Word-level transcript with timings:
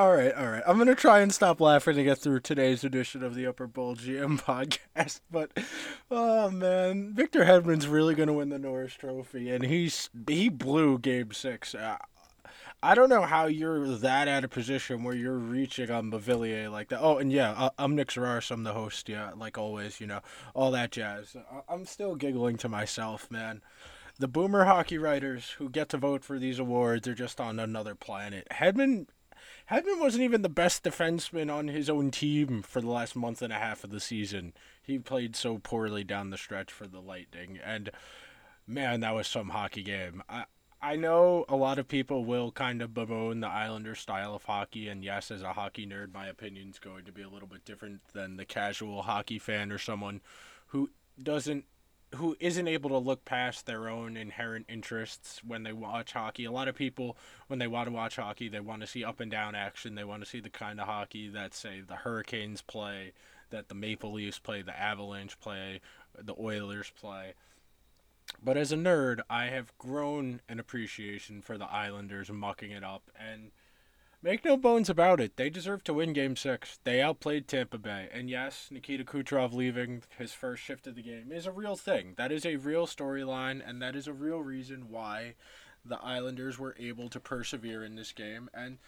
All 0.00 0.16
right, 0.16 0.32
all 0.34 0.48
right. 0.48 0.62
I'm 0.66 0.78
gonna 0.78 0.94
try 0.94 1.20
and 1.20 1.30
stop 1.30 1.60
laughing 1.60 1.94
to 1.96 2.02
get 2.02 2.16
through 2.16 2.40
today's 2.40 2.84
edition 2.84 3.22
of 3.22 3.34
the 3.34 3.46
Upper 3.46 3.66
Bowl 3.66 3.96
GM 3.96 4.40
podcast. 4.96 5.20
But 5.30 5.50
oh 6.10 6.50
man, 6.50 7.12
Victor 7.12 7.44
Hedman's 7.44 7.86
really 7.86 8.14
gonna 8.14 8.32
win 8.32 8.48
the 8.48 8.58
Norris 8.58 8.94
Trophy, 8.94 9.50
and 9.50 9.62
he's 9.62 10.08
he 10.26 10.48
blew 10.48 10.98
Game 10.98 11.32
Six. 11.32 11.74
Uh, 11.74 11.98
I 12.82 12.94
don't 12.94 13.10
know 13.10 13.20
how 13.20 13.44
you're 13.44 13.88
that 13.98 14.26
out 14.26 14.42
of 14.42 14.48
position 14.48 15.04
where 15.04 15.14
you're 15.14 15.36
reaching 15.36 15.90
on 15.90 16.10
Beauvillier 16.10 16.72
like 16.72 16.88
that. 16.88 17.02
Oh, 17.02 17.18
and 17.18 17.30
yeah, 17.30 17.52
I, 17.52 17.70
I'm 17.78 17.94
Nick 17.94 18.08
Zararis. 18.08 18.50
I'm 18.50 18.62
the 18.62 18.72
host. 18.72 19.06
Yeah, 19.06 19.32
like 19.36 19.58
always, 19.58 20.00
you 20.00 20.06
know, 20.06 20.20
all 20.54 20.70
that 20.70 20.92
jazz. 20.92 21.36
I'm 21.68 21.84
still 21.84 22.14
giggling 22.14 22.56
to 22.56 22.70
myself, 22.70 23.30
man. 23.30 23.60
The 24.18 24.28
boomer 24.28 24.64
hockey 24.64 24.96
writers 24.96 25.50
who 25.58 25.68
get 25.68 25.90
to 25.90 25.98
vote 25.98 26.24
for 26.24 26.38
these 26.38 26.58
awards 26.58 27.06
are 27.06 27.14
just 27.14 27.38
on 27.38 27.60
another 27.60 27.94
planet. 27.94 28.46
Hedman 28.50 29.06
Hedman 29.70 30.00
wasn't 30.00 30.24
even 30.24 30.42
the 30.42 30.48
best 30.48 30.82
defenseman 30.82 31.52
on 31.52 31.68
his 31.68 31.88
own 31.88 32.10
team 32.10 32.60
for 32.62 32.80
the 32.80 32.90
last 32.90 33.14
month 33.14 33.40
and 33.40 33.52
a 33.52 33.56
half 33.56 33.84
of 33.84 33.90
the 33.90 34.00
season. 34.00 34.52
He 34.82 34.98
played 34.98 35.36
so 35.36 35.58
poorly 35.58 36.02
down 36.02 36.30
the 36.30 36.36
stretch 36.36 36.72
for 36.72 36.88
the 36.88 37.00
Lightning, 37.00 37.58
and 37.64 37.90
man, 38.66 38.98
that 39.00 39.14
was 39.14 39.28
some 39.28 39.50
hockey 39.50 39.84
game. 39.84 40.24
I 40.28 40.46
I 40.82 40.96
know 40.96 41.44
a 41.48 41.56
lot 41.56 41.78
of 41.78 41.88
people 41.88 42.24
will 42.24 42.50
kind 42.50 42.80
of 42.80 42.94
bemoan 42.94 43.40
the 43.40 43.48
Islander 43.48 43.94
style 43.94 44.34
of 44.34 44.44
hockey, 44.44 44.88
and 44.88 45.04
yes, 45.04 45.30
as 45.30 45.42
a 45.42 45.52
hockey 45.52 45.86
nerd, 45.86 46.12
my 46.14 46.26
opinion 46.26 46.70
is 46.70 46.78
going 46.78 47.04
to 47.04 47.12
be 47.12 47.22
a 47.22 47.28
little 47.28 47.48
bit 47.48 47.66
different 47.66 48.00
than 48.14 48.38
the 48.38 48.46
casual 48.46 49.02
hockey 49.02 49.38
fan 49.38 49.70
or 49.70 49.78
someone 49.78 50.22
who 50.68 50.90
doesn't 51.22 51.66
who 52.16 52.36
isn't 52.40 52.66
able 52.66 52.90
to 52.90 52.98
look 52.98 53.24
past 53.24 53.66
their 53.66 53.88
own 53.88 54.16
inherent 54.16 54.66
interests 54.68 55.42
when 55.44 55.62
they 55.62 55.72
watch 55.72 56.12
hockey. 56.12 56.44
A 56.44 56.50
lot 56.50 56.66
of 56.68 56.74
people, 56.74 57.16
when 57.46 57.60
they 57.60 57.68
want 57.68 57.86
to 57.86 57.94
watch 57.94 58.16
hockey, 58.16 58.48
they 58.48 58.60
want 58.60 58.80
to 58.80 58.86
see 58.86 59.04
up 59.04 59.20
and 59.20 59.30
down 59.30 59.54
action. 59.54 59.94
They 59.94 60.04
want 60.04 60.22
to 60.22 60.28
see 60.28 60.40
the 60.40 60.50
kind 60.50 60.80
of 60.80 60.86
hockey 60.86 61.28
that, 61.28 61.54
say, 61.54 61.80
the 61.80 61.96
Hurricanes 61.96 62.62
play, 62.62 63.12
that 63.50 63.68
the 63.68 63.74
Maple 63.74 64.12
Leafs 64.12 64.38
play, 64.40 64.62
the 64.62 64.78
Avalanche 64.78 65.38
play, 65.38 65.80
the 66.18 66.34
Oilers 66.38 66.92
play. 67.00 67.34
But 68.42 68.56
as 68.56 68.72
a 68.72 68.76
nerd, 68.76 69.20
I 69.28 69.46
have 69.46 69.76
grown 69.78 70.40
an 70.48 70.58
appreciation 70.58 71.42
for 71.42 71.58
the 71.58 71.70
Islanders 71.70 72.30
mucking 72.30 72.70
it 72.70 72.84
up. 72.84 73.10
And 73.18 73.50
make 74.22 74.44
no 74.44 74.56
bones 74.56 74.90
about 74.90 75.20
it, 75.20 75.36
they 75.36 75.50
deserve 75.50 75.84
to 75.84 75.94
win 75.94 76.12
Game 76.12 76.36
6. 76.36 76.78
They 76.84 77.00
outplayed 77.00 77.48
Tampa 77.48 77.78
Bay. 77.78 78.08
And 78.12 78.28
yes, 78.28 78.68
Nikita 78.70 79.04
Kucherov 79.04 79.52
leaving 79.52 80.02
his 80.18 80.32
first 80.32 80.62
shift 80.62 80.86
of 80.86 80.94
the 80.94 81.02
game 81.02 81.32
is 81.32 81.46
a 81.46 81.52
real 81.52 81.76
thing. 81.76 82.14
That 82.16 82.32
is 82.32 82.44
a 82.44 82.56
real 82.56 82.86
storyline, 82.86 83.66
and 83.66 83.80
that 83.82 83.96
is 83.96 84.06
a 84.06 84.12
real 84.12 84.40
reason 84.40 84.88
why 84.88 85.34
the 85.84 86.00
Islanders 86.02 86.58
were 86.58 86.76
able 86.78 87.08
to 87.08 87.20
persevere 87.20 87.84
in 87.84 87.94
this 87.94 88.12
game. 88.12 88.50
And 88.52 88.78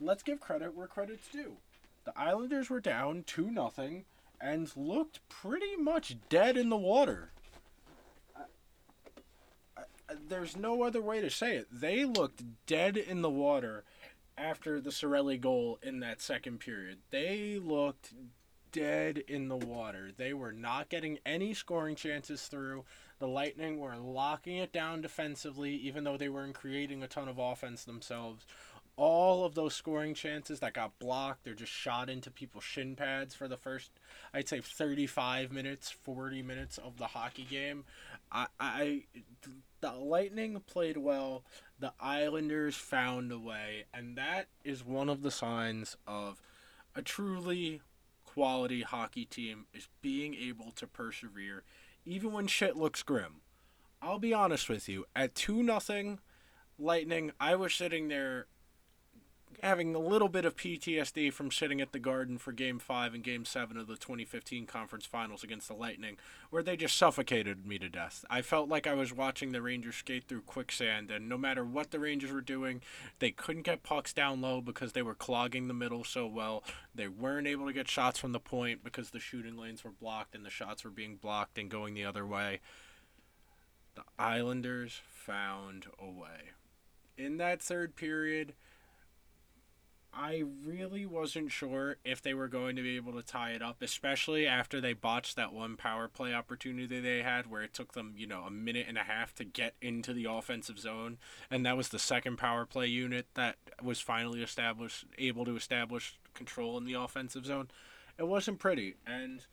let's 0.00 0.22
give 0.22 0.40
credit 0.40 0.74
where 0.74 0.88
credit's 0.88 1.28
due. 1.28 1.58
The 2.04 2.18
Islanders 2.18 2.68
were 2.68 2.80
down 2.80 3.24
2 3.26 3.50
nothing 3.50 4.04
and 4.40 4.70
looked 4.76 5.20
pretty 5.28 5.76
much 5.76 6.16
dead 6.28 6.56
in 6.56 6.68
the 6.68 6.76
water 6.76 7.30
there's 10.28 10.56
no 10.56 10.82
other 10.82 11.00
way 11.00 11.20
to 11.20 11.30
say 11.30 11.56
it. 11.56 11.68
They 11.70 12.04
looked 12.04 12.42
dead 12.66 12.96
in 12.96 13.22
the 13.22 13.30
water 13.30 13.84
after 14.36 14.80
the 14.80 14.90
Cirelli 14.90 15.40
goal 15.40 15.78
in 15.82 16.00
that 16.00 16.20
second 16.20 16.60
period. 16.60 16.98
They 17.10 17.58
looked 17.62 18.12
dead 18.72 19.22
in 19.28 19.48
the 19.48 19.56
water. 19.56 20.10
They 20.16 20.32
were 20.32 20.52
not 20.52 20.88
getting 20.88 21.18
any 21.24 21.54
scoring 21.54 21.94
chances 21.94 22.46
through. 22.46 22.84
The 23.18 23.28
Lightning 23.28 23.78
were 23.78 23.96
locking 23.96 24.56
it 24.56 24.72
down 24.72 25.02
defensively, 25.02 25.74
even 25.76 26.04
though 26.04 26.16
they 26.16 26.28
weren't 26.28 26.54
creating 26.54 27.02
a 27.02 27.08
ton 27.08 27.28
of 27.28 27.38
offense 27.38 27.84
themselves. 27.84 28.46
All 28.96 29.44
of 29.44 29.54
those 29.54 29.74
scoring 29.74 30.14
chances 30.14 30.60
that 30.60 30.74
got 30.74 30.98
blocked, 30.98 31.44
they're 31.44 31.54
just 31.54 31.72
shot 31.72 32.10
into 32.10 32.30
people's 32.30 32.64
shin 32.64 32.94
pads 32.94 33.34
for 33.34 33.48
the 33.48 33.56
first, 33.56 33.90
I'd 34.34 34.48
say, 34.48 34.60
35 34.60 35.50
minutes, 35.50 35.90
40 35.90 36.42
minutes 36.42 36.78
of 36.78 36.98
the 36.98 37.06
hockey 37.06 37.46
game. 37.48 37.84
I, 38.30 38.46
I 38.60 39.04
the 39.80 39.92
Lightning 39.92 40.60
played 40.66 40.96
well. 40.96 41.44
The 41.82 41.92
Islanders 41.98 42.76
found 42.76 43.32
a 43.32 43.38
way, 43.40 43.86
and 43.92 44.16
that 44.16 44.46
is 44.62 44.84
one 44.84 45.08
of 45.08 45.22
the 45.22 45.32
signs 45.32 45.96
of 46.06 46.40
a 46.94 47.02
truly 47.02 47.80
quality 48.24 48.82
hockey 48.82 49.24
team 49.24 49.66
is 49.74 49.88
being 50.00 50.32
able 50.32 50.70
to 50.76 50.86
persevere 50.86 51.64
even 52.04 52.30
when 52.30 52.46
shit 52.46 52.76
looks 52.76 53.02
grim. 53.02 53.40
I'll 54.00 54.20
be 54.20 54.32
honest 54.32 54.68
with 54.68 54.88
you, 54.88 55.06
at 55.16 55.34
2 55.34 55.60
nothing 55.64 56.20
Lightning, 56.78 57.32
I 57.40 57.56
was 57.56 57.74
sitting 57.74 58.06
there 58.06 58.46
having 59.62 59.94
a 59.94 59.98
little 60.00 60.28
bit 60.28 60.44
of 60.44 60.56
PTSD 60.56 61.32
from 61.32 61.52
sitting 61.52 61.80
at 61.80 61.92
the 61.92 62.00
Garden 62.00 62.36
for 62.36 62.50
Game 62.50 62.80
5 62.80 63.14
and 63.14 63.22
Game 63.22 63.44
7 63.44 63.76
of 63.76 63.86
the 63.86 63.96
2015 63.96 64.66
Conference 64.66 65.06
Finals 65.06 65.44
against 65.44 65.68
the 65.68 65.74
Lightning, 65.74 66.16
where 66.50 66.64
they 66.64 66.76
just 66.76 66.96
suffocated 66.96 67.64
me 67.64 67.78
to 67.78 67.88
death. 67.88 68.24
I 68.28 68.42
felt 68.42 68.68
like 68.68 68.88
I 68.88 68.94
was 68.94 69.12
watching 69.12 69.52
the 69.52 69.62
Rangers 69.62 69.94
skate 69.94 70.24
through 70.26 70.42
quicksand, 70.42 71.12
and 71.12 71.28
no 71.28 71.38
matter 71.38 71.64
what 71.64 71.92
the 71.92 72.00
Rangers 72.00 72.32
were 72.32 72.40
doing, 72.40 72.82
they 73.20 73.30
couldn't 73.30 73.62
get 73.62 73.84
pucks 73.84 74.12
down 74.12 74.40
low 74.40 74.60
because 74.60 74.92
they 74.92 75.02
were 75.02 75.14
clogging 75.14 75.68
the 75.68 75.74
middle 75.74 76.02
so 76.02 76.26
well. 76.26 76.64
They 76.92 77.06
weren't 77.06 77.46
able 77.46 77.66
to 77.66 77.72
get 77.72 77.88
shots 77.88 78.18
from 78.18 78.32
the 78.32 78.40
point 78.40 78.82
because 78.82 79.10
the 79.10 79.20
shooting 79.20 79.56
lanes 79.56 79.84
were 79.84 79.90
blocked 79.90 80.34
and 80.34 80.44
the 80.44 80.50
shots 80.50 80.82
were 80.82 80.90
being 80.90 81.16
blocked 81.16 81.56
and 81.56 81.70
going 81.70 81.94
the 81.94 82.04
other 82.04 82.26
way. 82.26 82.60
The 83.94 84.02
Islanders 84.18 85.00
found 85.06 85.86
a 86.00 86.10
way. 86.10 86.50
In 87.16 87.36
that 87.36 87.62
third 87.62 87.94
period, 87.94 88.54
I 90.14 90.44
really 90.66 91.06
wasn't 91.06 91.50
sure 91.52 91.96
if 92.04 92.20
they 92.20 92.34
were 92.34 92.48
going 92.48 92.76
to 92.76 92.82
be 92.82 92.96
able 92.96 93.14
to 93.14 93.22
tie 93.22 93.52
it 93.52 93.62
up, 93.62 93.80
especially 93.80 94.46
after 94.46 94.78
they 94.78 94.92
botched 94.92 95.36
that 95.36 95.54
one 95.54 95.76
power 95.76 96.06
play 96.06 96.34
opportunity 96.34 97.00
they 97.00 97.22
had 97.22 97.50
where 97.50 97.62
it 97.62 97.72
took 97.72 97.94
them, 97.94 98.12
you 98.16 98.26
know, 98.26 98.42
a 98.42 98.50
minute 98.50 98.84
and 98.88 98.98
a 98.98 99.04
half 99.04 99.34
to 99.36 99.44
get 99.44 99.74
into 99.80 100.12
the 100.12 100.26
offensive 100.26 100.78
zone. 100.78 101.16
And 101.50 101.64
that 101.64 101.78
was 101.78 101.88
the 101.88 101.98
second 101.98 102.36
power 102.36 102.66
play 102.66 102.88
unit 102.88 103.26
that 103.34 103.56
was 103.82 104.00
finally 104.00 104.42
established, 104.42 105.06
able 105.16 105.46
to 105.46 105.56
establish 105.56 106.18
control 106.34 106.76
in 106.76 106.84
the 106.84 106.94
offensive 106.94 107.46
zone. 107.46 107.68
It 108.18 108.28
wasn't 108.28 108.58
pretty. 108.58 108.96
And 109.06 109.46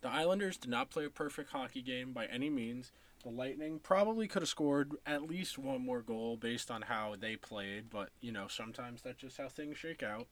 the 0.00 0.08
Islanders 0.08 0.56
did 0.56 0.70
not 0.70 0.90
play 0.90 1.04
a 1.04 1.10
perfect 1.10 1.50
hockey 1.50 1.82
game 1.82 2.12
by 2.12 2.24
any 2.26 2.48
means. 2.48 2.90
The 3.22 3.30
Lightning 3.30 3.78
probably 3.80 4.26
could 4.26 4.42
have 4.42 4.48
scored 4.48 4.94
at 5.06 5.22
least 5.22 5.56
one 5.56 5.84
more 5.84 6.02
goal 6.02 6.36
based 6.36 6.70
on 6.70 6.82
how 6.82 7.14
they 7.18 7.36
played, 7.36 7.88
but 7.88 8.10
you 8.20 8.32
know, 8.32 8.48
sometimes 8.48 9.02
that's 9.02 9.20
just 9.20 9.38
how 9.38 9.48
things 9.48 9.78
shake 9.78 10.02
out. 10.02 10.26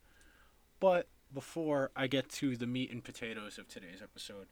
But 0.81 1.07
before 1.33 1.91
I 1.95 2.09
get 2.09 2.29
to 2.31 2.57
the 2.57 2.67
meat 2.67 2.91
and 2.91 3.05
potatoes 3.05 3.59
of 3.59 3.69
today's 3.69 4.03
episode, 4.03 4.49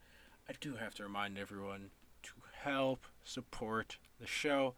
I 0.49 0.53
do 0.61 0.77
have 0.77 0.95
to 0.95 1.03
remind 1.03 1.37
everyone 1.37 1.91
to 2.23 2.33
help 2.63 3.07
support 3.25 3.99
the 4.21 4.27
show, 4.27 4.75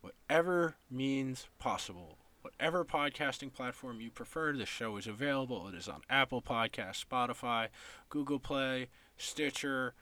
whatever 0.00 0.76
means 0.90 1.48
possible. 1.58 2.18
Whatever 2.40 2.84
podcasting 2.84 3.52
platform 3.52 4.00
you 4.00 4.10
prefer, 4.10 4.52
the 4.52 4.66
show 4.66 4.96
is 4.96 5.06
available. 5.06 5.66
It 5.68 5.74
is 5.74 5.88
on 5.88 6.02
Apple 6.10 6.42
Podcast, 6.42 7.04
Spotify, 7.04 7.68
Google 8.10 8.38
Play, 8.38 8.88
Stitcher, 9.16 9.94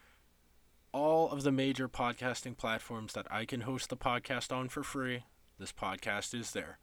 all 0.92 1.30
of 1.30 1.42
the 1.42 1.52
major 1.52 1.88
podcasting 1.88 2.56
platforms 2.56 3.14
that 3.14 3.26
I 3.30 3.46
can 3.46 3.62
host 3.62 3.88
the 3.88 3.96
podcast 3.96 4.54
on 4.54 4.68
for 4.68 4.82
free. 4.82 5.24
This 5.58 5.72
podcast 5.72 6.38
is 6.38 6.52
there. 6.52 6.78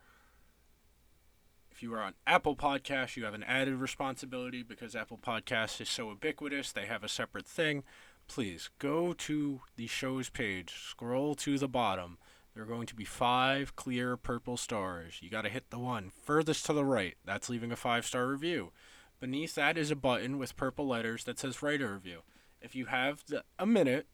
If 1.72 1.84
you 1.84 1.94
are 1.94 2.02
on 2.02 2.16
Apple 2.26 2.56
Podcasts, 2.56 3.16
you 3.16 3.26
have 3.26 3.36
an 3.36 3.44
added 3.44 3.76
responsibility 3.76 4.64
because 4.64 4.96
Apple 4.96 5.20
Podcasts 5.20 5.80
is 5.80 5.90
so 5.90 6.10
ubiquitous, 6.10 6.72
they 6.72 6.88
have 6.88 7.04
a 7.04 7.10
separate 7.10 7.46
thing. 7.46 7.84
Please 8.28 8.70
go 8.80 9.14
to 9.14 9.62
the 9.76 9.88
show's 9.88 10.30
page, 10.30 10.74
scroll 10.90 11.36
to 11.36 11.58
the 11.58 11.68
bottom. 11.68 12.18
There 12.54 12.64
are 12.64 12.68
going 12.68 12.88
to 12.88 12.96
be 12.96 13.06
five 13.06 13.76
clear 13.76 14.18
purple 14.18 14.58
stars. 14.58 15.20
You 15.22 15.30
got 15.30 15.44
to 15.44 15.50
hit 15.50 15.70
the 15.70 15.80
one 15.80 16.12
furthest 16.24 16.66
to 16.66 16.74
the 16.74 16.84
right. 16.84 17.16
That's 17.26 17.50
leaving 17.50 17.72
a 17.72 17.76
five 17.76 18.06
star 18.06 18.28
review. 18.28 18.72
Beneath 19.20 19.56
that 19.56 19.78
is 19.78 19.92
a 19.92 19.96
button 19.96 20.38
with 20.40 20.58
purple 20.58 20.88
letters 20.88 21.24
that 21.26 21.38
says 21.38 21.62
write 21.62 21.82
a 21.82 21.88
review 21.88 22.24
if 22.62 22.76
you 22.76 22.86
have 22.86 23.24
the, 23.28 23.44
a 23.58 23.66
minute, 23.66 24.08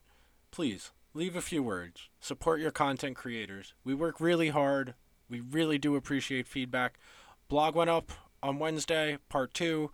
please 0.51 0.91
leave 1.13 1.35
a 1.35 1.41
few 1.41 1.63
words. 1.63 2.09
Support 2.19 2.59
your 2.59 2.71
content 2.71 3.15
creators. 3.15 3.73
We 3.83 3.93
work 3.93 4.19
really 4.19 4.49
hard. 4.49 4.93
We 5.29 5.39
really 5.39 5.77
do 5.77 5.95
appreciate 5.95 6.47
feedback. 6.47 6.99
Blog 7.47 7.75
went 7.75 7.89
up 7.89 8.11
on 8.43 8.59
Wednesday, 8.59 9.17
part 9.29 9.53
two. 9.53 9.91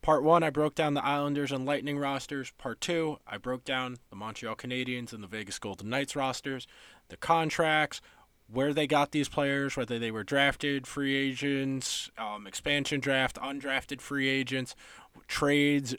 Part 0.00 0.22
one, 0.22 0.42
I 0.42 0.50
broke 0.50 0.74
down 0.74 0.94
the 0.94 1.04
Islanders 1.04 1.52
and 1.52 1.66
Lightning 1.66 1.98
rosters. 1.98 2.52
Part 2.56 2.80
two, 2.80 3.18
I 3.26 3.36
broke 3.36 3.64
down 3.64 3.98
the 4.10 4.16
Montreal 4.16 4.54
Canadiens 4.54 5.12
and 5.12 5.22
the 5.22 5.28
Vegas 5.28 5.58
Golden 5.58 5.90
Knights 5.90 6.14
rosters, 6.14 6.66
the 7.08 7.16
contracts, 7.16 8.00
where 8.50 8.72
they 8.72 8.86
got 8.86 9.10
these 9.10 9.28
players, 9.28 9.76
whether 9.76 9.98
they 9.98 10.10
were 10.10 10.24
drafted, 10.24 10.86
free 10.86 11.14
agents, 11.14 12.10
um, 12.16 12.46
expansion 12.46 13.00
draft, 13.00 13.36
undrafted 13.36 14.00
free 14.00 14.28
agents, 14.28 14.74
trades, 15.26 15.94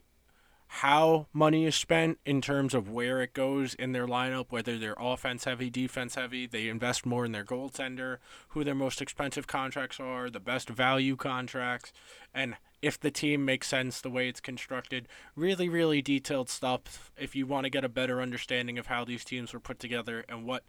how 0.72 1.26
money 1.34 1.66
is 1.66 1.76
spent 1.76 2.20
in 2.26 2.42
terms 2.42 2.76
of 2.76 2.88
where 2.88 3.22
it 3.22 3.34
goes 3.34 3.74
in 3.74 3.92
their 3.92 4.06
lineup, 4.06 4.46
whether 4.50 4.78
they're 4.78 4.96
offense 5.00 5.46
heavy, 5.46 5.68
defense 5.68 6.14
heavy. 6.14 6.46
They 6.46 6.70
invest 6.70 7.08
more 7.08 7.26
in 7.26 7.32
their 7.32 7.44
goaltender, 7.44 8.18
who 8.50 8.64
their 8.64 8.76
most 8.76 9.02
expensive 9.02 9.48
contracts 9.48 10.00
are, 10.00 10.30
the 10.30 10.40
best 10.40 10.70
value 10.70 11.16
contracts, 11.16 11.92
and 12.36 12.56
if 12.84 13.00
the 13.00 13.10
team 13.10 13.44
makes 13.44 13.68
sense 13.68 14.00
the 14.00 14.12
way 14.12 14.30
it's 14.30 14.40
constructed. 14.40 15.08
Really, 15.36 15.68
really 15.68 16.04
detailed 16.04 16.50
stuff 16.50 17.12
if 17.18 17.36
you 17.36 17.48
want 17.48 17.64
to 17.64 17.72
get 17.72 17.84
a 17.84 17.90
better 17.90 18.22
understanding 18.22 18.78
of 18.78 18.88
how 18.88 19.04
these 19.04 19.26
teams 19.26 19.54
were 19.54 19.60
put 19.60 19.80
together 19.80 20.24
and 20.30 20.46
what 20.46 20.64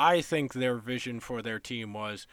I 0.00 0.20
think 0.20 0.52
their 0.52 0.78
vision 0.78 1.20
for 1.20 1.42
their 1.42 1.60
team 1.60 1.92
was. 1.92 2.26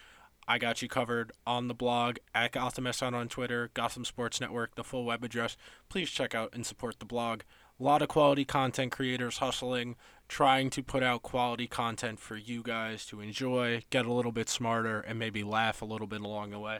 I 0.51 0.57
got 0.57 0.81
you 0.81 0.89
covered 0.89 1.31
on 1.47 1.69
the 1.69 1.73
blog 1.73 2.17
at 2.35 2.51
Gotham 2.51 2.85
SN 2.91 3.13
on 3.13 3.29
Twitter, 3.29 3.71
Gotham 3.73 4.03
Sports 4.03 4.41
Network, 4.41 4.75
the 4.75 4.83
full 4.83 5.05
web 5.05 5.23
address. 5.23 5.55
Please 5.87 6.09
check 6.09 6.35
out 6.35 6.53
and 6.53 6.65
support 6.65 6.99
the 6.99 7.05
blog. 7.05 7.43
A 7.79 7.83
lot 7.83 8.01
of 8.01 8.09
quality 8.09 8.43
content 8.43 8.91
creators 8.91 9.37
hustling, 9.37 9.95
trying 10.27 10.69
to 10.71 10.83
put 10.83 11.03
out 11.03 11.21
quality 11.21 11.67
content 11.67 12.19
for 12.19 12.35
you 12.35 12.63
guys 12.63 13.05
to 13.05 13.21
enjoy, 13.21 13.83
get 13.91 14.05
a 14.05 14.11
little 14.11 14.33
bit 14.33 14.49
smarter, 14.49 14.99
and 14.99 15.17
maybe 15.17 15.41
laugh 15.41 15.81
a 15.81 15.85
little 15.85 16.05
bit 16.05 16.19
along 16.19 16.49
the 16.49 16.59
way. 16.59 16.79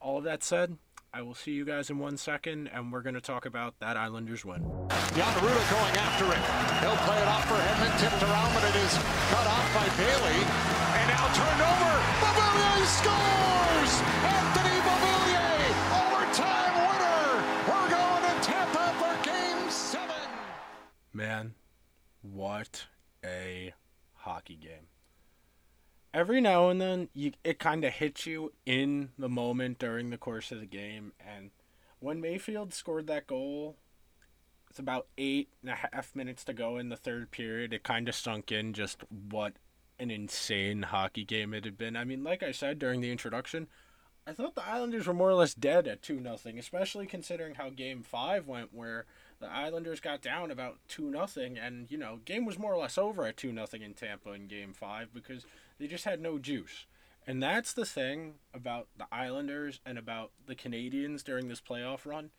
All 0.00 0.18
of 0.18 0.24
that 0.24 0.42
said, 0.42 0.76
I 1.14 1.22
will 1.22 1.34
see 1.34 1.52
you 1.52 1.64
guys 1.64 1.90
in 1.90 2.00
one 2.00 2.16
second, 2.16 2.66
and 2.74 2.92
we're 2.92 3.02
going 3.02 3.14
to 3.14 3.20
talk 3.20 3.46
about 3.46 3.78
that 3.78 3.96
Islanders 3.96 4.44
win. 4.44 4.62
Rutta 4.64 5.70
going 5.70 5.94
after 5.94 6.24
it. 6.26 6.82
He'll 6.82 6.96
play 7.06 7.22
it 7.22 7.28
off 7.28 7.46
for 7.46 7.54
Hedman, 7.54 8.00
tipped 8.00 8.20
around, 8.20 8.52
but 8.52 8.64
it 8.64 8.74
is 8.74 8.94
cut 9.30 9.46
off 9.46 9.74
by 9.76 9.86
Bailey. 9.96 10.42
And 10.98 11.08
now 11.08 11.32
turned 11.32 11.62
over. 11.62 12.19
Beauvillier 12.60 12.86
scores! 12.86 13.92
Anthony 14.22 14.76
Beauvillier, 14.86 15.60
overtime 16.00 16.74
winner. 16.88 17.30
We're 17.68 17.90
going 17.90 18.22
to 18.22 18.42
Tampa 18.42 18.92
for 18.98 19.24
game 19.24 19.70
seven. 19.70 20.28
Man, 21.12 21.54
what 22.22 22.86
a 23.24 23.72
hockey 24.14 24.56
game 24.56 24.88
every 26.12 26.40
now 26.40 26.68
and 26.68 26.80
then 26.80 27.08
you 27.14 27.32
it 27.44 27.58
kind 27.58 27.84
of 27.84 27.92
hits 27.92 28.26
you 28.26 28.52
in 28.66 29.10
the 29.18 29.28
moment 29.28 29.78
during 29.78 30.10
the 30.10 30.18
course 30.18 30.50
of 30.50 30.58
the 30.60 30.66
game 30.66 31.12
and 31.20 31.50
when 32.00 32.20
mayfield 32.20 32.74
scored 32.74 33.06
that 33.06 33.26
goal 33.26 33.76
it's 34.68 34.78
about 34.78 35.06
eight 35.16 35.48
and 35.62 35.70
a 35.70 35.74
half 35.92 36.14
minutes 36.14 36.44
to 36.44 36.52
go 36.52 36.76
in 36.76 36.88
the 36.88 36.96
third 36.96 37.30
period 37.30 37.72
it 37.72 37.84
kind 37.84 38.08
of 38.08 38.14
sunk 38.14 38.50
in 38.50 38.72
just 38.72 39.04
what 39.30 39.54
an 40.00 40.10
insane 40.10 40.82
hockey 40.82 41.24
game 41.24 41.54
it 41.54 41.64
had 41.64 41.78
been 41.78 41.96
i 41.96 42.04
mean 42.04 42.24
like 42.24 42.42
i 42.42 42.50
said 42.50 42.78
during 42.78 43.00
the 43.00 43.12
introduction 43.12 43.68
i 44.26 44.32
thought 44.32 44.54
the 44.54 44.66
islanders 44.66 45.06
were 45.06 45.14
more 45.14 45.30
or 45.30 45.34
less 45.34 45.54
dead 45.54 45.86
at 45.86 46.02
2 46.02 46.18
nothing 46.18 46.58
especially 46.58 47.06
considering 47.06 47.54
how 47.54 47.70
game 47.70 48.02
five 48.02 48.48
went 48.48 48.74
where 48.74 49.06
the 49.40 49.50
Islanders 49.50 50.00
got 50.00 50.20
down 50.20 50.50
about 50.50 50.78
two 50.86 51.10
nothing, 51.10 51.58
and 51.58 51.90
you 51.90 51.96
know, 51.96 52.20
game 52.24 52.44
was 52.44 52.58
more 52.58 52.74
or 52.74 52.78
less 52.78 52.98
over 52.98 53.24
at 53.24 53.38
two 53.38 53.52
nothing 53.52 53.82
in 53.82 53.94
Tampa 53.94 54.32
in 54.32 54.46
Game 54.46 54.72
Five 54.74 55.12
because 55.12 55.46
they 55.78 55.86
just 55.86 56.04
had 56.04 56.20
no 56.20 56.38
juice. 56.38 56.84
And 57.26 57.42
that's 57.42 57.72
the 57.72 57.86
thing 57.86 58.34
about 58.54 58.88
the 58.96 59.06
Islanders 59.10 59.80
and 59.84 59.98
about 59.98 60.30
the 60.46 60.54
Canadiens 60.54 61.24
during 61.24 61.48
this 61.48 61.60
playoff 61.60 62.04
run. 62.04 62.30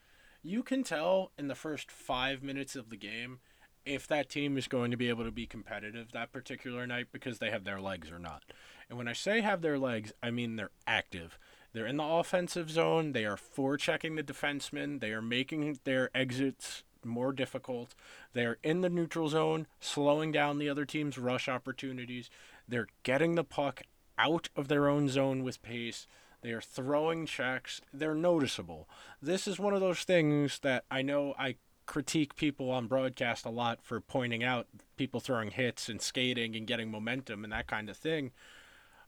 You 0.44 0.64
can 0.64 0.84
tell 0.84 1.32
in 1.38 1.48
the 1.48 1.56
first 1.56 1.92
five 1.92 2.42
minutes 2.42 2.76
of 2.76 2.90
the 2.90 2.98
game 2.98 3.40
if 3.86 4.08
that 4.08 4.30
team 4.30 4.58
is 4.58 4.68
going 4.68 4.92
to 4.92 4.98
be 4.98 5.10
able 5.10 5.24
to 5.24 5.32
be 5.32 5.46
competitive 5.46 6.12
that 6.12 6.32
particular 6.32 6.86
night 6.86 7.08
because 7.12 7.40
they 7.40 7.50
have 7.50 7.64
their 7.64 7.82
legs 7.82 8.12
or 8.12 8.20
not. 8.20 8.44
And 8.90 8.98
when 8.98 9.08
I 9.08 9.14
say 9.14 9.42
have 9.42 9.62
their 9.62 9.80
legs, 9.80 10.14
I 10.22 10.32
mean 10.32 10.56
they're 10.56 10.72
active. 10.86 11.38
They're 11.74 11.88
in 11.88 11.98
the 11.98 12.04
offensive 12.04 12.70
zone. 12.70 13.14
They 13.14 13.26
are 13.26 13.38
forechecking 13.38 14.16
the 14.16 14.24
defensemen. 14.24 15.00
They 15.00 15.12
are 15.12 15.22
making 15.22 15.80
their 15.84 16.10
exits 16.14 16.84
more 17.04 17.32
difficult. 17.32 17.96
They're 18.34 18.58
in 18.64 18.82
the 18.82 18.90
neutral 18.90 19.30
zone, 19.30 19.68
slowing 19.80 20.32
down 20.32 20.60
the 20.60 20.70
other 20.70 20.86
team's 20.86 21.18
rush 21.18 21.48
opportunities. 21.48 22.30
They're 22.68 22.88
getting 23.04 23.36
the 23.36 23.44
puck 23.44 23.82
out 24.18 24.50
of 24.56 24.68
their 24.68 24.88
own 24.88 25.10
zone 25.10 25.44
with 25.44 25.62
pace. 25.62 26.06
They 26.42 26.52
are 26.52 26.62
throwing 26.62 27.26
checks. 27.26 27.82
They're 27.94 28.16
noticeable. 28.16 28.88
This 29.22 29.48
is 29.48 29.60
one 29.60 29.74
of 29.74 29.82
those 29.82 30.04
things 30.04 30.60
that 30.60 30.86
I 30.90 31.02
know 31.02 31.36
I 31.38 31.56
critique 31.92 32.38
people 32.38 32.72
on 32.72 32.88
broadcast 32.88 33.46
a 33.46 33.50
lot 33.50 33.84
for 33.84 34.00
pointing 34.00 34.46
out 34.46 34.66
people 34.96 35.20
throwing 35.20 35.52
hits 35.52 35.90
and 35.90 36.02
skating 36.02 36.56
and 36.56 36.66
getting 36.66 36.90
momentum 36.90 37.44
and 37.44 37.52
that 37.52 37.68
kind 37.68 37.90
of 37.90 37.98
thing. 37.98 38.32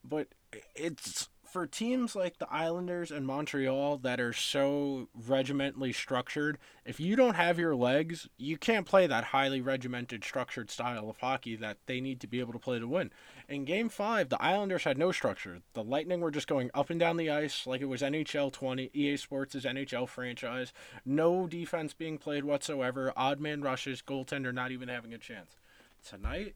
But 0.03 0.27
it's 0.75 1.29
for 1.53 1.67
teams 1.67 2.15
like 2.15 2.39
the 2.39 2.51
Islanders 2.51 3.11
and 3.11 3.27
Montreal 3.27 3.99
that 3.99 4.19
are 4.19 4.33
so 4.33 5.07
regimentally 5.13 5.93
structured, 5.93 6.57
if 6.83 6.99
you 6.99 7.15
don't 7.15 7.35
have 7.35 7.59
your 7.59 7.75
legs, 7.75 8.27
you 8.37 8.57
can't 8.57 8.87
play 8.87 9.05
that 9.05 9.25
highly 9.25 9.61
regimented, 9.61 10.23
structured 10.23 10.71
style 10.71 11.11
of 11.11 11.17
hockey 11.17 11.55
that 11.57 11.77
they 11.85 12.01
need 12.01 12.19
to 12.21 12.27
be 12.27 12.39
able 12.39 12.53
to 12.53 12.59
play 12.59 12.79
to 12.79 12.87
win. 12.87 13.11
In 13.47 13.65
game 13.65 13.87
five, 13.87 14.29
the 14.29 14.41
Islanders 14.41 14.83
had 14.83 14.97
no 14.97 15.11
structure. 15.11 15.61
The 15.73 15.83
Lightning 15.83 16.21
were 16.21 16.31
just 16.31 16.47
going 16.47 16.71
up 16.73 16.89
and 16.89 16.99
down 16.99 17.17
the 17.17 17.29
ice 17.29 17.67
like 17.67 17.81
it 17.81 17.85
was 17.85 18.01
NHL 18.01 18.51
20, 18.51 18.89
EA 18.91 19.15
Sports' 19.15 19.57
NHL 19.57 20.09
franchise. 20.09 20.73
No 21.05 21.45
defense 21.45 21.93
being 21.93 22.17
played 22.17 22.45
whatsoever, 22.45 23.13
odd 23.15 23.39
man 23.39 23.61
rushes, 23.61 24.01
goaltender 24.01 24.51
not 24.51 24.71
even 24.71 24.89
having 24.89 25.13
a 25.13 25.19
chance. 25.19 25.55
Tonight, 26.03 26.55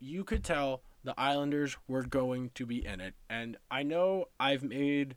you 0.00 0.24
could 0.24 0.42
tell 0.42 0.82
the 1.06 1.18
Islanders 1.18 1.76
were 1.86 2.02
going 2.02 2.50
to 2.56 2.66
be 2.66 2.84
in 2.84 3.00
it. 3.00 3.14
And 3.30 3.56
I 3.70 3.84
know 3.84 4.26
I've 4.40 4.64
made 4.64 5.14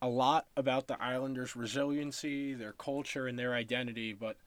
a 0.00 0.08
lot 0.08 0.46
about 0.56 0.86
the 0.86 1.00
Islanders' 1.00 1.54
resiliency, 1.54 2.54
their 2.54 2.72
culture, 2.72 3.26
and 3.26 3.38
their 3.38 3.52
identity, 3.52 4.14
but 4.14 4.38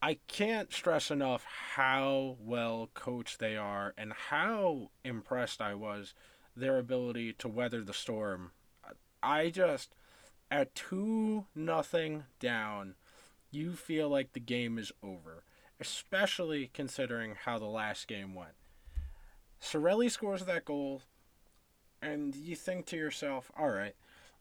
I 0.00 0.18
can't 0.26 0.72
stress 0.72 1.10
enough 1.10 1.44
how 1.74 2.38
well 2.40 2.88
coached 2.94 3.38
they 3.38 3.56
are 3.56 3.92
and 3.98 4.14
how 4.30 4.90
impressed 5.04 5.60
I 5.60 5.74
was 5.74 6.14
their 6.56 6.78
ability 6.78 7.34
to 7.34 7.48
weather 7.48 7.84
the 7.84 7.92
storm. 7.92 8.52
I 9.22 9.50
just 9.50 9.94
at 10.50 10.74
2 10.74 11.44
nothing 11.54 12.24
down, 12.40 12.94
you 13.50 13.72
feel 13.72 14.08
like 14.08 14.32
the 14.32 14.40
game 14.40 14.78
is 14.78 14.92
over, 15.02 15.44
especially 15.78 16.70
considering 16.72 17.34
how 17.44 17.58
the 17.58 17.66
last 17.66 18.08
game 18.08 18.34
went. 18.34 18.54
Cirelli 19.64 20.10
scores 20.10 20.44
that 20.44 20.64
goal, 20.64 21.02
and 22.02 22.34
you 22.34 22.54
think 22.54 22.86
to 22.86 22.96
yourself, 22.96 23.50
all 23.58 23.70
right, 23.70 23.94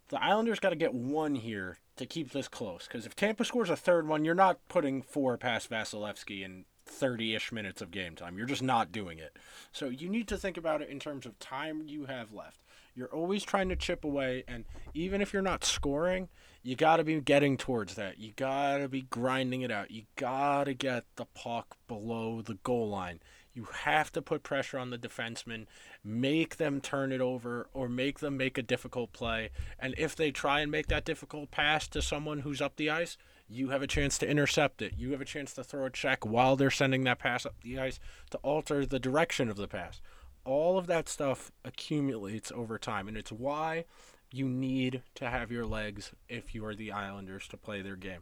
the 0.09 0.21
Islanders 0.21 0.59
got 0.59 0.69
to 0.69 0.75
get 0.75 0.93
one 0.93 1.35
here 1.35 1.77
to 1.95 2.05
keep 2.05 2.31
this 2.31 2.47
close. 2.47 2.87
Because 2.87 3.05
if 3.05 3.15
Tampa 3.15 3.45
scores 3.45 3.69
a 3.69 3.75
third 3.75 4.07
one, 4.07 4.25
you're 4.25 4.35
not 4.35 4.59
putting 4.67 5.01
four 5.01 5.37
past 5.37 5.69
Vasilevskiy 5.69 6.43
in 6.43 6.65
30 6.85 7.35
ish 7.35 7.51
minutes 7.51 7.81
of 7.81 7.91
game 7.91 8.15
time. 8.15 8.37
You're 8.37 8.47
just 8.47 8.61
not 8.61 8.91
doing 8.91 9.17
it. 9.17 9.37
So 9.71 9.87
you 9.87 10.09
need 10.09 10.27
to 10.27 10.37
think 10.37 10.57
about 10.57 10.81
it 10.81 10.89
in 10.89 10.99
terms 10.99 11.25
of 11.25 11.39
time 11.39 11.83
you 11.87 12.05
have 12.05 12.33
left. 12.33 12.59
You're 12.95 13.13
always 13.13 13.43
trying 13.43 13.69
to 13.69 13.75
chip 13.75 14.03
away, 14.03 14.43
and 14.47 14.65
even 14.93 15.21
if 15.21 15.33
you're 15.33 15.41
not 15.41 15.63
scoring, 15.63 16.29
you 16.61 16.75
got 16.75 16.97
to 16.97 17.03
be 17.03 17.19
getting 17.21 17.57
towards 17.57 17.95
that. 17.95 18.19
You 18.19 18.33
got 18.35 18.77
to 18.77 18.87
be 18.87 19.01
grinding 19.01 19.61
it 19.61 19.71
out. 19.71 19.89
You 19.89 20.03
got 20.15 20.65
to 20.65 20.73
get 20.73 21.05
the 21.15 21.25
puck 21.25 21.77
below 21.87 22.41
the 22.41 22.59
goal 22.63 22.89
line. 22.89 23.19
You 23.53 23.67
have 23.83 24.11
to 24.13 24.21
put 24.21 24.41
pressure 24.41 24.79
on 24.79 24.89
the 24.89 24.97
defensemen, 24.97 25.67
make 26.03 26.57
them 26.57 26.81
turn 26.81 27.11
it 27.11 27.21
over, 27.21 27.67
or 27.71 27.87
make 27.87 28.19
them 28.19 28.35
make 28.35 28.57
a 28.57 28.63
difficult 28.63 29.13
play. 29.13 29.51
And 29.77 29.93
if 29.95 30.15
they 30.15 30.31
try 30.31 30.61
and 30.61 30.71
make 30.71 30.87
that 30.87 31.05
difficult 31.05 31.51
pass 31.51 31.87
to 31.89 32.01
someone 32.01 32.39
who's 32.39 32.61
up 32.61 32.77
the 32.77 32.89
ice, 32.89 33.15
you 33.47 33.69
have 33.69 33.83
a 33.83 33.87
chance 33.87 34.17
to 34.17 34.27
intercept 34.27 34.81
it. 34.81 34.95
You 34.97 35.11
have 35.11 35.21
a 35.21 35.25
chance 35.25 35.53
to 35.53 35.63
throw 35.63 35.85
a 35.85 35.91
check 35.91 36.25
while 36.25 36.55
they're 36.55 36.71
sending 36.71 37.03
that 37.03 37.19
pass 37.19 37.45
up 37.45 37.53
the 37.61 37.77
ice 37.77 37.99
to 38.31 38.39
alter 38.39 38.87
the 38.87 38.99
direction 38.99 39.49
of 39.49 39.57
the 39.57 39.67
pass. 39.67 40.01
All 40.45 40.79
of 40.79 40.87
that 40.87 41.07
stuff 41.07 41.51
accumulates 41.63 42.51
over 42.51 42.79
time, 42.79 43.07
and 43.07 43.15
it's 43.15 43.31
why 43.31 43.85
you 44.31 44.49
need 44.49 45.03
to 45.13 45.29
have 45.29 45.51
your 45.51 45.65
legs 45.65 46.11
if 46.27 46.55
you 46.55 46.65
are 46.65 46.73
the 46.73 46.91
Islanders 46.91 47.47
to 47.49 47.57
play 47.57 47.83
their 47.83 47.95
game. 47.95 48.21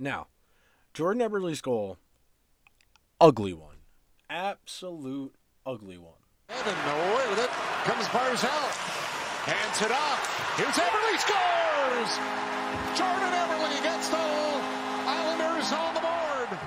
Now, 0.00 0.26
Jordan 0.92 1.22
Eberle's 1.22 1.60
goal, 1.60 1.98
ugly 3.20 3.52
one 3.52 3.75
absolute 4.30 5.34
ugly 5.64 5.98
one. 5.98 6.12
Evan 6.48 6.74
away 6.74 7.28
with 7.30 7.38
it 7.38 7.50
comes 7.84 8.06
Barzal. 8.06 9.06
Hands 9.46 9.82
it 9.82 9.92
off. 9.92 10.56
Here's 10.56 10.74
Eberle 10.74 11.18
scores! 11.18 12.18
Jordan 12.98 13.32
Eberle 13.32 13.82
gets 13.82 14.08
the 14.08 14.16
Islanders 14.16 15.72
on 15.72 15.94
the 15.94 16.00
board. 16.00 16.58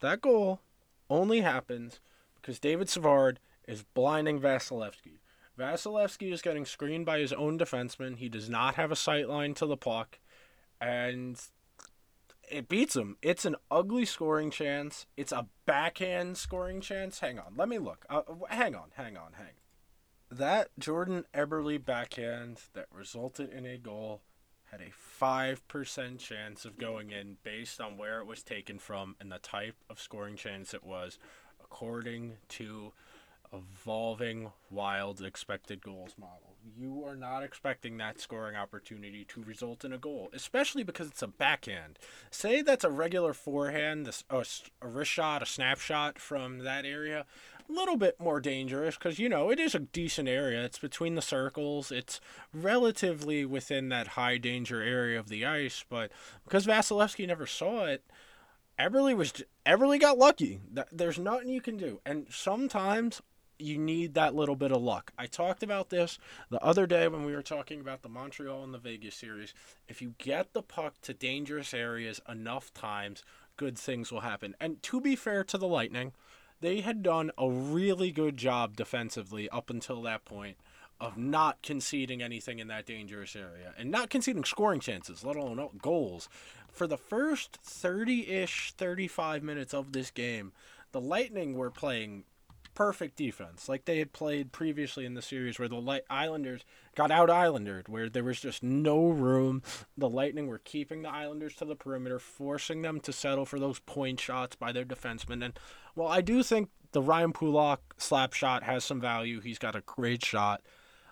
That 0.00 0.20
goal 0.20 0.60
only 1.08 1.40
happens 1.40 2.00
because 2.40 2.58
David 2.58 2.88
Savard 2.88 3.40
is 3.66 3.84
blinding 3.94 4.40
Vasilevskiy. 4.40 5.20
Vasilevskiy 5.58 6.32
is 6.32 6.42
getting 6.42 6.64
screened 6.64 7.06
by 7.06 7.18
his 7.18 7.32
own 7.32 7.58
defenseman. 7.58 8.16
He 8.16 8.28
does 8.28 8.48
not 8.50 8.74
have 8.74 8.90
a 8.90 8.96
sight 8.96 9.28
line 9.28 9.54
to 9.54 9.66
the 9.66 9.76
puck. 9.76 10.18
And 10.80 11.40
it 12.52 12.68
beats 12.68 12.94
him. 12.94 13.16
It's 13.22 13.44
an 13.44 13.56
ugly 13.70 14.04
scoring 14.04 14.50
chance. 14.50 15.06
It's 15.16 15.32
a 15.32 15.46
backhand 15.66 16.36
scoring 16.36 16.80
chance. 16.80 17.20
Hang 17.20 17.38
on, 17.38 17.54
let 17.56 17.68
me 17.68 17.78
look. 17.78 18.04
Uh, 18.08 18.22
hang 18.48 18.74
on, 18.74 18.90
hang 18.96 19.16
on, 19.16 19.32
hang. 19.34 19.54
That 20.30 20.68
Jordan 20.78 21.24
Eberle 21.34 21.84
backhand 21.84 22.60
that 22.74 22.86
resulted 22.92 23.52
in 23.52 23.66
a 23.66 23.78
goal 23.78 24.22
had 24.70 24.80
a 24.80 24.92
5% 25.22 26.18
chance 26.18 26.64
of 26.64 26.78
going 26.78 27.10
in 27.10 27.36
based 27.42 27.80
on 27.80 27.98
where 27.98 28.20
it 28.20 28.26
was 28.26 28.42
taken 28.42 28.78
from 28.78 29.16
and 29.20 29.30
the 29.30 29.38
type 29.38 29.76
of 29.90 30.00
scoring 30.00 30.36
chance 30.36 30.72
it 30.72 30.84
was, 30.84 31.18
according 31.62 32.38
to 32.48 32.92
evolving 33.52 34.50
wild 34.70 35.20
expected 35.20 35.82
goals 35.82 36.14
model. 36.18 36.51
You 36.78 37.04
are 37.04 37.16
not 37.16 37.42
expecting 37.42 37.96
that 37.96 38.20
scoring 38.20 38.56
opportunity 38.56 39.24
to 39.26 39.42
result 39.42 39.84
in 39.84 39.92
a 39.92 39.98
goal, 39.98 40.30
especially 40.32 40.84
because 40.84 41.08
it's 41.08 41.22
a 41.22 41.26
backhand. 41.26 41.98
Say 42.30 42.62
that's 42.62 42.84
a 42.84 42.90
regular 42.90 43.32
forehand, 43.32 44.08
a, 44.30 44.44
a 44.80 44.86
wrist 44.86 45.10
shot, 45.10 45.42
a 45.42 45.46
snapshot 45.46 46.18
from 46.18 46.58
that 46.60 46.84
area 46.84 47.26
a 47.68 47.72
little 47.72 47.96
bit 47.96 48.18
more 48.20 48.40
dangerous 48.40 48.96
because 48.96 49.18
you 49.18 49.28
know 49.28 49.50
it 49.50 49.60
is 49.60 49.74
a 49.74 49.80
decent 49.80 50.28
area. 50.28 50.64
It's 50.64 50.78
between 50.78 51.14
the 51.14 51.22
circles. 51.22 51.92
It's 51.92 52.20
relatively 52.52 53.44
within 53.44 53.88
that 53.90 54.08
high 54.08 54.38
danger 54.38 54.82
area 54.82 55.18
of 55.18 55.28
the 55.28 55.44
ice, 55.44 55.84
but 55.88 56.10
because 56.44 56.66
Vasilevskiy 56.66 57.26
never 57.26 57.46
saw 57.46 57.84
it, 57.86 58.04
Eberle 58.78 59.16
was 59.16 59.32
Eberle 59.66 60.00
got 60.00 60.18
lucky. 60.18 60.60
There's 60.90 61.18
nothing 61.18 61.48
you 61.48 61.60
can 61.60 61.76
do, 61.76 62.00
and 62.04 62.26
sometimes 62.30 63.22
you 63.62 63.78
need 63.78 64.14
that 64.14 64.34
little 64.34 64.56
bit 64.56 64.72
of 64.72 64.82
luck. 64.82 65.12
I 65.18 65.26
talked 65.26 65.62
about 65.62 65.90
this 65.90 66.18
the 66.50 66.62
other 66.62 66.86
day 66.86 67.08
when 67.08 67.24
we 67.24 67.34
were 67.34 67.42
talking 67.42 67.80
about 67.80 68.02
the 68.02 68.08
Montreal 68.08 68.64
and 68.64 68.74
the 68.74 68.78
Vegas 68.78 69.14
series. 69.14 69.54
If 69.88 70.02
you 70.02 70.14
get 70.18 70.52
the 70.52 70.62
puck 70.62 71.00
to 71.02 71.14
dangerous 71.14 71.72
areas 71.72 72.20
enough 72.28 72.72
times, 72.74 73.22
good 73.56 73.78
things 73.78 74.10
will 74.10 74.20
happen. 74.20 74.54
And 74.60 74.82
to 74.84 75.00
be 75.00 75.16
fair 75.16 75.44
to 75.44 75.58
the 75.58 75.68
Lightning, 75.68 76.12
they 76.60 76.80
had 76.80 77.02
done 77.02 77.30
a 77.36 77.50
really 77.50 78.12
good 78.12 78.36
job 78.36 78.76
defensively 78.76 79.48
up 79.50 79.70
until 79.70 80.02
that 80.02 80.24
point 80.24 80.56
of 81.00 81.18
not 81.18 81.60
conceding 81.62 82.22
anything 82.22 82.60
in 82.60 82.68
that 82.68 82.86
dangerous 82.86 83.34
area 83.34 83.74
and 83.76 83.90
not 83.90 84.08
conceding 84.08 84.44
scoring 84.44 84.78
chances, 84.78 85.24
let 85.24 85.34
alone 85.34 85.68
goals. 85.82 86.28
For 86.70 86.86
the 86.86 86.96
first 86.96 87.58
30 87.64 88.28
ish, 88.28 88.72
35 88.76 89.42
minutes 89.42 89.74
of 89.74 89.92
this 89.92 90.12
game, 90.12 90.52
the 90.92 91.00
Lightning 91.00 91.54
were 91.54 91.70
playing 91.70 92.24
perfect 92.74 93.16
defense, 93.16 93.68
like 93.68 93.84
they 93.84 93.98
had 93.98 94.12
played 94.12 94.52
previously 94.52 95.04
in 95.04 95.14
the 95.14 95.22
series, 95.22 95.58
where 95.58 95.68
the 95.68 95.76
Light 95.76 96.04
Islanders 96.08 96.64
got 96.94 97.10
out 97.10 97.30
Islandered, 97.30 97.88
where 97.88 98.08
there 98.08 98.24
was 98.24 98.40
just 98.40 98.62
no 98.62 99.08
room. 99.08 99.62
The 99.96 100.08
Lightning 100.08 100.46
were 100.46 100.58
keeping 100.58 101.02
the 101.02 101.10
Islanders 101.10 101.54
to 101.56 101.64
the 101.64 101.76
perimeter, 101.76 102.18
forcing 102.18 102.82
them 102.82 103.00
to 103.00 103.12
settle 103.12 103.44
for 103.44 103.58
those 103.58 103.78
point 103.80 104.20
shots 104.20 104.56
by 104.56 104.72
their 104.72 104.84
defensemen. 104.84 105.44
And 105.44 105.58
well, 105.94 106.08
I 106.08 106.20
do 106.20 106.42
think 106.42 106.70
the 106.92 107.02
Ryan 107.02 107.32
Pulock 107.32 107.78
slap 107.98 108.32
shot 108.32 108.62
has 108.62 108.84
some 108.84 109.00
value. 109.00 109.40
He's 109.40 109.58
got 109.58 109.76
a 109.76 109.82
great 109.82 110.24
shot. 110.24 110.62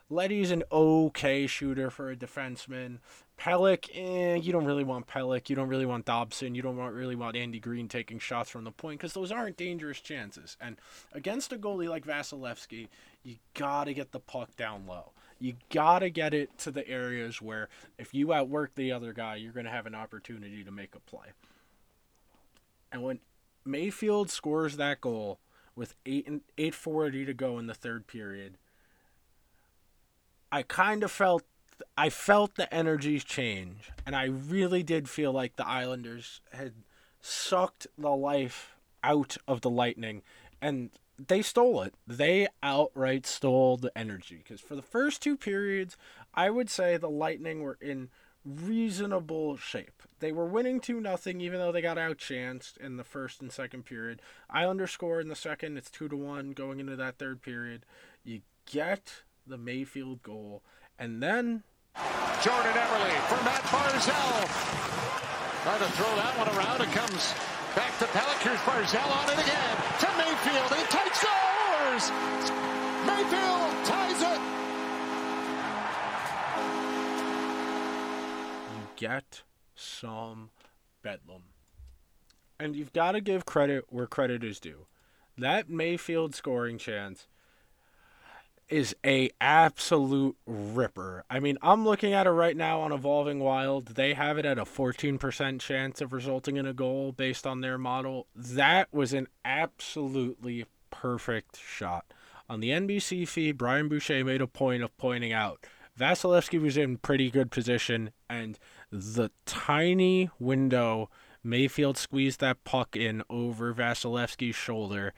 Leddy's 0.08 0.50
an 0.50 0.64
okay 0.72 1.46
shooter 1.46 1.88
for 1.88 2.10
a 2.10 2.16
defenseman. 2.16 2.98
Pelech, 3.40 3.88
eh, 3.94 4.34
you 4.34 4.52
don't 4.52 4.66
really 4.66 4.84
want 4.84 5.06
Pelech. 5.06 5.48
You 5.48 5.56
don't 5.56 5.68
really 5.68 5.86
want 5.86 6.04
Dobson. 6.04 6.54
You 6.54 6.60
don't 6.60 6.76
want, 6.76 6.94
really 6.94 7.16
want 7.16 7.36
Andy 7.36 7.58
Greene 7.58 7.88
taking 7.88 8.18
shots 8.18 8.50
from 8.50 8.64
the 8.64 8.70
point 8.70 9.00
because 9.00 9.14
those 9.14 9.32
aren't 9.32 9.56
dangerous 9.56 10.00
chances. 10.00 10.58
And 10.60 10.76
against 11.12 11.52
a 11.52 11.56
goalie 11.56 11.88
like 11.88 12.04
Vasilevskiy, 12.04 12.88
you 13.22 13.36
got 13.54 13.84
to 13.84 13.94
get 13.94 14.12
the 14.12 14.20
puck 14.20 14.54
down 14.56 14.86
low. 14.86 15.12
You 15.38 15.54
got 15.70 16.00
to 16.00 16.10
get 16.10 16.34
it 16.34 16.58
to 16.58 16.70
the 16.70 16.86
areas 16.86 17.40
where 17.40 17.70
if 17.98 18.12
you 18.12 18.34
outwork 18.34 18.74
the 18.74 18.92
other 18.92 19.14
guy, 19.14 19.36
you're 19.36 19.54
going 19.54 19.64
to 19.64 19.72
have 19.72 19.86
an 19.86 19.94
opportunity 19.94 20.62
to 20.62 20.70
make 20.70 20.94
a 20.94 21.00
play. 21.00 21.28
And 22.92 23.02
when 23.02 23.20
Mayfield 23.64 24.30
scores 24.30 24.76
that 24.76 25.00
goal 25.00 25.38
with 25.74 25.94
8 26.04 26.26
and 26.26 26.40
840 26.58 27.24
to 27.24 27.32
go 27.32 27.58
in 27.58 27.68
the 27.68 27.74
third 27.74 28.06
period, 28.06 28.58
I 30.52 30.62
kind 30.62 31.02
of 31.02 31.10
felt 31.10 31.44
I 31.96 32.10
felt 32.10 32.54
the 32.54 32.72
energies 32.72 33.24
change, 33.24 33.90
and 34.06 34.16
I 34.16 34.24
really 34.24 34.82
did 34.82 35.08
feel 35.08 35.32
like 35.32 35.56
the 35.56 35.66
Islanders 35.66 36.40
had 36.52 36.74
sucked 37.20 37.86
the 37.98 38.10
life 38.10 38.76
out 39.02 39.36
of 39.46 39.60
the 39.60 39.70
Lightning, 39.70 40.22
and 40.60 40.90
they 41.18 41.42
stole 41.42 41.82
it. 41.82 41.94
They 42.06 42.48
outright 42.62 43.26
stole 43.26 43.76
the 43.76 43.96
energy 43.96 44.36
because 44.36 44.60
for 44.60 44.74
the 44.74 44.82
first 44.82 45.22
two 45.22 45.36
periods, 45.36 45.96
I 46.34 46.50
would 46.50 46.70
say 46.70 46.96
the 46.96 47.10
Lightning 47.10 47.62
were 47.62 47.78
in 47.80 48.08
reasonable 48.44 49.56
shape. 49.56 50.02
They 50.20 50.32
were 50.32 50.46
winning 50.46 50.80
2 50.80 51.00
nothing 51.00 51.40
even 51.40 51.58
though 51.58 51.72
they 51.72 51.82
got 51.82 51.98
outchanced 51.98 52.78
in 52.78 52.96
the 52.96 53.04
first 53.04 53.42
and 53.42 53.52
second 53.52 53.84
period. 53.84 54.22
Islanders 54.48 54.92
score 54.92 55.20
in 55.20 55.28
the 55.28 55.36
second, 55.36 55.76
it's 55.76 55.90
2 55.90 56.08
to 56.08 56.16
1 56.16 56.52
going 56.52 56.80
into 56.80 56.96
that 56.96 57.18
third 57.18 57.42
period. 57.42 57.84
You 58.24 58.40
get 58.64 59.22
the 59.46 59.58
Mayfield 59.58 60.22
goal 60.22 60.62
and 60.98 61.22
then 61.22 61.64
Jordan 62.42 62.72
Eberle 62.72 63.20
for 63.28 63.44
Matt 63.44 63.60
Barzal. 63.68 64.80
Try 65.62 65.76
to 65.76 65.92
throw 65.92 66.16
that 66.16 66.38
one 66.38 66.48
around. 66.56 66.80
It 66.80 66.90
comes 66.90 67.34
back 67.76 67.98
to 67.98 68.06
Pelechers. 68.06 68.56
Barzal 68.64 69.12
on 69.12 69.28
it 69.28 69.44
again. 69.44 69.76
To 70.00 70.08
Mayfield. 70.16 70.72
He 70.72 70.82
tight 70.88 71.14
scores. 71.20 72.10
Mayfield 73.04 73.84
ties 73.84 74.22
it. 74.22 74.40
You 78.74 78.88
get 78.96 79.42
some 79.74 80.48
bedlam. 81.02 81.42
And 82.58 82.74
you've 82.74 82.94
got 82.94 83.12
to 83.12 83.20
give 83.20 83.44
credit 83.44 83.84
where 83.90 84.06
credit 84.06 84.42
is 84.42 84.58
due. 84.60 84.86
That 85.36 85.68
Mayfield 85.68 86.34
scoring 86.34 86.78
chance 86.78 87.26
is 88.70 88.94
a 89.04 89.30
absolute 89.40 90.36
ripper. 90.46 91.24
I 91.28 91.40
mean, 91.40 91.58
I'm 91.62 91.84
looking 91.84 92.12
at 92.12 92.26
it 92.26 92.30
right 92.30 92.56
now 92.56 92.80
on 92.80 92.92
Evolving 92.92 93.40
Wild. 93.40 93.94
They 93.96 94.14
have 94.14 94.38
it 94.38 94.46
at 94.46 94.58
a 94.58 94.64
14% 94.64 95.60
chance 95.60 96.00
of 96.00 96.12
resulting 96.12 96.56
in 96.56 96.66
a 96.66 96.72
goal 96.72 97.12
based 97.12 97.46
on 97.46 97.60
their 97.60 97.78
model. 97.78 98.26
That 98.34 98.92
was 98.92 99.12
an 99.12 99.28
absolutely 99.44 100.66
perfect 100.90 101.58
shot. 101.58 102.04
On 102.48 102.60
the 102.60 102.70
NBC 102.70 103.28
feed, 103.28 103.58
Brian 103.58 103.88
Boucher 103.88 104.24
made 104.24 104.40
a 104.40 104.46
point 104.46 104.82
of 104.82 104.96
pointing 104.96 105.32
out 105.32 105.64
Vasilevskiy 105.98 106.60
was 106.60 106.76
in 106.76 106.96
pretty 106.96 107.30
good 107.30 107.50
position, 107.50 108.10
and 108.28 108.58
the 108.90 109.30
tiny 109.44 110.30
window 110.38 111.10
Mayfield 111.42 111.96
squeezed 111.96 112.40
that 112.40 112.64
puck 112.64 112.96
in 112.96 113.22
over 113.28 113.74
Vasilevskiy's 113.74 114.56
shoulder 114.56 115.12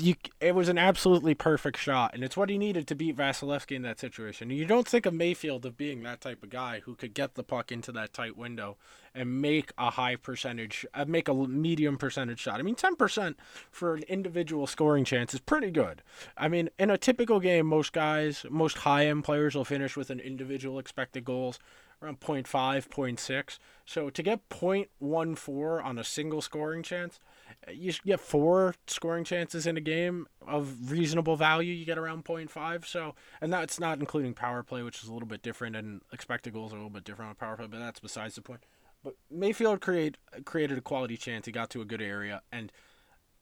you, 0.00 0.14
it 0.40 0.54
was 0.54 0.68
an 0.68 0.78
absolutely 0.78 1.34
perfect 1.34 1.78
shot, 1.78 2.14
and 2.14 2.24
it's 2.24 2.36
what 2.36 2.50
he 2.50 2.58
needed 2.58 2.86
to 2.88 2.94
beat 2.94 3.16
Vasilevskiy 3.16 3.76
in 3.76 3.82
that 3.82 4.00
situation. 4.00 4.50
You 4.50 4.64
don't 4.64 4.86
think 4.86 5.06
of 5.06 5.14
Mayfield 5.14 5.64
of 5.66 5.76
being 5.76 6.02
that 6.02 6.20
type 6.20 6.42
of 6.42 6.50
guy 6.50 6.80
who 6.84 6.94
could 6.94 7.14
get 7.14 7.34
the 7.34 7.42
puck 7.42 7.70
into 7.70 7.92
that 7.92 8.12
tight 8.12 8.36
window 8.36 8.76
and 9.14 9.40
make 9.40 9.72
a 9.78 9.90
high 9.90 10.16
percentage, 10.16 10.86
uh, 10.94 11.04
make 11.06 11.28
a 11.28 11.34
medium 11.34 11.98
percentage 11.98 12.40
shot. 12.40 12.60
I 12.60 12.62
mean, 12.62 12.74
ten 12.74 12.96
percent 12.96 13.38
for 13.70 13.94
an 13.94 14.02
individual 14.04 14.66
scoring 14.66 15.04
chance 15.04 15.34
is 15.34 15.40
pretty 15.40 15.70
good. 15.70 16.02
I 16.36 16.48
mean, 16.48 16.70
in 16.78 16.90
a 16.90 16.98
typical 16.98 17.40
game, 17.40 17.66
most 17.66 17.92
guys, 17.92 18.44
most 18.50 18.78
high 18.78 19.06
end 19.06 19.24
players 19.24 19.54
will 19.54 19.64
finish 19.64 19.96
with 19.96 20.10
an 20.10 20.20
individual 20.20 20.78
expected 20.78 21.24
goals 21.24 21.58
around 22.02 22.20
0.5, 22.20 22.46
0.6. 22.88 23.58
So 23.84 24.10
to 24.10 24.22
get 24.22 24.48
0.14 24.48 25.84
on 25.84 25.98
a 25.98 26.04
single 26.04 26.40
scoring 26.40 26.82
chance 26.82 27.20
you 27.68 27.92
get 28.04 28.20
four 28.20 28.74
scoring 28.86 29.24
chances 29.24 29.66
in 29.66 29.76
a 29.76 29.80
game 29.80 30.26
of 30.46 30.90
reasonable 30.90 31.36
value. 31.36 31.72
You 31.72 31.84
get 31.84 31.98
around 31.98 32.24
0.5. 32.24 32.86
So, 32.86 33.14
and 33.40 33.52
that's 33.52 33.78
not 33.78 34.00
including 34.00 34.34
power 34.34 34.62
play, 34.62 34.82
which 34.82 35.02
is 35.02 35.08
a 35.08 35.12
little 35.12 35.28
bit 35.28 35.42
different, 35.42 35.76
and 35.76 36.00
expected 36.12 36.52
goals 36.52 36.72
are 36.72 36.76
a 36.76 36.78
little 36.78 36.90
bit 36.90 37.04
different 37.04 37.30
on 37.30 37.34
power 37.36 37.56
play. 37.56 37.66
But 37.66 37.80
that's 37.80 38.00
besides 38.00 38.34
the 38.34 38.42
point. 38.42 38.60
But 39.02 39.14
Mayfield 39.30 39.80
create 39.80 40.16
created 40.44 40.78
a 40.78 40.82
quality 40.82 41.16
chance. 41.16 41.46
He 41.46 41.52
got 41.52 41.70
to 41.70 41.80
a 41.80 41.86
good 41.86 42.02
area, 42.02 42.42
and 42.52 42.72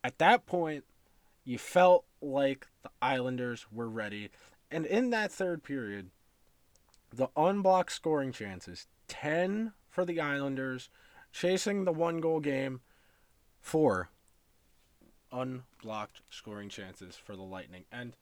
at 0.05 0.19
that 0.19 0.47
point, 0.47 0.85
you 1.45 1.59
felt 1.59 2.05
like 2.21 2.67
the 2.83 2.91
Islanders 3.01 3.67
were 3.73 3.89
ready. 3.89 4.31
And 4.71 4.85
in 4.85 5.11
that 5.11 5.33
third 5.33 5.63
period, 5.63 6.11
the 7.13 7.29
unblocked 7.37 7.93
scoring 7.93 8.33
chances 8.33 8.87
10 9.09 9.73
for 9.89 10.05
the 10.05 10.21
Islanders, 10.21 10.91
chasing 11.33 11.85
the 11.85 11.93
one 11.93 12.21
goal 12.21 12.41
game 12.41 12.81
four 13.61 14.11
unblocked 15.33 16.23
scoring 16.31 16.69
chances 16.69 17.17
for 17.17 17.37
the 17.37 17.43
Lightning. 17.43 17.85
And 17.93 18.15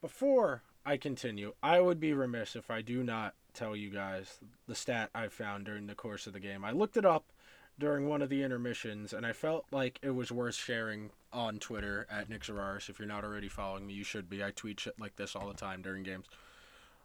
before 0.00 0.62
I 0.84 0.96
continue, 0.96 1.54
I 1.62 1.80
would 1.80 2.00
be 2.00 2.12
remiss 2.12 2.56
if 2.56 2.70
I 2.70 2.82
do 2.82 3.02
not 3.02 3.34
tell 3.54 3.76
you 3.76 3.90
guys 3.90 4.38
the 4.66 4.74
stat 4.74 5.10
I 5.14 5.28
found 5.28 5.66
during 5.66 5.86
the 5.86 5.94
course 5.94 6.26
of 6.26 6.32
the 6.32 6.40
game. 6.40 6.64
I 6.64 6.72
looked 6.72 6.96
it 6.96 7.04
up 7.04 7.32
during 7.78 8.08
one 8.08 8.22
of 8.22 8.28
the 8.28 8.42
intermissions, 8.42 9.12
and 9.12 9.26
I 9.26 9.32
felt 9.32 9.64
like 9.70 9.98
it 10.02 10.10
was 10.10 10.30
worth 10.30 10.54
sharing 10.54 11.10
on 11.32 11.58
Twitter 11.58 12.06
at 12.10 12.28
Nick 12.28 12.42
Zararis. 12.42 12.88
If 12.88 12.98
you're 12.98 13.08
not 13.08 13.24
already 13.24 13.48
following 13.48 13.86
me, 13.86 13.94
you 13.94 14.04
should 14.04 14.28
be. 14.28 14.44
I 14.44 14.50
tweet 14.50 14.80
shit 14.80 14.98
like 15.00 15.16
this 15.16 15.34
all 15.34 15.48
the 15.48 15.54
time 15.54 15.82
during 15.82 16.02
games. 16.02 16.26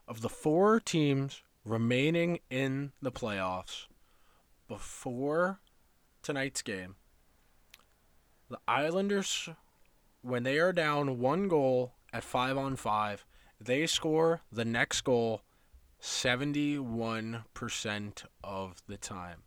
Of 0.07 0.21
the 0.21 0.29
four 0.29 0.79
teams 0.79 1.41
remaining 1.65 2.39
in 2.49 2.91
the 3.01 3.11
playoffs 3.11 3.87
before 4.67 5.59
tonight's 6.21 6.61
game, 6.61 6.95
the 8.49 8.59
Islanders, 8.67 9.49
when 10.21 10.43
they 10.43 10.59
are 10.59 10.73
down 10.73 11.19
one 11.19 11.47
goal 11.47 11.93
at 12.13 12.23
five 12.23 12.57
on 12.57 12.75
five, 12.75 13.25
they 13.59 13.87
score 13.87 14.41
the 14.51 14.65
next 14.65 15.01
goal 15.01 15.41
71% 16.01 18.25
of 18.43 18.83
the 18.87 18.97
time. 18.97 19.43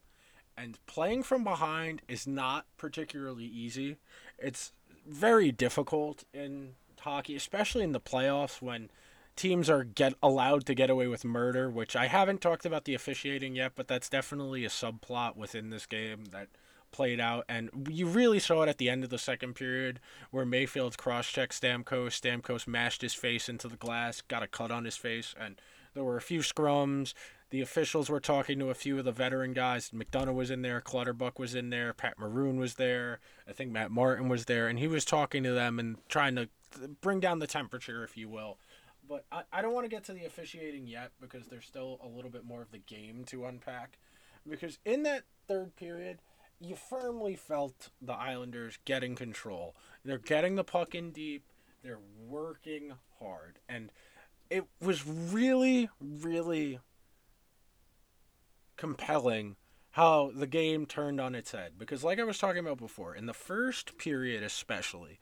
And 0.57 0.79
playing 0.87 1.23
from 1.23 1.45
behind 1.45 2.03
is 2.09 2.27
not 2.27 2.67
particularly 2.77 3.45
easy. 3.45 3.99
It's 4.39 4.73
very 5.07 5.53
difficult 5.53 6.25
in 6.35 6.75
hockey, 7.01 7.37
especially 7.37 7.85
in 7.85 7.93
the 7.93 8.01
playoffs 8.01 8.61
when 8.61 8.91
teams 9.37 9.71
are 9.71 9.85
get 9.85 10.13
allowed 10.23 10.67
to 10.67 10.75
get 10.75 10.91
away 10.91 11.07
with 11.07 11.25
murder, 11.25 11.71
which 11.71 11.97
I 11.97 12.09
haven't 12.09 12.43
talked 12.43 12.67
about 12.67 12.85
the 12.85 12.95
officiating 12.95 13.57
yet, 13.57 13.73
but 13.75 13.89
that's 13.89 14.11
definitely 14.11 14.67
a 14.67 14.69
subplot 14.69 15.37
within 15.37 15.71
this 15.71 15.87
game 15.87 16.27
that 16.27 16.49
played 16.93 17.21
out 17.21 17.45
and 17.49 17.71
you 17.89 18.07
really 18.07 18.39
saw 18.39 18.63
it 18.63 18.69
at 18.69 18.79
the 18.79 18.91
end 18.91 19.05
of 19.05 19.11
the 19.11 19.19
second 19.19 19.55
period 19.55 20.01
where 20.31 20.45
Mayfield 20.45 20.99
cross-checked 20.99 21.61
Stamkos, 21.61 22.21
Stamkos 22.21 22.67
mashed 22.67 23.03
his 23.03 23.15
face 23.15 23.49
into 23.49 23.69
the 23.69 23.77
glass, 23.77 24.21
got 24.21 24.43
a 24.43 24.47
cut 24.47 24.71
on 24.71 24.85
his 24.85 24.97
face 24.97 25.35
and 25.39 25.61
there 25.95 26.05
were 26.05 26.17
a 26.17 26.23
few 26.23 26.41
scrums. 26.41 27.15
The 27.51 27.61
officials 27.61 28.09
were 28.09 28.21
talking 28.21 28.61
to 28.61 28.71
a 28.71 28.75
few 28.75 28.99
of 28.99 29.05
the 29.05 29.13
veteran 29.13 29.53
guys. 29.53 29.91
McDonagh 29.91 30.35
was 30.35 30.51
in 30.51 30.63
there, 30.63 30.81
Clutterbuck 30.81 31.39
was 31.39 31.55
in 31.55 31.71
there, 31.71 31.93
Pat 31.93 32.17
Maroon 32.19 32.59
was 32.59 32.75
there. 32.75 33.19
I 33.49 33.53
think 33.53 33.73
Matt 33.73 33.91
Martin 33.91 34.29
was 34.29 34.45
there, 34.45 34.69
and 34.69 34.79
he 34.79 34.87
was 34.87 35.05
talking 35.05 35.43
to 35.43 35.53
them 35.53 35.81
and 35.81 35.97
trying 36.09 36.37
to 36.37 36.49
bring 37.01 37.19
down 37.19 37.41
the 37.41 37.49
temperature, 37.49 38.05
if 38.05 38.17
you 38.17 38.29
will. 38.29 38.59
But 39.09 39.25
I, 39.33 39.43
I 39.53 39.63
don't 39.63 39.75
want 39.75 39.85
to 39.85 39.91
get 39.91 40.05
to 40.05 40.13
the 40.13 40.25
officiating 40.25 40.87
yet 40.87 41.11
because 41.21 41.49
there's 41.49 41.67
still 41.67 41.99
a 42.05 42.07
little 42.07 42.31
bit 42.31 42.45
more 42.45 42.63
of 42.63 42.71
the 42.71 42.79
game 42.79 43.25
to 43.27 43.45
unpack. 43.47 43.99
Because 44.49 44.79
in 44.85 45.03
that 45.03 45.25
third 45.49 45.75
period, 45.75 46.21
you 46.61 46.77
firmly 46.77 47.37
felt 47.37 47.89
the 48.03 48.13
Islanders 48.13 48.79
getting 48.85 49.17
control. 49.17 49.75
They're 50.05 50.19
getting 50.19 50.57
the 50.57 50.65
puck 50.65 50.95
in 50.95 51.11
deep. 51.11 51.45
They're 51.83 51.99
working 52.29 52.93
hard. 53.19 53.59
And 53.69 53.91
it 54.51 54.65
was 54.81 55.07
really, 55.07 55.89
really 56.01 56.81
compelling 58.77 59.57
how 59.93 60.31
the 60.35 60.47
game 60.47 60.87
turned 60.87 61.21
on 61.21 61.35
its 61.35 61.53
head. 61.53 61.73
Because, 61.79 62.05
like 62.05 62.19
I 62.19 62.25
was 62.25 62.39
talking 62.39 62.61
about 62.61 62.79
before, 62.79 63.15
in 63.15 63.27
the 63.27 63.33
first 63.33 63.97
period 63.97 64.43
especially, 64.43 65.19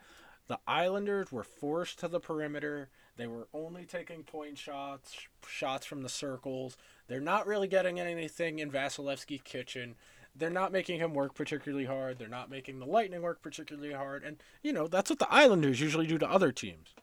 the 0.49 0.59
Islanders 0.67 1.31
were 1.31 1.45
forced 1.45 2.01
to 2.01 2.09
the 2.09 2.21
perimeter. 2.21 2.89
They 3.17 3.27
were 3.27 3.49
only 3.53 3.85
taking 3.85 4.23
point 4.23 4.59
shots, 4.59 5.15
shots 5.47 5.87
from 5.87 6.03
the 6.03 6.09
circles. 6.09 6.77
They're 7.07 7.21
not 7.21 7.47
really 7.47 7.69
getting 7.69 8.01
anything 8.01 8.59
in 8.59 8.71
Vasilevskiy's 8.71 9.43
kitchen. 9.43 9.95
They're 10.39 10.51
not 10.51 10.73
making 10.73 11.01
him 11.01 11.15
work 11.15 11.35
particularly 11.35 11.85
hard. 11.85 12.19
They're 12.19 12.29
not 12.29 12.51
making 12.51 12.79
the 12.79 12.87
Lightning 12.87 13.23
work 13.23 13.43
particularly 13.43 13.93
hard. 13.93 14.23
And, 14.23 14.37
you 14.63 14.73
know, 14.73 14.87
that's 14.87 15.11
what 15.11 15.19
the 15.19 15.33
Islanders 15.33 15.81
usually 15.81 16.07
do 16.07 16.19
to 16.19 16.31
other 16.31 16.53
teams. 16.53 16.95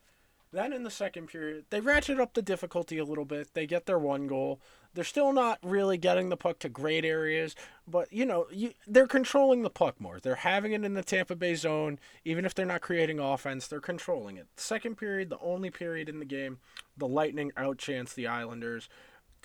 Then 0.56 0.72
in 0.72 0.84
the 0.84 0.90
second 0.90 1.28
period, 1.28 1.66
they 1.70 1.82
ratchet 1.82 2.18
up 2.18 2.34
the 2.34 2.42
difficulty 2.42 2.98
a 2.98 3.04
little 3.04 3.26
bit. 3.26 3.54
They 3.54 3.68
get 3.68 3.88
their 3.88 4.00
one 4.00 4.26
goal. 4.26 4.62
They're 4.94 5.04
still 5.04 5.34
not 5.34 5.60
really 5.62 5.98
getting 5.98 6.30
the 6.30 6.38
puck 6.38 6.60
to 6.60 6.70
great 6.70 7.04
areas, 7.04 7.58
but 7.86 8.12
you 8.14 8.26
know, 8.26 8.48
you, 8.50 8.72
they're 8.88 9.06
controlling 9.06 9.64
the 9.64 9.70
puck 9.70 10.00
more. 10.00 10.22
They're 10.22 10.36
having 10.36 10.72
it 10.72 10.86
in 10.86 10.94
the 10.94 11.04
Tampa 11.04 11.36
Bay 11.36 11.56
zone, 11.56 12.00
even 12.24 12.46
if 12.46 12.56
they're 12.56 12.66
not 12.66 12.80
creating 12.80 13.20
offense. 13.20 13.68
They're 13.68 13.82
controlling 13.82 14.38
it. 14.38 14.48
Second 14.56 14.96
period, 14.96 15.30
the 15.30 15.40
only 15.40 15.70
period 15.70 16.08
in 16.08 16.20
the 16.20 16.26
game, 16.26 16.60
the 16.96 17.08
Lightning 17.08 17.52
outchance 17.58 18.14
the 18.14 18.28
Islanders. 18.28 18.88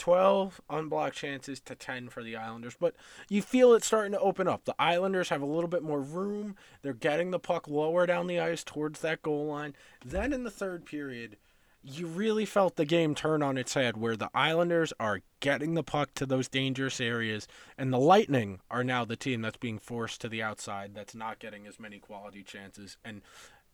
12 0.01 0.63
unblocked 0.71 1.15
chances 1.15 1.61
to 1.61 1.75
10 1.75 2.09
for 2.09 2.23
the 2.23 2.35
Islanders. 2.35 2.75
But 2.81 2.97
you 3.29 3.43
feel 3.43 3.75
it 3.75 3.85
starting 3.85 4.13
to 4.13 4.19
open 4.19 4.49
up. 4.49 4.65
The 4.65 4.75
Islanders 4.79 5.29
have 5.29 5.43
a 5.43 5.47
little 5.47 5.69
bit 5.69 5.83
more 5.83 6.01
room. 6.01 6.57
They're 6.83 6.95
getting 6.95 7.31
the 7.31 7.39
puck 7.39 7.69
lower 7.69 8.07
down 8.07 8.27
the 8.27 8.41
ice 8.41 8.65
towards 8.65 9.01
that 9.01 9.23
goal 9.23 9.47
line. 9.47 9.75
Then 10.03 10.33
in 10.33 10.43
the 10.43 10.51
third 10.51 10.87
period, 10.87 11.37
you 11.83 12.07
really 12.07 12.47
felt 12.47 12.77
the 12.77 12.87
game 12.87 13.15
turn 13.15 13.43
on 13.43 13.59
its 13.59 13.75
head 13.75 13.99
where 13.99 14.17
the 14.17 14.31
Islanders 14.35 14.95
are 14.99 15.21
getting 15.41 15.75
the 15.75 15.83
puck 15.83 16.15
to 16.15 16.25
those 16.25 16.49
dangerous 16.49 16.99
areas 16.99 17.47
and 17.77 17.93
the 17.93 17.99
Lightning 17.99 18.61
are 18.71 18.85
now 18.85 19.05
the 19.05 19.17
team 19.17 19.43
that's 19.43 19.59
being 19.59 19.79
forced 19.79 20.23
to 20.23 20.29
the 20.29 20.43
outside 20.43 20.95
that's 20.95 21.15
not 21.15 21.39
getting 21.39 21.67
as 21.67 21.79
many 21.79 21.99
quality 21.99 22.43
chances 22.43 22.97
and 23.05 23.21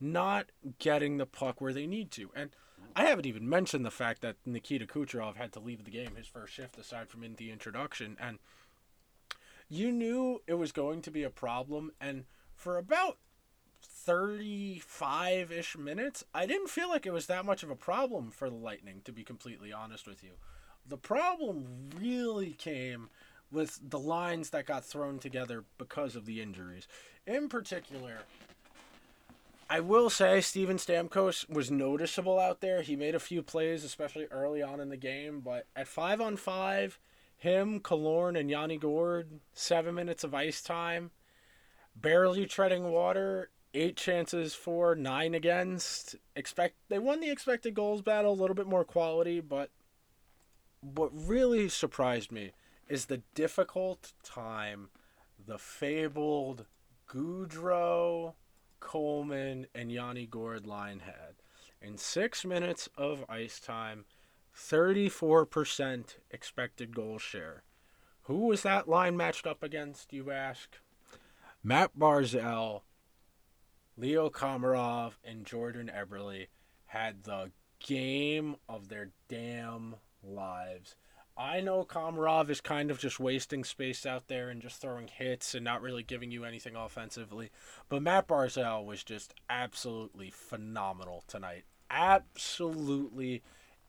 not 0.00 0.47
getting 0.78 1.16
the 1.16 1.26
puck 1.26 1.61
where 1.61 1.73
they 1.73 1.87
need 1.87 2.11
to. 2.12 2.30
And 2.35 2.50
I 2.96 3.04
haven't 3.04 3.26
even 3.26 3.46
mentioned 3.46 3.84
the 3.84 3.90
fact 3.90 4.22
that 4.22 4.36
Nikita 4.46 4.86
Kucherov 4.86 5.36
had 5.36 5.52
to 5.52 5.60
leave 5.60 5.84
the 5.84 5.90
game 5.90 6.16
his 6.16 6.26
first 6.26 6.54
shift 6.54 6.78
aside 6.78 7.10
from 7.10 7.23
in 7.23 7.34
the 7.34 7.52
introduction 7.52 8.16
and 8.18 8.38
you 9.68 9.92
knew 9.92 10.40
it 10.47 10.54
was 10.54 10.73
going 10.73 11.02
to 11.02 11.10
be 11.10 11.23
a 11.23 11.28
problem 11.28 11.92
and 12.00 12.25
for 12.54 12.78
about 12.78 13.18
35-ish 14.08 15.76
minutes 15.76 16.25
I 16.32 16.47
didn't 16.47 16.71
feel 16.71 16.88
like 16.88 17.04
it 17.04 17.12
was 17.12 17.26
that 17.26 17.44
much 17.44 17.62
of 17.62 17.68
a 17.68 17.76
problem 17.76 18.30
for 18.30 18.49
the 18.49 18.56
Lightning 18.56 19.02
to 19.04 19.12
be 19.12 19.25
completely 19.25 19.75
honest 19.75 20.06
with 20.06 20.25
you. 20.25 20.30
The 20.88 20.97
problem 20.97 21.90
really 22.00 22.52
came 22.52 23.10
with 23.52 23.78
the 23.90 23.99
lines 23.99 24.50
that 24.50 24.64
got 24.64 24.86
thrown 24.86 25.18
together 25.18 25.64
because 25.76 26.16
of 26.16 26.25
the 26.25 26.40
injuries. 26.40 26.88
In 27.26 27.50
particular, 27.50 28.21
I 29.68 29.80
will 29.80 30.10
say 30.10 30.40
Steven 30.40 30.76
Stamkos 30.76 31.48
was 31.50 31.72
noticeable 31.72 32.38
out 32.38 32.60
there. 32.60 32.82
He 32.82 32.94
made 32.94 33.16
a 33.16 33.20
few 33.20 33.42
plays, 33.42 33.82
especially 33.82 34.26
early 34.26 34.62
on 34.62 34.78
in 34.80 34.90
the 34.90 34.96
game, 34.96 35.40
but 35.40 35.66
at 35.74 35.88
five 35.88 36.20
on 36.20 36.36
five, 36.36 37.00
him, 37.36 37.80
Killorn, 37.80 38.38
and 38.38 38.48
Yanni 38.48 38.78
Gourde, 38.78 39.40
seven 39.52 39.96
minutes 39.96 40.22
of 40.22 40.34
ice 40.34 40.62
time, 40.62 41.10
barely 41.96 42.46
treading 42.46 42.92
water, 42.92 43.50
eight 43.74 43.96
chances 43.96 44.54
for, 44.54 44.94
nine 44.94 45.34
against. 45.34 46.14
Expect 46.36 46.76
they 46.88 47.00
won 47.00 47.20
the 47.20 47.30
expected 47.30 47.74
goals 47.74 48.02
battle, 48.02 48.32
a 48.32 48.40
little 48.40 48.56
bit 48.56 48.68
more 48.68 48.84
quality, 48.84 49.40
but 49.40 49.70
what 50.80 51.10
really 51.12 51.68
surprised 51.68 52.30
me 52.30 52.52
is 52.88 53.06
the 53.06 53.22
difficult 53.34 54.12
time 54.22 54.90
the 55.44 55.58
fabled 55.58 56.66
Goodrow 57.08 58.34
Coleman, 58.80 59.67
and 59.75 59.91
Yanni 59.91 60.26
Gourde 60.26 60.67
line 60.67 61.00
had. 61.00 61.36
In 61.80 61.99
six 61.99 62.45
minutes 62.45 62.89
of 62.97 63.25
ice 63.28 63.60
time, 63.60 64.04
34% 64.56 66.17
expected 66.30 66.95
goal 66.95 67.19
share. 67.19 67.62
Who 68.23 68.47
was 68.47 68.62
that 68.62 68.89
line 68.89 69.17
matched 69.17 69.47
up 69.47 69.62
against, 69.62 70.12
you 70.12 70.30
ask? 70.30 70.78
Matt 71.62 71.99
Barzal, 71.99 72.82
Leo 73.97 74.30
Komarov, 74.30 75.15
and 75.25 75.45
Jordan 75.45 75.91
Eberle 75.95 76.49
had 76.86 77.25
the 77.25 77.50
game 77.78 78.56
of 78.69 78.89
their 78.89 79.10
damn 79.28 79.97
lives. 80.23 80.97
I 81.38 81.60
know 81.60 81.84
Komarov 81.84 82.49
is 82.49 82.62
kind 82.62 82.90
of 82.90 82.99
just 82.99 83.20
wasting 83.20 83.62
space 83.62 84.06
out 84.06 84.28
there 84.28 84.49
and 84.49 84.62
just 84.62 84.80
throwing 84.80 85.08
hits 85.08 85.54
and 85.54 85.64
not 85.64 85.82
really 85.82 86.02
giving 86.02 86.30
you 86.30 86.44
anything 86.44 86.75
offensively. 86.75 87.50
But 87.90 88.02
Matt 88.02 88.26
Barzal 88.26 88.86
was 88.86 89.04
just 89.04 89.34
absolutely 89.50 90.30
phenomenal 90.30 91.25
tonight. 91.26 91.64
Absolutely 91.90 93.42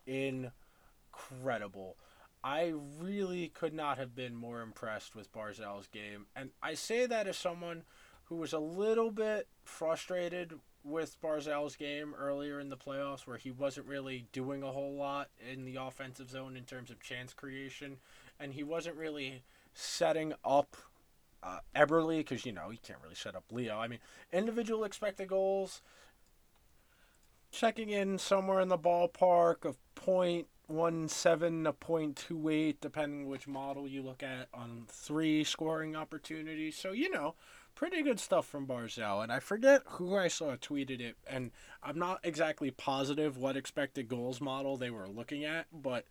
incredible. 0.05 1.95
I 2.43 2.73
really 2.99 3.47
could 3.47 3.73
not 3.73 3.97
have 3.97 4.13
been 4.13 4.35
more 4.35 4.61
impressed 4.61 5.15
with 5.15 5.31
Barzal's 5.31 5.87
game. 5.87 6.25
And 6.35 6.51
I 6.61 6.73
say 6.73 7.05
that 7.05 7.27
as 7.27 7.37
someone 7.37 7.83
who 8.25 8.35
was 8.35 8.51
a 8.51 8.59
little 8.59 9.11
bit 9.11 9.47
frustrated 9.63 10.53
with 10.87 11.19
Barzal's 11.21 11.75
game 11.75 12.13
earlier 12.17 12.59
in 12.59 12.69
the 12.69 12.77
playoffs, 12.77 13.27
where 13.27 13.37
he 13.37 13.51
wasn't 13.51 13.87
really 13.87 14.25
doing 14.31 14.63
a 14.63 14.71
whole 14.71 14.95
lot 14.95 15.29
in 15.51 15.65
the 15.65 15.75
offensive 15.75 16.29
zone 16.29 16.55
in 16.55 16.63
terms 16.63 16.89
of 16.89 17.01
chance 17.01 17.33
creation, 17.33 17.97
and 18.39 18.53
he 18.53 18.63
wasn't 18.63 18.95
really 18.95 19.43
setting 19.73 20.33
up 20.45 20.75
uh, 21.43 21.59
Eberle 21.75 22.17
because 22.17 22.45
you 22.45 22.51
know 22.51 22.69
he 22.69 22.77
can't 22.77 22.99
really 23.03 23.15
set 23.15 23.35
up 23.35 23.43
Leo. 23.51 23.77
I 23.77 23.87
mean, 23.87 23.99
individual 24.31 24.83
expected 24.83 25.27
goals, 25.27 25.81
checking 27.51 27.89
in 27.89 28.17
somewhere 28.17 28.61
in 28.61 28.69
the 28.69 28.77
ballpark 28.77 29.65
of 29.65 29.77
point 29.95 30.47
one 30.67 31.07
seven 31.07 31.63
to 31.63 31.73
point 31.73 32.15
two 32.15 32.49
eight, 32.49 32.81
depending 32.81 33.27
which 33.27 33.47
model 33.47 33.87
you 33.87 34.01
look 34.01 34.23
at 34.23 34.47
on 34.53 34.85
three 34.87 35.43
scoring 35.43 35.95
opportunities. 35.95 36.75
So 36.75 36.91
you 36.91 37.09
know 37.09 37.35
pretty 37.77 38.01
good 38.01 38.19
stuff 38.19 38.47
from 38.47 38.65
Barzal. 38.65 39.21
And 39.21 39.31
I 39.31 39.39
forget 39.39 39.83
who 39.85 40.17
I 40.17 40.27
saw 40.27 40.55
tweeted 40.55 40.99
it, 40.99 41.15
and 41.27 41.51
I'm 41.83 41.99
not 41.99 42.19
exactly 42.23 42.71
positive 42.71 43.37
what 43.37 43.55
expected 43.55 44.07
goals 44.07 44.41
model 44.41 44.77
they 44.77 44.89
were 44.89 45.07
looking 45.07 45.45
at, 45.45 45.67
but 45.71 46.05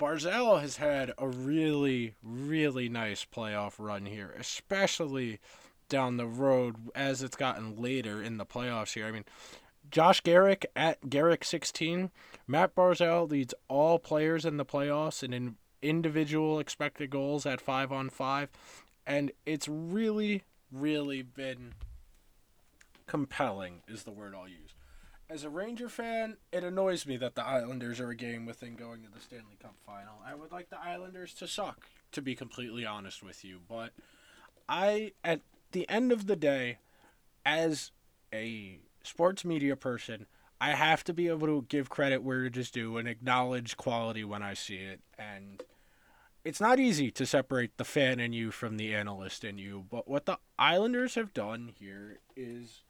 Barzal 0.00 0.62
has 0.62 0.78
had 0.78 1.12
a 1.18 1.28
really, 1.28 2.14
really 2.22 2.88
nice 2.88 3.26
playoff 3.26 3.74
run 3.78 4.06
here, 4.06 4.34
especially 4.38 5.38
down 5.90 6.16
the 6.16 6.26
road 6.26 6.76
as 6.94 7.22
it's 7.22 7.36
gotten 7.36 7.76
later 7.80 8.22
in 8.22 8.38
the 8.38 8.46
playoffs 8.46 8.94
here. 8.94 9.04
I 9.04 9.12
mean, 9.12 9.26
Josh 9.90 10.22
Garrick 10.22 10.64
at 10.74 11.02
Garrick16. 11.02 12.10
Matt 12.46 12.74
Barzal 12.74 13.30
leads 13.30 13.54
all 13.68 13.98
players 13.98 14.46
in 14.46 14.56
the 14.56 14.64
playoffs 14.64 15.22
in 15.22 15.56
individual 15.82 16.58
expected 16.58 17.10
goals 17.10 17.44
at 17.44 17.60
5 17.60 17.92
on 17.92 18.08
5. 18.08 18.48
And 19.06 19.32
it's 19.44 19.68
really, 19.68 20.44
really 20.72 21.22
been 21.22 21.74
compelling, 23.06 23.82
is 23.86 24.04
the 24.04 24.10
word 24.10 24.34
I'll 24.34 24.48
use. 24.48 24.74
as 25.32 25.44
a 25.44 25.50
Ranger 25.50 25.88
fan, 25.88 26.36
it 26.52 26.62
annoys 26.62 27.06
me 27.06 27.16
that 27.16 27.34
the 27.34 27.44
Islanders 27.44 27.98
are 28.00 28.10
a 28.10 28.14
game 28.14 28.44
within 28.44 28.74
going 28.74 29.02
to 29.02 29.10
the 29.10 29.20
Stanley 29.20 29.56
Cup 29.60 29.74
final. 29.86 30.14
I 30.26 30.34
would 30.34 30.52
like 30.52 30.68
the 30.68 30.78
Islanders 30.78 31.32
to 31.34 31.48
suck, 31.48 31.86
to 32.12 32.20
be 32.20 32.34
completely 32.34 32.84
honest 32.84 33.22
with 33.22 33.42
you. 33.42 33.60
But 33.66 33.92
I, 34.68 35.12
at 35.24 35.40
the 35.72 35.88
end 35.88 36.12
of 36.12 36.26
the 36.26 36.36
day, 36.36 36.78
as 37.46 37.92
a 38.32 38.78
sports 39.02 39.42
media 39.42 39.74
person, 39.74 40.26
I 40.60 40.70
have 40.74 41.02
to 41.04 41.14
be 41.14 41.28
able 41.28 41.46
to 41.46 41.64
give 41.66 41.88
credit 41.88 42.22
where 42.22 42.44
it 42.44 42.56
is 42.58 42.70
due 42.70 42.98
and 42.98 43.08
acknowledge 43.08 43.78
quality 43.78 44.24
when 44.24 44.42
I 44.42 44.52
see 44.52 44.76
it. 44.76 45.00
And 45.18 45.62
it's 46.44 46.60
not 46.60 46.80
easy 46.80 47.10
to 47.12 47.26
separate 47.26 47.76
the 47.76 47.84
fan 47.84 48.18
in 48.18 48.32
you 48.32 48.50
from 48.50 48.76
the 48.76 48.94
analyst 48.94 49.44
in 49.44 49.58
you. 49.58 49.84
But 49.90 50.08
what 50.08 50.26
the 50.26 50.38
Islanders 50.58 51.14
have 51.14 51.32
done 51.32 51.72
here 51.78 52.18
is 52.36 52.82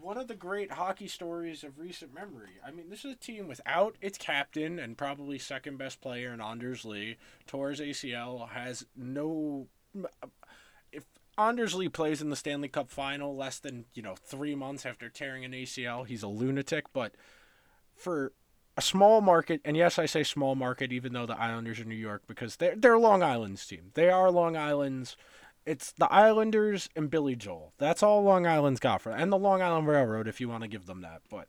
one 0.00 0.18
of 0.18 0.28
the 0.28 0.34
great 0.34 0.72
hockey 0.72 1.08
stories 1.08 1.64
of 1.64 1.78
recent 1.78 2.12
memory. 2.12 2.60
I 2.66 2.70
mean, 2.70 2.90
this 2.90 3.04
is 3.04 3.12
a 3.12 3.16
team 3.16 3.48
without 3.48 3.96
its 4.00 4.18
captain 4.18 4.78
and 4.78 4.98
probably 4.98 5.38
second 5.38 5.78
best 5.78 6.00
player 6.00 6.32
in 6.32 6.40
Anders 6.40 6.84
Lee. 6.84 7.16
Torres 7.46 7.80
ACL 7.80 8.50
has 8.50 8.86
no. 8.96 9.68
If 10.92 11.04
Anders 11.38 11.74
Lee 11.74 11.88
plays 11.88 12.20
in 12.20 12.30
the 12.30 12.36
Stanley 12.36 12.68
Cup 12.68 12.90
final 12.90 13.36
less 13.36 13.58
than, 13.58 13.86
you 13.94 14.02
know, 14.02 14.14
three 14.16 14.54
months 14.54 14.84
after 14.84 15.08
tearing 15.08 15.44
an 15.44 15.52
ACL, 15.52 16.06
he's 16.06 16.22
a 16.22 16.28
lunatic. 16.28 16.86
But 16.92 17.14
for 17.94 18.32
a 18.78 18.80
small 18.80 19.20
market, 19.20 19.60
and 19.64 19.76
yes, 19.76 19.98
I 19.98 20.06
say 20.06 20.22
small 20.22 20.54
market, 20.54 20.92
even 20.92 21.12
though 21.12 21.26
the 21.26 21.38
Islanders 21.38 21.80
are 21.80 21.84
New 21.84 21.96
York, 21.96 22.22
because 22.28 22.56
they're, 22.56 22.76
they're 22.76 22.96
Long 22.96 23.24
Island's 23.24 23.66
team. 23.66 23.90
They 23.94 24.08
are 24.08 24.30
Long 24.30 24.56
Island's 24.56 25.16
it's 25.66 25.92
the 25.92 26.10
Islanders 26.10 26.88
and 26.96 27.10
Billy 27.10 27.36
Joel. 27.36 27.74
That's 27.76 28.02
all 28.02 28.22
Long 28.22 28.46
Island's 28.46 28.80
got 28.80 29.02
for 29.02 29.10
and 29.10 29.30
the 29.30 29.36
Long 29.36 29.60
Island 29.60 29.86
Railroad 29.86 30.26
if 30.26 30.40
you 30.40 30.48
want 30.48 30.62
to 30.62 30.68
give 30.68 30.86
them 30.86 31.02
that. 31.02 31.20
But 31.28 31.48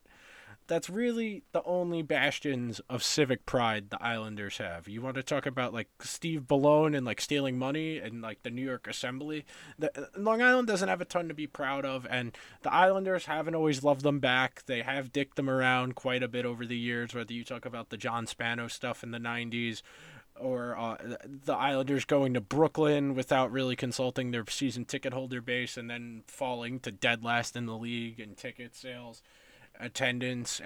that's 0.70 0.90
really 0.90 1.44
the 1.52 1.64
only 1.64 2.02
bastions 2.04 2.80
of 2.90 3.04
civic 3.04 3.46
pride 3.46 3.90
the 3.90 4.02
Islanders 4.02 4.60
have. 4.60 4.88
You 4.88 5.02
want 5.02 5.16
to 5.16 5.24
talk 5.24 5.46
about 5.46 5.74
like 5.74 5.90
Steve 6.00 6.44
Bellone 6.48 6.96
and 6.96 7.06
like 7.06 7.20
stealing 7.20 7.58
money 7.58 7.98
and 7.98 8.22
like 8.22 8.44
the 8.44 8.52
New 8.52 8.64
York 8.64 8.88
Assembly. 8.88 9.46
The, 9.78 10.10
Long 10.16 10.42
Island 10.42 10.68
doesn't 10.68 10.88
have 10.88 11.02
a 11.02 11.06
ton 11.06 11.28
to 11.28 11.34
be 11.34 11.48
proud 11.48 11.86
of, 11.86 12.08
and 12.10 12.38
the 12.62 12.72
Islanders 12.72 13.26
haven't 13.26 13.56
always 13.56 13.84
loved 13.84 14.04
them 14.04 14.20
back. 14.20 14.64
They 14.68 14.84
have 14.84 15.12
dicked 15.12 15.36
them 15.36 15.50
around 15.50 15.96
quite 15.96 16.24
a 16.24 16.28
bit 16.28 16.46
over 16.46 16.66
the 16.66 16.78
years. 16.78 17.14
Whether 17.14 17.34
you 17.34 17.44
talk 17.44 17.66
about 17.66 17.90
the 17.90 17.98
John 17.98 18.28
Spano 18.28 18.68
stuff 18.68 19.04
in 19.04 19.12
the 19.12 19.18
'90s 19.18 19.82
or 20.40 20.78
uh, 20.78 20.98
the 21.26 21.54
Islanders 21.54 22.06
going 22.06 22.34
to 22.34 22.42
Brooklyn 22.42 23.16
without 23.16 23.52
really 23.52 23.76
consulting 23.76 24.32
their 24.32 24.46
season 24.48 24.86
ticket 24.86 25.14
holder 25.14 25.42
base 25.42 25.78
and 25.78 25.90
then 25.90 26.24
falling 26.28 26.80
to 26.82 26.92
dead 26.92 27.24
last 27.24 27.56
in 27.56 27.66
the 27.66 27.76
league 27.76 28.20
in 28.20 28.36
ticket 28.36 28.76
sales, 28.76 29.22
attendance. 29.80 30.62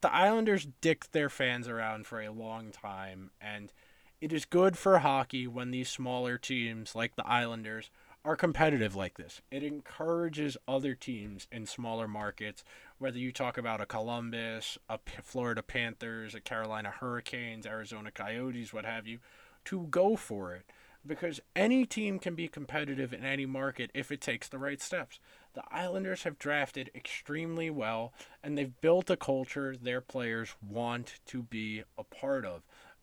The 0.00 0.12
Islanders 0.12 0.66
dick 0.80 1.10
their 1.12 1.30
fans 1.30 1.68
around 1.68 2.06
for 2.06 2.20
a 2.20 2.30
long 2.30 2.70
time, 2.70 3.30
and 3.40 3.72
it 4.20 4.32
is 4.32 4.44
good 4.44 4.76
for 4.76 4.98
hockey 4.98 5.46
when 5.46 5.70
these 5.70 5.88
smaller 5.88 6.38
teams 6.38 6.94
like 6.94 7.16
the 7.16 7.26
Islanders 7.26 7.90
are 8.24 8.36
competitive 8.36 8.96
like 8.96 9.18
this. 9.18 9.42
It 9.50 9.62
encourages 9.62 10.56
other 10.66 10.94
teams 10.94 11.46
in 11.52 11.66
smaller 11.66 12.08
markets, 12.08 12.64
whether 12.98 13.18
you 13.18 13.32
talk 13.32 13.58
about 13.58 13.82
a 13.82 13.86
Columbus, 13.86 14.78
a 14.88 14.98
Florida 15.22 15.62
Panthers, 15.62 16.34
a 16.34 16.40
Carolina 16.40 16.90
Hurricanes, 16.90 17.66
Arizona 17.66 18.10
Coyotes, 18.10 18.72
what 18.72 18.86
have 18.86 19.06
you, 19.06 19.18
to 19.66 19.86
go 19.90 20.16
for 20.16 20.54
it. 20.54 20.64
Because 21.06 21.38
any 21.54 21.84
team 21.84 22.18
can 22.18 22.34
be 22.34 22.48
competitive 22.48 23.12
in 23.12 23.26
any 23.26 23.44
market 23.44 23.90
if 23.92 24.10
it 24.10 24.22
takes 24.22 24.48
the 24.48 24.58
right 24.58 24.80
steps. 24.80 25.20
The 25.54 25.62
Islanders 25.70 26.24
have 26.24 26.38
drafted 26.38 26.90
extremely 26.94 27.70
well, 27.70 28.12
and 28.42 28.58
they've 28.58 28.80
built 28.80 29.10
a 29.10 29.16
culture 29.16 29.76
their 29.76 30.00
players 30.00 30.54
want 30.68 31.20
to 31.26 31.42
be 31.42 31.84
a 31.96 32.04
part 32.04 32.44
of. 32.44 32.62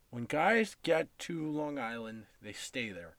When 0.10 0.26
guys 0.26 0.76
get 0.84 1.08
to 1.20 1.50
Long 1.50 1.80
Island, 1.80 2.26
they 2.42 2.54
stay 2.54 2.90
there 2.90 3.16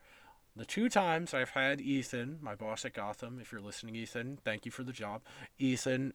the 0.55 0.64
two 0.64 0.88
times 0.88 1.33
I've 1.33 1.51
had 1.51 1.81
Ethan, 1.81 2.38
my 2.42 2.55
boss 2.55 2.85
at 2.85 2.92
Gotham, 2.92 3.38
if 3.40 3.53
you're 3.53 3.61
listening, 3.61 3.97
Ethan, 3.97 4.38
thank 4.45 4.66
you 4.66 4.71
for 4.71 4.85
the 4.85 4.92
job. 4.92 5.23
Ethan, 5.59 6.12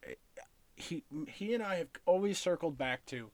he 0.75 1.03
he 1.27 1.53
and 1.53 1.63
I 1.63 1.75
have 1.75 1.87
always 2.05 2.37
circled 2.37 2.77
back 2.77 3.05
to 3.07 3.31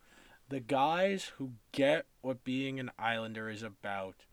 the 0.48 0.62
guys 0.62 1.32
who 1.38 1.52
get 1.72 2.06
what 2.22 2.44
being 2.44 2.80
an 2.80 2.92
Islander 2.98 3.50
is 3.50 3.64
about. 3.64 4.26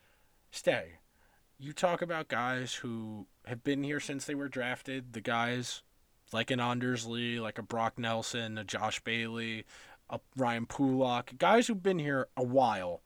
Stay. 0.52 0.98
You 1.62 1.74
talk 1.74 2.00
about 2.00 2.28
guys 2.28 2.72
who 2.72 3.26
have 3.44 3.62
been 3.62 3.82
here 3.82 4.00
since 4.00 4.24
they 4.24 4.34
were 4.34 4.48
drafted. 4.48 5.12
The 5.12 5.20
guys 5.20 5.82
like 6.32 6.50
an 6.50 6.58
Anders 6.58 7.06
Lee, 7.06 7.38
like 7.38 7.58
a 7.58 7.62
Brock 7.62 7.98
Nelson, 7.98 8.56
a 8.56 8.64
Josh 8.64 9.00
Bailey, 9.00 9.66
a 10.08 10.20
Ryan 10.36 10.64
Pulock, 10.64 11.36
guys 11.36 11.66
who've 11.66 11.82
been 11.82 11.98
here 11.98 12.28
a 12.34 12.42
while 12.42 13.02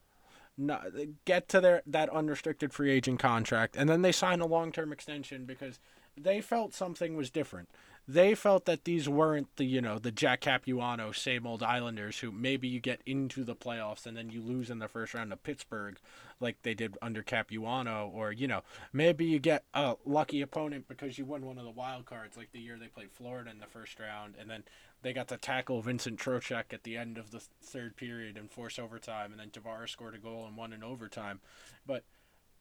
not, 0.57 0.85
get 1.25 1.49
to 1.49 1.59
their 1.59 1.81
that 1.85 2.07
unrestricted 2.09 2.71
free 2.71 2.91
agent 2.91 3.19
contract, 3.19 3.75
and 3.75 3.89
then 3.89 4.03
they 4.03 4.13
sign 4.13 4.39
a 4.39 4.45
long 4.45 4.71
term 4.71 4.93
extension 4.93 5.43
because 5.43 5.77
they 6.15 6.39
felt 6.39 6.73
something 6.73 7.17
was 7.17 7.29
different. 7.29 7.67
They 8.07 8.35
felt 8.35 8.65
that 8.65 8.83
these 8.83 9.09
weren't 9.09 9.55
the 9.55 9.65
you 9.65 9.81
know 9.81 9.97
the 9.97 10.11
Jack 10.11 10.41
Capuano 10.41 11.11
same 11.11 11.47
old 11.47 11.63
Islanders 11.63 12.19
who 12.19 12.31
maybe 12.31 12.67
you 12.67 12.79
get 12.79 13.01
into 13.05 13.43
the 13.43 13.55
playoffs 13.55 14.05
and 14.05 14.15
then 14.15 14.29
you 14.29 14.41
lose 14.41 14.69
in 14.69 14.77
the 14.77 14.87
first 14.87 15.15
round 15.15 15.33
of 15.33 15.41
Pittsburgh, 15.41 15.97
like 16.39 16.61
they 16.61 16.75
did 16.75 16.97
under 17.01 17.23
Capuano, 17.23 18.11
or 18.13 18.31
you 18.31 18.47
know 18.47 18.61
maybe 18.93 19.25
you 19.25 19.39
get 19.39 19.63
a 19.73 19.95
lucky 20.05 20.41
opponent 20.41 20.87
because 20.87 21.17
you 21.17 21.25
won 21.25 21.45
one 21.45 21.57
of 21.57 21.63
the 21.63 21.71
wild 21.71 22.05
cards, 22.05 22.37
like 22.37 22.51
the 22.51 22.59
year 22.59 22.77
they 22.77 22.87
played 22.87 23.11
Florida 23.11 23.49
in 23.49 23.59
the 23.59 23.65
first 23.65 23.99
round, 23.99 24.35
and 24.39 24.49
then 24.49 24.63
they 25.01 25.11
got 25.11 25.27
to 25.29 25.37
tackle 25.37 25.81
Vincent 25.81 26.19
Trocheck 26.19 26.65
at 26.73 26.83
the 26.83 26.97
end 26.97 27.17
of 27.17 27.31
the 27.31 27.41
third 27.61 27.95
period 27.95 28.37
and 28.37 28.51
force 28.51 28.77
overtime, 28.77 29.31
and 29.31 29.39
then 29.39 29.49
Tavares 29.49 29.89
scored 29.89 30.15
a 30.15 30.19
goal 30.19 30.45
and 30.45 30.55
won 30.55 30.73
in 30.73 30.83
overtime. 30.83 31.41
But 31.87 32.03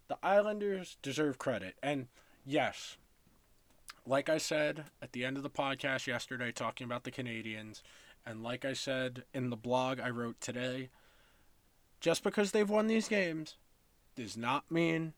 the 0.08 0.16
Islanders 0.22 0.96
deserve 1.02 1.38
credit, 1.38 1.76
and 1.82 2.08
yes, 2.46 2.96
like 4.06 4.28
I 4.28 4.38
said 4.38 4.84
at 5.02 5.12
the 5.12 5.24
end 5.24 5.36
of 5.36 5.42
the 5.42 5.50
podcast 5.50 6.06
yesterday, 6.06 6.52
talking 6.52 6.84
about 6.84 7.04
the 7.04 7.10
Canadiens, 7.10 7.82
and 8.26 8.42
like 8.42 8.64
I 8.64 8.72
said 8.72 9.24
in 9.32 9.50
the 9.50 9.56
blog 9.56 10.00
I 10.00 10.10
wrote 10.10 10.40
today, 10.40 10.90
just 12.00 12.22
because 12.22 12.50
they've 12.52 12.68
won 12.68 12.86
these 12.86 13.08
games 13.08 13.56
does 14.16 14.36
not 14.36 14.70
mean 14.70 15.14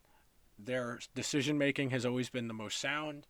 their 0.58 1.00
decision 1.14 1.58
making 1.58 1.90
has 1.90 2.06
always 2.06 2.30
been 2.30 2.48
the 2.48 2.54
most 2.54 2.80
sound 2.80 3.26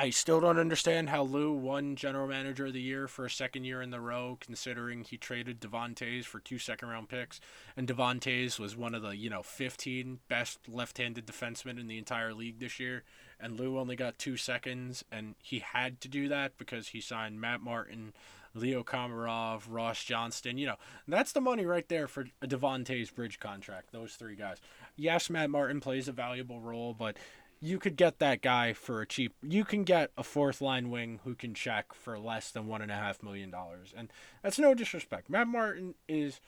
I 0.00 0.08
still 0.08 0.40
don't 0.40 0.58
understand 0.58 1.10
how 1.10 1.24
Lou 1.24 1.52
won 1.52 1.94
General 1.94 2.26
Manager 2.26 2.64
of 2.64 2.72
the 2.72 2.80
Year 2.80 3.06
for 3.06 3.26
a 3.26 3.30
second 3.30 3.64
year 3.64 3.82
in 3.82 3.90
the 3.90 4.00
row, 4.00 4.38
considering 4.40 5.04
he 5.04 5.18
traded 5.18 5.60
Devon 5.60 5.94
Toews 5.94 6.24
for 6.24 6.40
two 6.40 6.56
second 6.56 6.88
round 6.88 7.10
picks, 7.10 7.38
and 7.76 7.86
Devon 7.86 8.18
Toews 8.18 8.58
was 8.58 8.74
one 8.74 8.94
of 8.94 9.02
the 9.02 9.14
you 9.14 9.28
know 9.28 9.42
15 9.42 10.20
best 10.26 10.58
left-handed 10.66 11.26
defensemen 11.26 11.78
in 11.78 11.86
the 11.86 11.98
entire 11.98 12.32
league 12.32 12.60
this 12.60 12.80
year, 12.80 13.02
and 13.38 13.60
Lou 13.60 13.78
only 13.78 13.94
got 13.94 14.18
two 14.18 14.38
seconds, 14.38 15.04
and 15.12 15.34
he 15.42 15.58
had 15.58 16.00
to 16.00 16.08
do 16.08 16.28
that 16.28 16.56
because 16.56 16.88
he 16.88 17.02
signed 17.02 17.38
Matt 17.38 17.60
Martin, 17.60 18.14
Leo 18.54 18.82
Komarov, 18.82 19.64
Ross 19.68 20.02
Johnston. 20.02 20.56
You 20.56 20.68
know 20.68 20.76
that's 21.08 21.32
the 21.32 21.42
money 21.42 21.66
right 21.66 21.86
there 21.90 22.08
for 22.08 22.24
a 22.40 22.46
Devon 22.46 22.84
Toews 22.84 23.14
bridge 23.14 23.38
contract. 23.38 23.92
Those 23.92 24.14
three 24.14 24.34
guys. 24.34 24.62
Yes, 24.96 25.28
Matt 25.28 25.50
Martin 25.50 25.80
plays 25.80 26.08
a 26.08 26.12
valuable 26.12 26.60
role, 26.60 26.94
but 26.94 27.18
you 27.60 27.78
could 27.78 27.96
get 27.96 28.18
that 28.18 28.40
guy 28.40 28.72
for 28.72 29.02
a 29.02 29.06
cheap. 29.06 29.34
You 29.42 29.64
can 29.64 29.84
get 29.84 30.10
a 30.16 30.22
fourth 30.22 30.60
line 30.60 30.90
wing 30.90 31.20
who 31.24 31.34
can 31.34 31.52
check 31.52 31.92
for 31.92 32.18
less 32.18 32.50
than 32.50 32.66
one 32.66 32.80
and 32.80 32.90
a 32.90 32.96
half 32.96 33.22
million 33.22 33.50
dollars, 33.50 33.92
and 33.96 34.10
that's 34.42 34.58
no 34.58 34.74
disrespect. 34.74 35.28
Matt 35.28 35.48
Martin 35.48 35.94
is. 36.08 36.40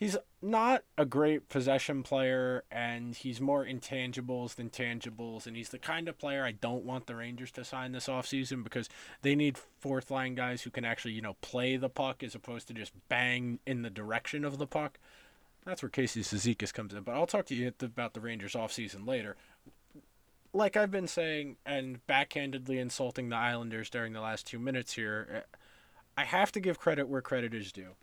He's 0.00 0.16
not 0.40 0.84
a 0.96 1.04
great 1.04 1.48
possession 1.48 2.04
player, 2.04 2.62
and 2.70 3.16
he's 3.16 3.40
more 3.40 3.66
intangibles 3.66 4.54
than 4.54 4.70
tangibles. 4.70 5.44
And 5.44 5.56
he's 5.56 5.70
the 5.70 5.78
kind 5.80 6.06
of 6.06 6.16
player 6.16 6.44
I 6.44 6.52
don't 6.52 6.84
want 6.84 7.08
the 7.08 7.16
Rangers 7.16 7.50
to 7.50 7.64
sign 7.64 7.90
this 7.90 8.06
offseason 8.06 8.62
because 8.62 8.88
they 9.22 9.34
need 9.34 9.58
fourth 9.80 10.08
line 10.08 10.36
guys 10.36 10.62
who 10.62 10.70
can 10.70 10.84
actually, 10.84 11.14
you 11.14 11.20
know, 11.20 11.34
play 11.40 11.76
the 11.76 11.88
puck 11.88 12.22
as 12.22 12.36
opposed 12.36 12.68
to 12.68 12.74
just 12.74 12.92
bang 13.08 13.58
in 13.66 13.82
the 13.82 13.90
direction 13.90 14.44
of 14.44 14.58
the 14.58 14.68
puck. 14.68 15.00
That's 15.64 15.82
where 15.82 15.90
Casey 15.90 16.22
Cizikas 16.22 16.72
comes 16.72 16.94
in. 16.94 17.02
But 17.02 17.16
I'll 17.16 17.26
talk 17.26 17.46
to 17.46 17.54
you 17.56 17.72
about 17.82 18.14
the 18.14 18.20
Rangers 18.20 18.54
offseason 18.54 19.04
later 19.04 19.36
like 20.52 20.76
I've 20.76 20.90
been 20.90 21.08
saying 21.08 21.56
and 21.66 22.04
backhandedly 22.06 22.78
insulting 22.78 23.28
the 23.28 23.36
Islanders 23.36 23.90
during 23.90 24.12
the 24.12 24.20
last 24.20 24.46
two 24.46 24.58
minutes 24.58 24.94
here, 24.94 25.44
I 26.16 26.24
have 26.24 26.52
to 26.52 26.60
give 26.60 26.78
credit 26.78 27.08
where 27.08 27.22
credit 27.22 27.54
is 27.54 27.72
due. 27.72 27.94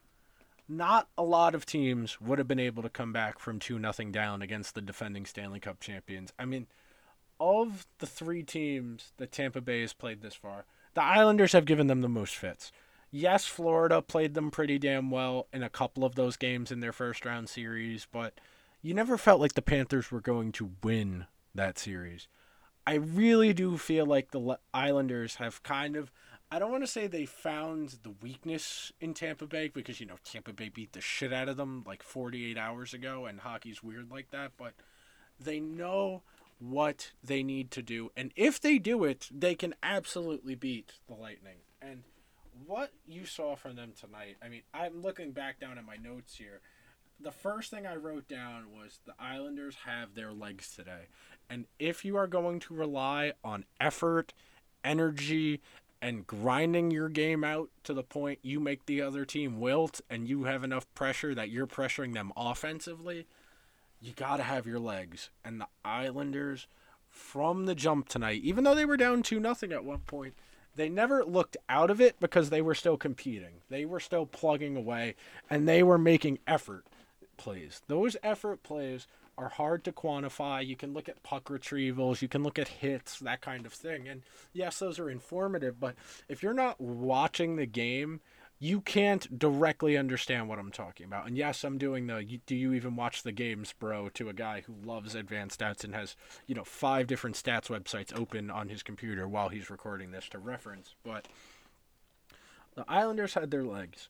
Not 0.68 1.08
a 1.18 1.24
lot 1.24 1.54
of 1.54 1.66
teams 1.66 2.20
would 2.20 2.40
have 2.40 2.48
been 2.48 2.60
able 2.60 2.82
to 2.84 2.90
come 2.90 3.14
back 3.14 3.40
from 3.40 3.60
2 3.60 3.78
nothing 3.78 4.12
down 4.12 4.42
against 4.42 4.74
the 4.74 4.82
defending 4.82 5.26
Stanley 5.26 5.60
Cup 5.60 5.80
champions. 5.80 6.34
I 6.40 6.46
mean, 6.46 6.68
of 7.40 7.86
the 8.00 8.08
three 8.08 8.42
teams 8.42 9.12
that 9.18 9.32
Tampa 9.32 9.62
Bay 9.62 9.82
has 9.82 9.94
played 9.94 10.22
this 10.22 10.34
far, 10.34 10.66
the 10.94 11.04
Islanders 11.04 11.52
have 11.52 11.66
given 11.66 11.88
them 11.88 12.02
the 12.02 12.10
most 12.10 12.36
fits. 12.36 12.72
Yes, 13.12 13.46
Florida 13.46 14.02
played 14.02 14.34
them 14.34 14.50
pretty 14.52 14.80
damn 14.80 15.12
well 15.12 15.48
in 15.54 15.62
a 15.62 15.70
couple 15.70 16.04
of 16.04 16.16
those 16.16 16.36
games 16.36 16.72
in 16.72 16.80
their 16.80 16.94
first 16.94 17.26
round 17.26 17.48
series, 17.50 18.08
but 18.12 18.40
you 18.82 18.94
never 18.94 19.18
felt 19.18 19.42
like 19.42 19.54
the 19.54 19.62
Panthers 19.62 20.12
were 20.12 20.22
going 20.22 20.52
to 20.54 20.72
win 20.84 21.26
that 21.56 21.78
series. 21.78 22.28
I 22.88 22.96
really 22.96 23.54
do 23.54 23.78
feel 23.78 24.06
like 24.06 24.32
the 24.32 24.60
Islanders 24.74 25.36
have 25.36 25.64
kind 25.64 25.96
of. 25.96 26.12
I 26.52 26.60
don't 26.60 26.72
want 26.72 26.84
to 26.84 26.88
say 26.88 27.08
they 27.08 27.26
found 27.26 27.98
the 28.04 28.14
weakness 28.22 28.92
in 29.02 29.16
Tampa 29.16 29.48
Bay 29.48 29.70
because 29.70 30.00
you 30.00 30.06
know 30.06 30.18
Tampa 30.24 30.54
Bay 30.54 30.70
beat 30.70 30.94
the 30.94 31.02
shit 31.02 31.34
out 31.34 31.50
of 31.50 31.58
them 31.58 31.84
like 31.88 32.04
48 32.04 32.58
hours 32.58 32.94
ago 32.94 33.26
and 33.26 33.40
hockey's 33.40 33.82
weird 33.82 34.12
like 34.12 34.30
that, 34.30 34.52
but 34.58 34.74
they 35.40 35.60
know 35.60 36.22
what 36.60 37.12
they 37.24 37.44
need 37.44 37.70
to 37.70 37.82
do 37.82 38.12
and 38.16 38.32
if 38.36 38.62
they 38.62 38.78
do 38.78 39.04
it, 39.04 39.28
they 39.30 39.56
can 39.56 39.74
absolutely 39.84 40.56
beat 40.56 40.94
the 41.08 41.16
Lightning. 41.16 41.58
And 41.82 42.04
what 42.66 42.92
you 43.06 43.26
saw 43.26 43.56
from 43.56 43.76
them 43.76 43.92
tonight, 44.00 44.38
I 44.44 44.50
mean, 44.50 44.62
I'm 44.74 45.02
looking 45.02 45.32
back 45.32 45.60
down 45.60 45.78
at 45.78 45.86
my 45.86 45.98
notes 45.98 46.36
here. 46.38 46.62
The 47.20 47.32
first 47.32 47.72
thing 47.72 47.88
I 47.88 47.96
wrote 47.96 48.28
down 48.28 48.72
was 48.72 49.00
the 49.06 49.16
Islanders 49.18 49.78
have 49.86 50.14
their 50.14 50.34
legs 50.34 50.76
today. 50.76 51.06
And 51.50 51.66
if 51.80 52.04
you 52.04 52.18
are 52.18 52.28
going 52.28 52.60
to 52.62 52.74
rely 52.74 53.34
on 53.44 53.66
effort, 53.80 54.34
energy, 54.84 55.62
and 56.02 56.28
grinding 56.28 56.92
your 56.92 57.10
game 57.10 57.44
out 57.44 57.70
to 57.84 57.94
the 57.94 58.04
point 58.04 58.40
you 58.42 58.60
make 58.60 58.86
the 58.86 59.02
other 59.02 59.26
team 59.26 59.60
wilt 59.60 60.02
and 60.10 60.28
you 60.28 60.44
have 60.44 60.64
enough 60.64 60.94
pressure 60.94 61.34
that 61.34 61.50
you're 61.50 61.66
pressuring 61.66 62.14
them 62.14 62.32
offensively, 62.36 63.26
you 64.02 64.12
got 64.12 64.38
to 64.38 64.44
have 64.44 64.68
your 64.68 64.80
legs. 64.80 65.30
And 65.44 65.62
the 65.62 65.68
Islanders, 65.84 66.68
from 67.10 67.66
the 67.66 67.76
jump 67.76 68.10
tonight, 68.10 68.42
even 68.44 68.66
though 68.66 68.76
they 68.76 68.86
were 68.86 68.98
down 68.98 69.24
2 69.24 69.40
nothing 69.40 69.72
at 69.72 69.86
one 69.86 70.00
point, 70.00 70.36
they 70.76 70.90
never 70.90 71.24
looked 71.24 71.56
out 71.70 71.90
of 71.90 72.02
it 72.02 72.20
because 72.20 72.50
they 72.50 72.62
were 72.62 72.76
still 72.76 72.98
competing. 72.98 73.62
They 73.70 73.86
were 73.86 74.02
still 74.02 74.26
plugging 74.26 74.76
away 74.76 75.16
and 75.50 75.68
they 75.68 75.82
were 75.82 75.98
making 75.98 76.40
effort 76.46 76.86
plays. 77.38 77.82
Those 77.88 78.18
effort 78.24 78.64
plays 78.64 79.08
are 79.38 79.50
hard 79.50 79.84
to 79.84 79.92
quantify. 79.92 80.66
You 80.66 80.76
can 80.76 80.94
look 80.94 81.10
at 81.10 81.24
puck 81.24 81.46
retrievals, 81.46 82.22
you 82.22 82.28
can 82.28 82.44
look 82.44 82.58
at 82.58 82.68
hits, 82.68 83.20
that 83.20 83.42
kind 83.42 83.66
of 83.66 83.74
thing. 83.74 84.08
And 84.08 84.24
yes, 84.54 84.80
those 84.80 85.00
are 85.00 85.10
informative, 85.10 85.80
but 85.80 85.96
if 86.30 86.42
you're 86.42 86.54
not 86.54 86.80
watching 86.80 87.56
the 87.56 87.66
game, 87.66 88.22
you 88.60 88.80
can't 88.80 89.38
directly 89.38 89.98
understand 89.98 90.48
what 90.48 90.60
I'm 90.60 90.72
talking 90.72 91.06
about. 91.06 91.28
And 91.28 91.38
yes, 91.38 91.64
I'm 91.64 91.78
doing 91.78 92.08
the 92.08 92.40
do 92.46 92.56
you 92.56 92.74
even 92.74 92.96
watch 92.96 93.24
the 93.24 93.34
games, 93.34 93.74
bro, 93.78 94.10
to 94.10 94.30
a 94.30 94.34
guy 94.34 94.64
who 94.66 94.74
loves 94.86 95.14
advanced 95.14 95.60
stats 95.60 95.84
and 95.84 95.94
has, 95.94 96.16
you 96.48 96.56
know, 96.56 96.64
five 96.64 97.08
different 97.08 97.36
stats 97.36 97.68
websites 97.68 98.18
open 98.18 98.50
on 98.50 98.70
his 98.70 98.82
computer 98.82 99.28
while 99.28 99.50
he's 99.50 99.70
recording 99.70 100.12
this 100.12 100.30
to 100.30 100.40
reference. 100.40 100.96
But 101.04 101.28
the 102.76 102.86
Islanders 102.88 103.34
had 103.34 103.52
their 103.52 103.66
legs. 103.66 104.08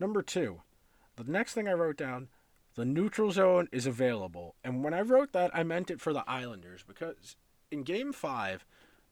Number 0.00 0.22
two, 0.22 0.62
the 1.14 1.30
next 1.30 1.54
thing 1.54 1.68
I 1.68 1.72
wrote 1.72 1.96
down 1.96 2.28
the 2.74 2.84
neutral 2.84 3.30
zone 3.30 3.68
is 3.72 3.86
available. 3.86 4.56
And 4.64 4.82
when 4.82 4.94
I 4.94 5.00
wrote 5.00 5.32
that, 5.32 5.50
I 5.54 5.62
meant 5.62 5.90
it 5.90 6.00
for 6.00 6.12
the 6.12 6.28
Islanders 6.28 6.82
because 6.86 7.36
in 7.70 7.82
game 7.82 8.12
five, 8.12 8.64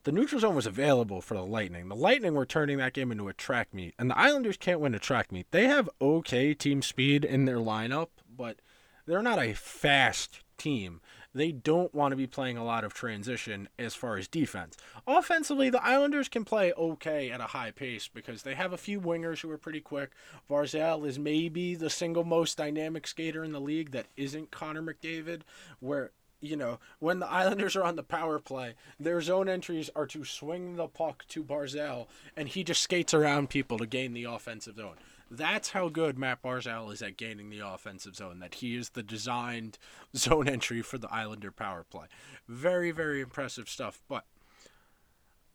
the 0.05 0.13
neutral 0.13 0.41
zone 0.41 0.57
was 0.57 0.67
available 0.67 1.21
for 1.21 1.35
the 1.35 1.47
Lightning. 1.47 1.89
The 1.89 1.95
Lightning 1.95 2.35
were 2.35 2.47
turning 2.47 2.79
that 2.79 2.93
game 2.93 3.13
into 3.13 3.29
a 3.29 3.33
track 3.33 3.73
meet, 3.73 3.95
and 3.99 4.11
the 4.11 4.19
Islanders 4.19 4.57
can't 4.57 4.81
win 4.81 4.95
a 4.95 4.99
track 4.99 5.31
meet. 5.31 5.47
They 5.53 5.67
have 5.67 5.89
okay 6.01 6.55
team 6.55 6.83
speed 6.83 7.25
in 7.25 7.45
their 7.45 7.59
lineup, 7.59 8.09
but 8.29 8.61
they're 9.07 9.23
not 9.23 9.39
a 9.39 9.55
fast 9.55 10.41
team 10.59 11.01
they 11.35 11.53
don't 11.53 11.95
want 11.95 12.13
to 12.13 12.17
be 12.17 12.27
playing 12.27 12.57
a 12.57 12.65
lot 12.65 12.85
of 12.85 12.95
transition 12.95 13.69
as 13.79 13.95
far 13.95 14.17
as 14.17 14.29
defense. 14.29 14.77
Offensively, 15.07 15.71
the 15.71 15.83
Islanders 15.83 16.29
can 16.29 16.45
play 16.45 16.73
okay 16.73 17.31
at 17.31 17.41
a 17.41 17.45
high 17.45 17.71
pace 17.71 18.09
because 18.09 18.43
they 18.43 18.55
have 18.55 18.73
a 18.73 18.79
few 18.79 19.01
wingers 19.01 19.41
who 19.41 19.51
are 19.51 19.59
pretty 19.59 19.81
quick. 19.81 20.13
Barzal 20.49 21.07
is 21.07 21.19
maybe 21.19 21.75
the 21.75 21.91
single 21.91 22.25
most 22.25 22.57
dynamic 22.59 23.07
skater 23.07 23.45
in 23.45 23.53
the 23.53 23.61
league 23.61 23.93
that 23.93 24.07
isn't 24.17 24.51
Connor 24.51 24.83
McDavid, 24.83 25.43
where 25.81 26.13
you 26.43 26.57
know, 26.57 26.81
when 26.99 27.21
the 27.21 27.31
Islanders 27.31 27.77
are 27.77 27.85
on 27.85 27.95
the 27.95 28.03
power 28.03 28.41
play, 28.41 28.75
their 28.99 29.21
zone 29.21 29.49
entries 29.49 29.89
are 29.95 30.07
to 30.09 30.25
swing 30.25 30.75
the 30.75 30.89
puck 30.89 31.25
to 31.29 31.45
Barzal, 31.45 32.09
and 32.37 32.49
he 32.49 32.65
just 32.65 32.83
skates 32.83 33.15
around 33.15 33.49
people 33.49 33.79
to 33.79 33.87
gain 33.87 34.13
the 34.13 34.25
offensive 34.25 34.77
zone. 34.77 34.97
That's 35.35 35.71
how 35.71 35.89
good 35.89 36.19
Matt 36.19 36.43
Barzal 36.43 36.93
is 36.93 37.01
at 37.01 37.17
gaining 37.17 37.49
the 37.49 37.61
offensive 37.61 38.15
zone, 38.15 38.41
that 38.41 38.57
he 38.57 38.77
is 38.77 38.91
the 38.91 39.03
designed 39.03 39.79
zone 40.17 40.47
entry 40.47 40.83
for 40.83 40.99
the 40.99 41.11
Islander 41.11 41.51
power 41.51 41.87
play. 41.91 42.07
Very, 42.47 42.91
very 42.91 43.23
impressive 43.23 43.67
stuff. 43.67 44.03
But 44.09 44.27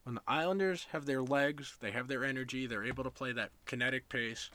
when 0.01 0.15
the 0.15 0.23
Islanders 0.27 0.87
have 0.93 1.05
their 1.05 1.21
legs, 1.21 1.75
they 1.79 1.91
have 1.91 2.07
their 2.07 2.25
energy, 2.25 2.65
they're 2.65 2.83
able 2.83 3.03
to 3.03 3.11
play 3.11 3.31
that 3.33 3.51
kinetic 3.65 4.09
pace, 4.09 4.49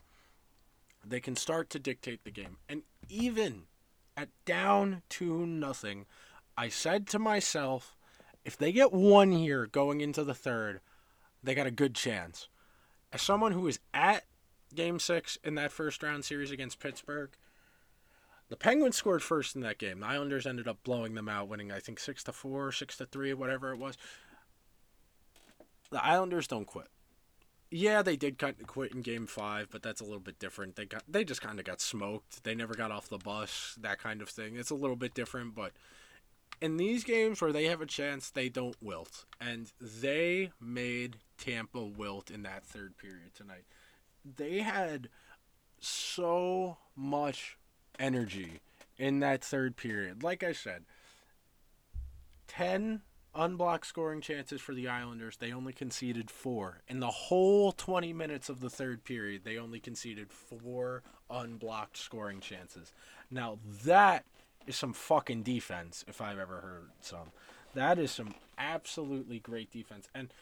they 1.07 1.21
can 1.21 1.37
start 1.37 1.71
to 1.71 1.79
dictate 1.79 2.25
the 2.25 2.33
game. 2.33 2.57
And 2.69 2.83
even 3.09 3.67
at 4.17 4.31
down 4.45 5.03
to 5.11 5.47
nothing, 5.47 6.07
I 6.59 6.69
said 6.69 7.07
to 7.09 7.21
myself, 7.21 7.97
if 8.45 8.57
they 8.57 8.73
get 8.73 8.93
one 8.93 9.31
here 9.31 9.67
going 9.67 10.01
into 10.01 10.25
the 10.25 10.35
third, 10.35 10.81
they 11.45 11.55
got 11.55 11.69
a 11.69 11.71
good 11.71 11.95
chance. 11.95 12.49
As 13.13 13.23
someone 13.23 13.53
who 13.53 13.69
is 13.69 13.79
at 13.95 14.25
game 14.75 14.99
six 14.99 15.39
in 15.45 15.55
that 15.57 15.73
first 15.73 16.03
round 16.03 16.25
series 16.25 16.51
against 16.51 16.81
Pittsburgh. 16.81 17.31
The 18.49 18.57
Penguins 18.57 18.97
scored 18.97 19.23
first 19.23 19.57
in 19.57 19.63
that 19.63 19.79
game. 19.79 20.01
The 20.01 20.07
Islanders 20.07 20.47
ended 20.47 20.69
up 20.69 20.83
blowing 20.85 21.15
them 21.15 21.29
out, 21.29 21.49
winning 21.49 21.73
I 21.73 21.79
think 21.79 21.99
six 21.99 22.23
to 22.25 22.33
four, 22.33 22.71
six 22.71 22.97
to 22.99 23.07
three, 23.07 23.33
whatever 23.33 23.73
it 23.73 23.79
was. 23.79 23.97
The 25.91 26.05
Islanders 26.05 26.47
don't 26.47 26.67
quit. 26.67 26.89
Yeah, 27.71 28.03
they 28.03 28.17
did 28.17 28.39
kind 28.39 28.55
of 28.61 28.67
quit 28.67 28.93
in 28.93 29.01
Game 29.01 29.27
Five, 29.27 29.69
but 29.71 29.83
that's 29.83 30.03
a 30.03 30.05
little 30.05 30.21
bit 30.21 30.39
different. 30.39 30.77
They 30.77 30.85
got 30.85 31.03
they 31.09 31.25
just 31.25 31.41
kind 31.41 31.59
of 31.59 31.65
got 31.65 31.81
smoked. 31.81 32.45
They 32.45 32.55
never 32.55 32.75
got 32.75 32.91
off 32.91 33.09
the 33.09 33.17
bus, 33.17 33.79
that 33.81 33.99
kind 33.99 34.21
of 34.21 34.29
thing. 34.29 34.57
It's 34.57 34.71
a 34.71 34.75
little 34.75 34.97
bit 34.97 35.15
different, 35.15 35.55
but 35.55 35.73
in 36.61 36.77
these 36.77 37.05
games 37.05 37.41
where 37.41 37.53
they 37.53 37.65
have 37.65 37.81
a 37.81 37.87
chance, 37.87 38.29
they 38.29 38.51
don't 38.51 38.77
wilt, 38.83 39.25
and 39.41 39.73
they 39.81 40.53
made 40.61 41.17
Tampa 41.39 41.83
wilt 41.83 42.31
in 42.31 42.43
that 42.43 42.65
third 42.65 42.99
period 42.99 43.35
tonight 43.35 43.65
they 44.25 44.61
had 44.61 45.09
so 45.79 46.79
much 46.97 47.59
energy 47.99 48.61
in 48.99 49.21
that 49.21 49.43
third 49.43 49.77
period. 49.77 50.23
Like 50.23 50.43
I 50.43 50.53
said, 50.53 50.85
10 52.49 53.03
unblocked 53.35 53.87
scoring 53.87 54.21
chances 54.21 54.61
for 54.61 54.75
the 54.75 54.89
Islanders. 54.89 55.37
They 55.37 55.53
only 55.53 55.73
conceded 55.73 56.31
four. 56.31 56.83
In 56.89 57.01
the 57.01 57.11
whole 57.11 57.73
20 57.73 58.13
minutes 58.13 58.49
of 58.49 58.61
the 58.61 58.71
third 58.71 59.05
period, 59.05 59.43
they 59.45 59.57
only 59.57 59.81
conceded 59.81 60.33
four 60.33 61.03
unblocked 61.31 61.97
scoring 61.97 62.41
chances. 62.41 62.93
Now, 63.31 63.59
that 63.85 64.25
is 64.67 64.77
some 64.77 64.93
fucking 64.93 65.43
defense, 65.43 66.05
if 66.07 66.21
I've 66.21 66.39
ever 66.39 66.61
heard 66.61 66.91
some. 67.01 67.33
That 67.75 67.99
is 67.99 68.11
some 68.11 68.35
absolutely 68.59 69.39
great 69.39 69.71
defense. 69.71 70.09
And 70.15 70.33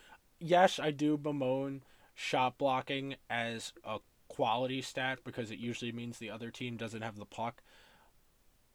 yes, 0.41 0.81
I 0.81 0.91
do 0.91 1.17
bemoan 1.17 1.83
shot 2.21 2.59
blocking 2.59 3.15
as 3.31 3.73
a 3.83 3.99
quality 4.29 4.83
stat 4.83 5.21
because 5.25 5.51
it 5.51 5.59
usually 5.59 5.91
means 5.91 6.19
the 6.19 6.31
other 6.31 6.51
team 6.51 6.77
doesn't 6.77 7.01
have 7.01 7.17
the 7.17 7.25
puck. 7.25 7.63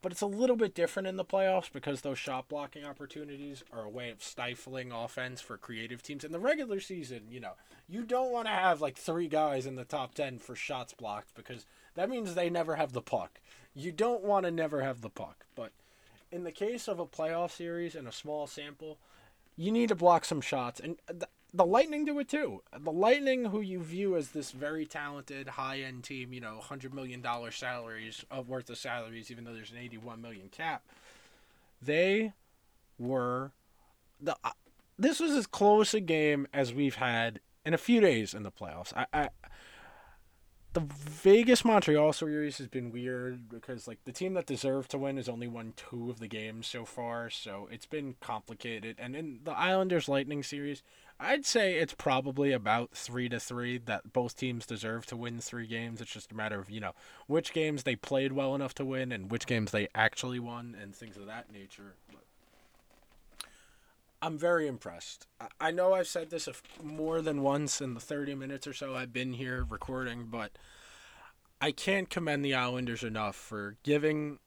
But 0.02 0.12
it's 0.12 0.22
a 0.22 0.28
little 0.28 0.56
bit 0.56 0.74
different 0.74 1.08
in 1.08 1.16
the 1.16 1.24
playoffs 1.24 1.72
because 1.72 2.02
those 2.02 2.18
shot 2.18 2.50
blocking 2.50 2.84
opportunities 2.84 3.64
are 3.72 3.84
a 3.84 3.90
way 3.90 4.10
of 4.10 4.24
stifling 4.24 4.92
offense 4.92 5.42
for 5.42 5.58
creative 5.58 6.02
teams. 6.02 6.24
In 6.24 6.32
the 6.32 6.40
regular 6.40 6.80
season, 6.80 7.26
you 7.30 7.40
know, 7.40 7.54
you 7.88 8.04
don't 8.04 8.32
want 8.32 8.48
to 8.48 8.52
have 8.52 8.82
like 8.82 8.98
three 8.98 9.28
guys 9.28 9.68
in 9.68 9.76
the 9.76 9.86
top 9.86 10.16
10 10.16 10.40
for 10.40 10.56
shots 10.56 10.94
blocked 10.94 11.36
because 11.36 11.68
that 11.94 12.10
means 12.10 12.34
they 12.34 12.50
never 12.50 12.76
have 12.76 12.94
the 12.94 13.02
puck. 13.02 13.40
You 13.76 13.92
don't 13.92 14.24
want 14.24 14.46
to 14.46 14.52
never 14.52 14.82
have 14.82 15.02
the 15.02 15.10
puck. 15.10 15.46
But 15.56 15.72
in 16.32 16.44
the 16.44 16.52
case 16.52 16.88
of 16.88 17.00
a 17.00 17.06
playoff 17.06 17.52
series 17.52 17.96
and 17.96 18.08
a 18.08 18.12
small 18.12 18.48
sample, 18.48 18.98
you 19.56 19.72
need 19.72 19.90
to 19.90 19.96
block 19.96 20.26
some 20.26 20.42
shots. 20.42 20.80
And 20.80 20.98
the 21.56 21.66
Lightning 21.66 22.06
do 22.06 22.20
it 22.20 22.28
too. 22.28 22.62
The 22.78 22.92
Lightning, 22.92 23.46
who 23.46 23.62
you 23.62 23.82
view 23.82 24.16
as 24.16 24.30
this 24.30 24.52
very 24.52 24.86
talented, 24.86 25.48
high 25.48 25.80
end 25.80 26.04
team, 26.04 26.34
you 26.34 26.42
know, 26.42 26.60
hundred 26.60 26.94
million 26.94 27.22
dollar 27.22 27.52
salaries 27.52 28.26
of 28.30 28.50
worth 28.50 28.70
of 28.70 28.78
salaries, 28.78 29.32
even 29.32 29.46
though 29.46 29.54
there's 29.54 29.72
an 29.72 29.78
eighty 29.78 29.98
one 29.98 30.22
million 30.22 30.50
cap, 30.50 30.84
they 31.82 32.34
were 33.00 33.52
the. 34.20 34.36
Uh, 34.44 34.52
this 34.98 35.20
was 35.20 35.32
as 35.32 35.48
close 35.48 35.94
a 35.94 36.00
game 36.00 36.48
as 36.54 36.74
we've 36.74 36.96
had 36.96 37.40
in 37.66 37.74
a 37.74 37.78
few 37.78 38.00
days 38.00 38.34
in 38.34 38.44
the 38.44 38.52
playoffs. 38.52 38.94
I, 38.96 39.06
I 39.14 39.30
the 40.76 40.82
Vegas 40.82 41.64
Montreal 41.64 42.12
series 42.12 42.58
has 42.58 42.68
been 42.68 42.92
weird 42.92 43.48
because 43.48 43.88
like 43.88 44.00
the 44.04 44.12
team 44.12 44.34
that 44.34 44.46
deserved 44.46 44.92
to 44.92 44.98
win 44.98 45.16
has 45.16 45.30
only 45.30 45.48
won 45.48 45.72
two 45.78 46.10
of 46.10 46.20
the 46.20 46.28
games 46.28 46.68
so 46.68 46.84
far, 46.84 47.30
so 47.30 47.70
it's 47.72 47.86
been 47.86 48.16
complicated. 48.20 48.98
And 49.00 49.16
in 49.16 49.40
the 49.46 49.54
Islanders 49.54 50.10
Lightning 50.10 50.44
series, 50.44 50.84
I'd 51.20 51.46
say 51.46 51.76
it's 51.76 51.94
probably 51.94 52.52
about 52.52 52.92
three 52.92 53.30
to 53.30 53.40
three 53.40 53.78
that 53.78 54.12
both 54.12 54.36
teams 54.36 54.66
deserve 54.66 55.06
to 55.08 55.16
win 55.16 55.40
three 55.40 55.66
games. 55.66 56.02
It's 56.02 56.12
just 56.12 56.32
a 56.32 56.36
matter 56.36 56.60
of 56.60 56.70
you 56.70 56.82
know 56.82 56.94
which 57.28 57.54
games 57.54 57.84
they 57.84 57.96
played 57.96 58.34
well 58.34 58.54
enough 58.54 58.74
to 58.76 58.86
win 58.86 59.12
and 59.12 59.32
which 59.32 59.46
games 59.46 59.72
they 59.72 59.88
actually 59.96 60.40
won 60.40 60.76
and 60.80 60.94
things 60.94 61.16
of 61.16 61.26
that 61.28 61.52
nature. 61.52 61.96
But 62.12 62.26
I'm 64.22 64.38
very 64.38 64.68
impressed. 64.68 65.28
I 65.60 65.72
know 65.72 65.94
I've 65.94 66.08
said 66.08 66.32
this 66.32 66.50
more 66.84 67.22
than 67.22 67.44
once 67.44 67.80
in 67.80 67.94
the 67.94 68.00
30 68.00 68.36
minutes 68.36 68.68
or 68.68 68.74
so 68.74 68.96
I've 68.96 69.14
been 69.14 69.34
here 69.34 69.66
recording, 69.70 70.28
but 70.30 70.52
I 71.62 71.72
can't 71.72 72.10
commend 72.10 72.44
the 72.44 72.56
Islanders 72.56 73.04
enough 73.04 73.36
for 73.36 73.78
giving 73.84 74.40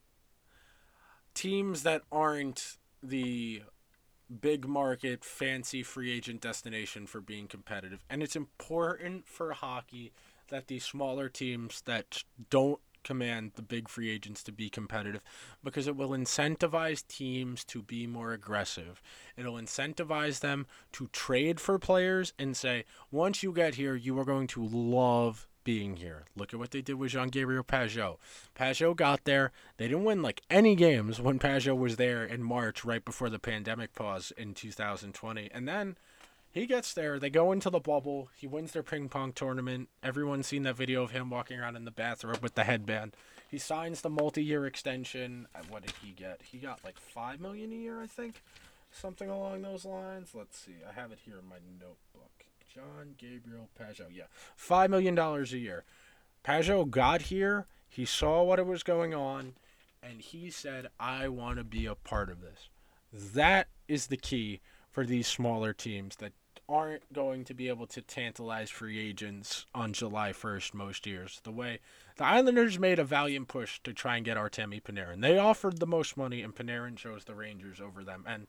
teams 1.33 1.83
that 1.85 2.03
aren't 2.13 2.77
the 3.03 3.63
big 4.29 4.67
market, 4.67 5.25
fancy 5.25 5.83
free 5.83 6.13
agent 6.13 6.41
destination 6.41 7.07
for 7.07 7.21
being 7.21 7.47
competitive. 7.47 8.05
And 8.11 8.23
it's 8.23 8.37
important 8.37 9.27
for 9.27 9.53
hockey 9.53 10.13
that 10.49 10.67
these 10.67 10.85
smaller 10.85 11.29
teams 11.29 11.83
that 11.83 12.23
don't 12.51 12.81
command 13.05 13.53
the 13.55 13.63
big 13.63 13.89
free 13.89 14.11
agents 14.11 14.43
to 14.43 14.53
be 14.53 14.69
competitive 14.69 15.23
because 15.63 15.87
it 15.87 15.97
will 15.97 16.11
incentivize 16.11 17.07
teams 17.07 17.65
to 17.65 17.83
be 17.83 18.07
more 18.07 18.33
aggressive. 18.33 19.01
It'll 19.37 19.55
incentivize 19.55 20.41
them 20.41 20.67
to 20.93 21.09
trade 21.09 21.61
for 21.61 21.79
players 21.79 22.33
and 22.39 22.57
say, 22.57 22.85
once 23.11 23.43
you 23.43 23.53
get 23.53 23.77
here, 23.77 23.95
you 23.95 24.19
are 24.19 24.25
going 24.25 24.47
to 24.49 24.67
love 24.67 25.49
being 25.69 25.97
here. 25.97 26.25
Look 26.35 26.55
at 26.55 26.59
what 26.59 26.71
they 26.71 26.81
did 26.81 26.95
with 26.95 27.11
Jean 27.11 27.29
Gabriel 27.29 27.63
Pageau. 27.63 28.17
Pageau 28.59 28.97
got 28.97 29.25
there. 29.25 29.53
They 29.77 29.87
didn't 29.87 30.05
win 30.05 30.23
like 30.23 30.41
any 30.49 30.75
games 30.75 31.21
when 31.21 31.39
Pageau 31.39 31.77
was 31.77 31.97
there 31.97 32.25
in 32.25 32.43
March, 32.43 32.87
right 32.87 33.05
before 33.05 33.29
the 33.29 33.39
pandemic 33.39 33.95
pause 33.95 34.33
in 34.39 34.55
2020. 34.55 35.51
And 35.53 35.69
then 35.69 35.97
he 36.51 36.65
gets 36.65 36.95
there. 36.95 37.19
They 37.19 37.29
go 37.29 37.53
into 37.53 37.69
the 37.69 37.81
bubble. 37.81 38.31
He 38.35 38.47
wins 38.47 38.73
their 38.73 38.83
ping 38.83 39.11
pong 39.11 39.35
tournament. 39.35 39.91
Everyone's 40.03 40.47
seen 40.47 40.63
that 40.63 40.79
video 40.79 41.03
of 41.03 41.11
him 41.11 41.29
walking 41.29 41.61
around 41.61 41.77
in 41.77 41.85
the 41.85 41.91
bathrobe 41.91 42.43
with 42.43 42.55
the 42.55 42.65
headband. 42.65 43.15
He 43.51 43.59
signs 43.59 44.01
the 44.01 44.09
multi-year 44.09 44.65
extension. 44.65 45.49
What 45.69 45.83
did 45.83 45.93
he 46.03 46.13
get? 46.13 46.41
He 46.51 46.57
got 46.57 46.83
like 46.83 46.99
five 46.99 47.43
million 47.43 47.73
a 47.73 47.77
year, 47.77 48.01
I 48.01 48.07
think, 48.07 48.43
something 48.91 49.29
along 49.29 49.61
those 49.61 49.85
lines. 49.85 50.31
Let's 50.35 50.59
see. 50.59 50.77
I 50.89 50.99
have 50.99 51.13
it 51.13 51.19
here 51.27 51.37
in 51.39 51.47
my 51.47 51.57
notebook. 51.79 51.99
Jean 52.79 53.15
Gabriel 53.19 53.69
Pageau. 53.79 54.07
Yeah, 54.13 54.25
five 54.57 54.91
million 54.91 55.15
dollars 55.15 55.53
a 55.53 55.59
year. 55.59 55.85
Pageau 56.45 56.89
got 56.89 57.23
here. 57.23 57.67
He 57.89 58.05
saw 58.05 58.43
what 58.43 58.65
was 58.65 58.83
going 58.83 59.15
on, 59.15 59.55
and 60.03 60.21
he 60.21 60.51
said, 60.51 60.89
"I 61.01 61.29
want 61.29 61.59
to 61.59 61.65
be 61.65 61.87
a 61.87 61.95
part 61.95 62.31
of 62.31 62.41
this." 62.41 62.69
That 63.13 63.69
is 63.89 64.07
the 64.07 64.17
key 64.17 64.61
for 64.91 65.05
these 65.05 65.27
smaller 65.27 65.73
teams 65.73 66.17
that 66.17 66.33
aren't 66.69 67.11
going 67.13 67.45
to 67.45 67.55
be 67.55 67.69
able 67.69 67.87
to 67.87 68.03
tantalize 68.03 68.69
free 68.69 68.99
agents 68.99 69.65
on 69.75 69.93
July 69.95 70.33
1st 70.33 70.75
most 70.75 71.07
years. 71.07 71.41
The 71.43 71.51
way 71.51 71.81
the 72.17 72.25
Islanders 72.25 72.79
made 72.79 72.99
a 72.99 73.05
valiant 73.05 73.49
push 73.49 73.81
to 73.85 73.95
try 73.95 74.17
and 74.17 74.25
get 74.25 74.37
Artemi 74.37 74.83
Panarin. 74.83 75.23
They 75.23 75.39
offered 75.39 75.79
the 75.79 75.87
most 75.87 76.17
money, 76.17 76.43
and 76.43 76.55
Panarin 76.55 76.97
chose 76.97 77.25
the 77.25 77.35
Rangers 77.35 77.81
over 77.81 78.05
them. 78.05 78.25
And 78.27 78.49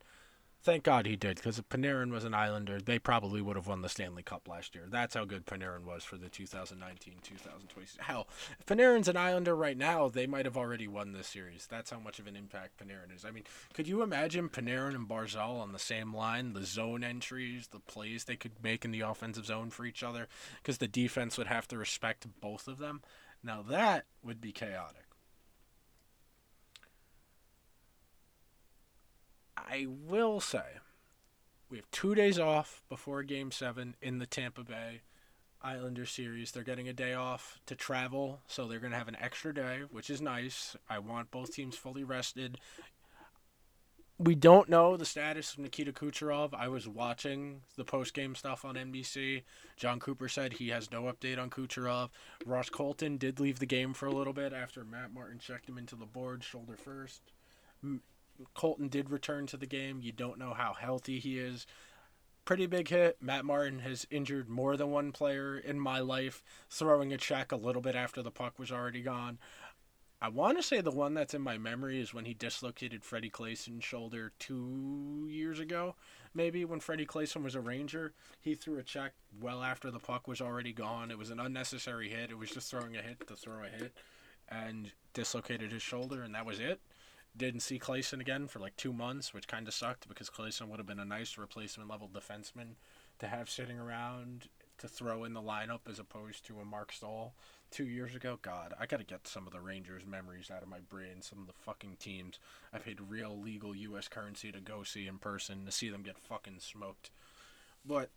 Thank 0.61 0.83
God 0.83 1.05
he 1.05 1.15
did, 1.15 1.37
because 1.37 1.57
if 1.57 1.69
Panarin 1.69 2.11
was 2.11 2.25
an 2.25 2.33
Islander, 2.33 2.81
they 2.81 2.99
probably 2.99 3.41
would 3.41 3.55
have 3.55 3.67
won 3.67 3.81
the 3.81 3.87
Stanley 3.87 4.23
Cup 4.23 4.45
last 4.45 4.75
year. 4.75 4.83
That's 4.89 5.15
how 5.15 5.23
good 5.23 5.45
Panarin 5.45 5.85
was 5.85 6.03
for 6.03 6.17
the 6.17 6.27
2019-2020 6.27 7.99
Hell, 7.99 8.27
if 8.59 8.65
Panarin's 8.65 9.07
an 9.07 9.15
Islander 9.15 9.55
right 9.55 9.77
now, 9.77 10.09
they 10.09 10.27
might 10.27 10.43
have 10.43 10.57
already 10.57 10.85
won 10.85 11.13
this 11.13 11.27
series. 11.27 11.65
That's 11.65 11.91
how 11.91 11.99
much 11.99 12.19
of 12.19 12.27
an 12.27 12.35
impact 12.35 12.77
Panarin 12.77 13.15
is. 13.15 13.23
I 13.23 13.31
mean, 13.31 13.45
could 13.73 13.87
you 13.87 14.01
imagine 14.01 14.49
Panarin 14.49 14.95
and 14.95 15.07
Barzal 15.07 15.61
on 15.61 15.71
the 15.71 15.79
same 15.79 16.13
line, 16.13 16.51
the 16.51 16.65
zone 16.65 17.05
entries, 17.05 17.67
the 17.67 17.79
plays 17.79 18.25
they 18.25 18.35
could 18.35 18.61
make 18.61 18.83
in 18.83 18.91
the 18.91 19.01
offensive 19.01 19.45
zone 19.45 19.69
for 19.69 19.85
each 19.85 20.03
other, 20.03 20.27
because 20.61 20.79
the 20.79 20.89
defense 20.89 21.37
would 21.37 21.47
have 21.47 21.69
to 21.69 21.77
respect 21.77 22.27
both 22.41 22.67
of 22.67 22.79
them? 22.79 23.01
Now 23.41 23.61
that 23.69 24.03
would 24.25 24.41
be 24.41 24.51
chaotic. 24.51 25.05
I 29.69 29.85
will 29.87 30.39
say 30.39 30.79
we 31.69 31.77
have 31.77 31.89
two 31.91 32.15
days 32.15 32.39
off 32.39 32.81
before 32.89 33.21
Game 33.21 33.51
Seven 33.51 33.95
in 34.01 34.17
the 34.17 34.25
Tampa 34.25 34.63
Bay 34.63 35.01
Islander 35.61 36.07
series. 36.07 36.51
They're 36.51 36.63
getting 36.63 36.87
a 36.87 36.93
day 36.93 37.13
off 37.13 37.59
to 37.67 37.75
travel, 37.75 38.39
so 38.47 38.67
they're 38.67 38.79
going 38.79 38.93
to 38.93 38.97
have 38.97 39.07
an 39.07 39.17
extra 39.19 39.53
day, 39.53 39.81
which 39.91 40.09
is 40.09 40.21
nice. 40.21 40.75
I 40.89 40.97
want 40.97 41.29
both 41.29 41.53
teams 41.53 41.75
fully 41.75 42.03
rested. 42.03 42.57
We 44.17 44.35
don't 44.35 44.67
know 44.69 44.97
the 44.97 45.05
status 45.05 45.53
of 45.53 45.59
Nikita 45.59 45.93
Kucherov. 45.93 46.53
I 46.53 46.67
was 46.67 46.87
watching 46.87 47.61
the 47.77 47.85
post 47.85 48.13
game 48.13 48.35
stuff 48.35 48.65
on 48.65 48.75
NBC. 48.75 49.43
Jon 49.77 49.99
Cooper 49.99 50.27
said 50.27 50.53
he 50.53 50.69
has 50.69 50.91
no 50.91 51.03
update 51.03 51.37
on 51.37 51.49
Kucherov. 51.49 52.09
Ross 52.45 52.69
Colton 52.69 53.17
did 53.17 53.39
leave 53.39 53.59
the 53.59 53.65
game 53.65 53.93
for 53.93 54.07
a 54.07 54.11
little 54.13 54.33
bit 54.33 54.51
after 54.51 54.83
Matt 54.83 55.13
Martin 55.13 55.39
checked 55.39 55.69
him 55.69 55.77
into 55.77 55.95
the 55.95 56.05
board, 56.05 56.43
shoulder 56.43 56.75
first. 56.75 57.21
Colton 58.53 58.87
did 58.87 59.09
return 59.09 59.47
to 59.47 59.57
the 59.57 59.65
game. 59.65 59.99
You 60.01 60.11
don't 60.11 60.39
know 60.39 60.53
how 60.53 60.73
healthy 60.73 61.19
he 61.19 61.39
is. 61.39 61.65
Pretty 62.45 62.65
big 62.65 62.87
hit. 62.87 63.17
Matt 63.21 63.45
Martin 63.45 63.79
has 63.79 64.07
injured 64.09 64.49
more 64.49 64.75
than 64.75 64.91
one 64.91 65.11
player 65.11 65.57
in 65.57 65.79
my 65.79 65.99
life, 65.99 66.41
throwing 66.69 67.13
a 67.13 67.17
check 67.17 67.51
a 67.51 67.57
little 67.57 67.81
bit 67.81 67.95
after 67.95 68.23
the 68.23 68.31
puck 68.31 68.57
was 68.57 68.71
already 68.71 69.01
gone. 69.01 69.37
I 70.21 70.27
want 70.27 70.57
to 70.57 70.63
say 70.63 70.81
the 70.81 70.91
one 70.91 71.13
that's 71.13 71.33
in 71.33 71.41
my 71.41 71.57
memory 71.57 72.01
is 72.01 72.13
when 72.13 72.25
he 72.25 72.33
dislocated 72.33 73.05
Freddie 73.05 73.29
Claesson's 73.29 73.85
shoulder 73.85 74.33
two 74.37 75.27
years 75.29 75.59
ago, 75.59 75.95
maybe 76.33 76.65
when 76.65 76.81
Freddie 76.81 77.05
Claesson 77.05 77.41
was 77.41 77.55
a 77.55 77.61
Ranger. 77.61 78.13
He 78.41 78.53
threw 78.53 78.79
a 78.79 78.83
check 78.83 79.13
well 79.39 79.63
after 79.63 79.91
the 79.91 79.99
puck 79.99 80.27
was 80.27 80.41
already 80.41 80.73
gone. 80.73 81.09
It 81.09 81.17
was 81.17 81.29
an 81.29 81.39
unnecessary 81.39 82.09
hit. 82.09 82.31
It 82.31 82.37
was 82.37 82.49
just 82.49 82.69
throwing 82.69 82.97
a 82.97 83.01
hit 83.01 83.27
to 83.27 83.35
throw 83.35 83.63
a 83.63 83.69
hit, 83.69 83.93
and 84.49 84.91
dislocated 85.13 85.71
his 85.71 85.81
shoulder, 85.81 86.23
and 86.23 86.35
that 86.35 86.45
was 86.45 86.59
it 86.59 86.81
didn't 87.39 87.61
see 87.61 87.79
Claesson 87.79 88.19
again 88.19 88.47
for 88.47 88.59
like 88.59 88.75
two 88.75 88.93
months, 88.93 89.33
which 89.33 89.47
kind 89.47 89.67
of 89.67 89.73
sucked 89.73 90.07
because 90.07 90.29
Claesson 90.29 90.67
would 90.67 90.79
have 90.79 90.85
been 90.85 90.99
a 90.99 91.05
nice 91.05 91.37
replacement 91.37 91.89
level 91.89 92.07
defenseman 92.07 92.75
to 93.17 93.27
have 93.27 93.49
sitting 93.49 93.79
around 93.79 94.49
to 94.77 94.87
throw 94.87 95.23
in 95.23 95.33
the 95.33 95.41
lineup 95.41 95.81
as 95.89 95.99
opposed 95.99 96.45
to 96.45 96.59
a 96.59 96.65
Marc 96.65 96.91
Staal 96.91 97.33
two 97.71 97.85
years 97.85 98.15
ago. 98.15 98.37
God, 98.41 98.73
I 98.79 98.85
gotta 98.85 99.03
get 99.03 99.27
some 99.27 99.47
of 99.47 99.53
the 99.53 99.61
Rangers 99.61 100.05
memories 100.05 100.51
out 100.51 100.61
of 100.61 100.69
my 100.69 100.79
brain. 100.79 101.21
Some 101.21 101.39
of 101.39 101.47
the 101.47 101.53
fucking 101.53 101.97
teams 101.99 102.39
I 102.73 102.77
paid 102.77 102.99
real 103.01 103.39
legal 103.39 103.75
U.S. 103.75 104.07
currency 104.07 104.51
to 104.51 104.59
go 104.59 104.83
see 104.83 105.07
in 105.07 105.17
person 105.17 105.65
to 105.65 105.71
see 105.71 105.89
them 105.89 106.03
get 106.03 106.17
fucking 106.17 106.59
smoked. 106.59 107.11
But 107.85 108.09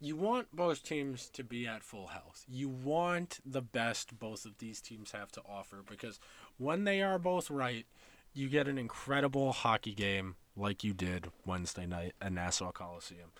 you 0.00 0.14
want 0.14 0.54
both 0.54 0.82
teams 0.82 1.30
to 1.30 1.42
be 1.42 1.66
at 1.66 1.82
full 1.82 2.08
health. 2.08 2.44
You 2.48 2.68
want 2.68 3.40
the 3.46 3.62
best 3.62 4.18
both 4.18 4.44
of 4.44 4.58
these 4.58 4.80
teams 4.80 5.12
have 5.12 5.32
to 5.32 5.42
offer 5.48 5.82
because 5.88 6.20
when 6.58 6.84
they 6.84 7.02
are 7.02 7.18
both 7.18 7.50
right, 7.50 7.86
you 8.32 8.48
get 8.48 8.68
an 8.68 8.78
incredible 8.78 9.52
hockey 9.52 9.94
game 9.94 10.36
like 10.56 10.84
you 10.84 10.92
did 10.92 11.30
Wednesday 11.44 11.86
night 11.86 12.12
at 12.20 12.32
Nassau 12.32 12.72
Coliseum. 12.72 13.30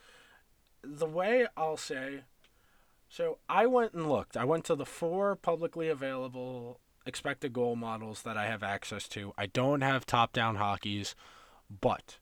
The 0.82 1.06
way 1.06 1.46
I'll 1.56 1.76
say, 1.76 2.20
so 3.08 3.38
I 3.48 3.66
went 3.66 3.94
and 3.94 4.08
looked. 4.08 4.36
I 4.36 4.44
went 4.44 4.64
to 4.66 4.74
the 4.74 4.86
four 4.86 5.36
publicly 5.36 5.88
available 5.88 6.80
expected 7.06 7.52
goal 7.52 7.76
models 7.76 8.22
that 8.22 8.36
I 8.36 8.46
have 8.46 8.62
access 8.62 9.08
to. 9.08 9.32
I 9.38 9.46
don't 9.46 9.80
have 9.80 10.06
TopDownHockey's, 10.06 11.14
but 11.80 12.18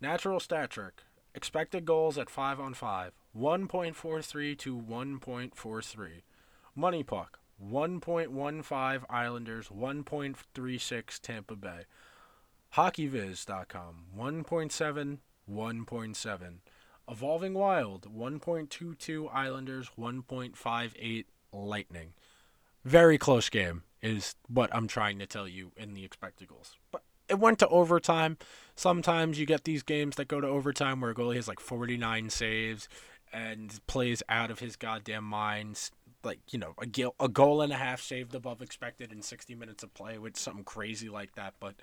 natural 0.00 0.38
stat 0.38 0.70
trick 0.70 1.02
expected 1.34 1.84
goals 1.84 2.18
at 2.18 2.30
5 2.30 2.60
on 2.60 2.74
5 2.74 3.12
1.43 3.36 4.58
to 4.58 4.76
1.43 4.76 6.08
MoneyPuck 6.76 7.26
1.15 7.64 9.04
Islanders, 9.10 9.68
1.36 9.68 11.20
Tampa 11.20 11.56
Bay. 11.56 11.80
HockeyViz.com, 12.74 14.04
1.7, 14.16 15.18
1.7. 15.50 16.54
Evolving 17.10 17.54
Wild, 17.54 18.06
1.22 18.14 19.28
Islanders, 19.32 19.90
1.58 19.98 21.24
Lightning. 21.52 22.12
Very 22.84 23.16
close 23.18 23.48
game 23.48 23.82
is 24.02 24.36
what 24.48 24.74
I'm 24.74 24.86
trying 24.86 25.18
to 25.18 25.26
tell 25.26 25.48
you 25.48 25.72
in 25.76 25.94
the 25.94 26.04
expected 26.04 26.48
goals. 26.48 26.76
But 26.92 27.02
it 27.28 27.38
went 27.38 27.58
to 27.60 27.68
overtime. 27.68 28.38
Sometimes 28.76 29.38
you 29.38 29.46
get 29.46 29.64
these 29.64 29.82
games 29.82 30.16
that 30.16 30.28
go 30.28 30.40
to 30.40 30.46
overtime 30.46 31.00
where 31.00 31.10
a 31.10 31.14
goalie 31.14 31.36
has 31.36 31.48
like 31.48 31.60
49 31.60 32.30
saves 32.30 32.88
and 33.32 33.78
plays 33.86 34.22
out 34.28 34.50
of 34.50 34.58
his 34.58 34.76
goddamn 34.76 35.24
mind 35.24 35.90
like 36.24 36.40
you 36.50 36.58
know 36.58 36.74
a, 36.78 37.24
a 37.24 37.28
goal 37.28 37.62
and 37.62 37.72
a 37.72 37.76
half 37.76 38.00
saved 38.00 38.34
above 38.34 38.60
expected 38.60 39.12
in 39.12 39.22
60 39.22 39.54
minutes 39.54 39.82
of 39.82 39.94
play 39.94 40.18
with 40.18 40.36
something 40.36 40.64
crazy 40.64 41.08
like 41.08 41.34
that 41.34 41.54
but 41.60 41.74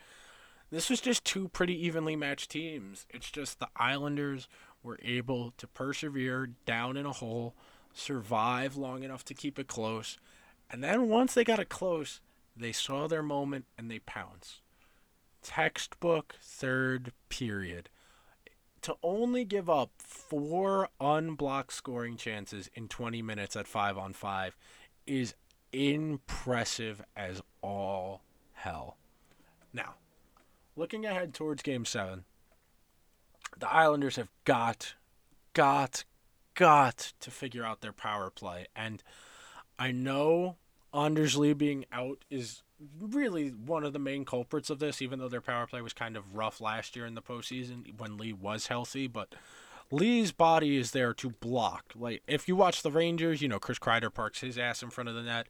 this 0.72 0.90
was 0.90 1.00
just 1.00 1.24
two 1.24 1.48
pretty 1.48 1.86
evenly 1.86 2.16
matched 2.16 2.50
teams. 2.50 3.06
It's 3.12 3.30
just 3.30 3.60
the 3.60 3.70
islanders 3.76 4.48
were 4.82 5.00
able 5.04 5.54
to 5.58 5.68
persevere 5.68 6.50
down 6.66 6.98
in 6.98 7.06
a 7.06 7.12
hole 7.12 7.56
survive 7.94 8.76
long 8.76 9.04
enough 9.04 9.24
to 9.24 9.34
keep 9.34 9.58
it 9.58 9.68
close 9.68 10.18
and 10.70 10.84
then 10.84 11.08
once 11.08 11.34
they 11.34 11.46
got 11.46 11.60
it 11.60 11.70
close 11.70 12.20
they 12.58 12.72
saw 12.72 13.08
their 13.08 13.24
moment 13.24 13.66
and 13.78 13.90
they 13.90 14.00
pounced. 14.00 14.62
Textbook 15.42 16.36
third 16.42 17.12
period 17.30 17.90
to 18.86 18.96
only 19.02 19.44
give 19.46 19.68
up 19.68 19.90
four 19.98 20.90
unblocked 21.02 21.74
scoring 21.74 22.18
chances 22.18 22.70
in 22.76 22.88
20 22.88 23.20
minutes 23.24 23.56
at 23.56 23.66
5 23.66 23.98
on 23.98 24.14
5 24.14 24.56
is 25.08 25.34
impressive 25.74 27.02
as 27.16 27.42
all 27.64 28.22
hell. 28.54 28.98
Now, 29.74 29.96
looking 30.76 31.04
ahead 31.04 31.34
towards 31.34 31.64
game 31.64 31.84
7, 31.84 32.26
the 33.58 33.74
Islanders 33.74 34.18
have 34.18 34.30
got 34.44 34.94
got 35.54 36.04
got 36.54 37.14
to 37.22 37.32
figure 37.32 37.64
out 37.64 37.82
their 37.82 37.92
power 37.92 38.30
play 38.30 38.68
and 38.76 39.02
I 39.80 39.92
know 39.94 40.58
Anders 40.96 41.36
Lee 41.38 41.54
being 41.54 41.86
out 41.92 42.24
is 42.30 42.64
really 43.00 43.50
one 43.50 43.84
of 43.84 43.94
the 43.94 44.00
main 44.00 44.26
culprits 44.26 44.70
of 44.70 44.80
this, 44.80 45.02
even 45.02 45.20
though 45.20 45.28
their 45.28 45.42
power 45.42 45.68
play 45.68 45.82
was 45.82 45.94
kind 45.94 46.16
of 46.16 46.36
rough 46.36 46.62
last 46.62 46.96
year 46.96 47.06
in 47.06 47.16
the 47.16 47.22
postseason 47.22 48.00
when 48.00 48.18
Lee 48.18 48.34
was 48.34 48.68
healthy. 48.68 49.08
But 49.08 49.36
Lee's 49.92 50.32
body 50.32 50.78
is 50.78 50.92
there 50.92 51.14
to 51.16 51.30
block. 51.30 51.94
Like 51.96 52.24
if 52.28 52.48
you 52.48 52.56
watch 52.56 52.82
the 52.82 52.92
Rangers, 52.92 53.42
you 53.42 53.48
know 53.48 53.60
Chris 53.60 53.80
Kreider 53.80 54.14
parks 54.14 54.42
his 54.42 54.58
ass 54.58 54.82
in 54.82 54.90
front 54.90 55.10
of 55.10 55.16
the 55.16 55.24
net. 55.24 55.48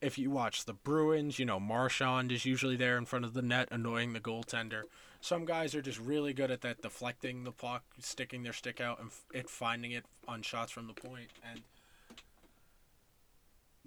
If 0.00 0.16
you 0.16 0.30
watch 0.30 0.64
the 0.64 0.74
Bruins, 0.74 1.38
you 1.38 1.44
know 1.44 1.58
Marchand 1.58 2.30
is 2.30 2.44
usually 2.44 2.76
there 2.76 2.96
in 2.98 3.04
front 3.04 3.24
of 3.24 3.34
the 3.34 3.42
net, 3.42 3.68
annoying 3.70 4.12
the 4.12 4.20
goaltender. 4.20 4.82
Some 5.20 5.44
guys 5.44 5.74
are 5.74 5.82
just 5.82 5.98
really 5.98 6.32
good 6.32 6.52
at 6.52 6.60
that, 6.60 6.82
deflecting 6.82 7.42
the 7.42 7.50
puck, 7.50 7.82
sticking 7.98 8.44
their 8.44 8.52
stick 8.52 8.80
out, 8.80 9.00
and 9.00 9.10
it 9.34 9.50
finding 9.50 9.90
it 9.90 10.04
on 10.28 10.42
shots 10.42 10.70
from 10.70 10.86
the 10.86 10.92
point. 10.92 11.30
And 11.50 11.62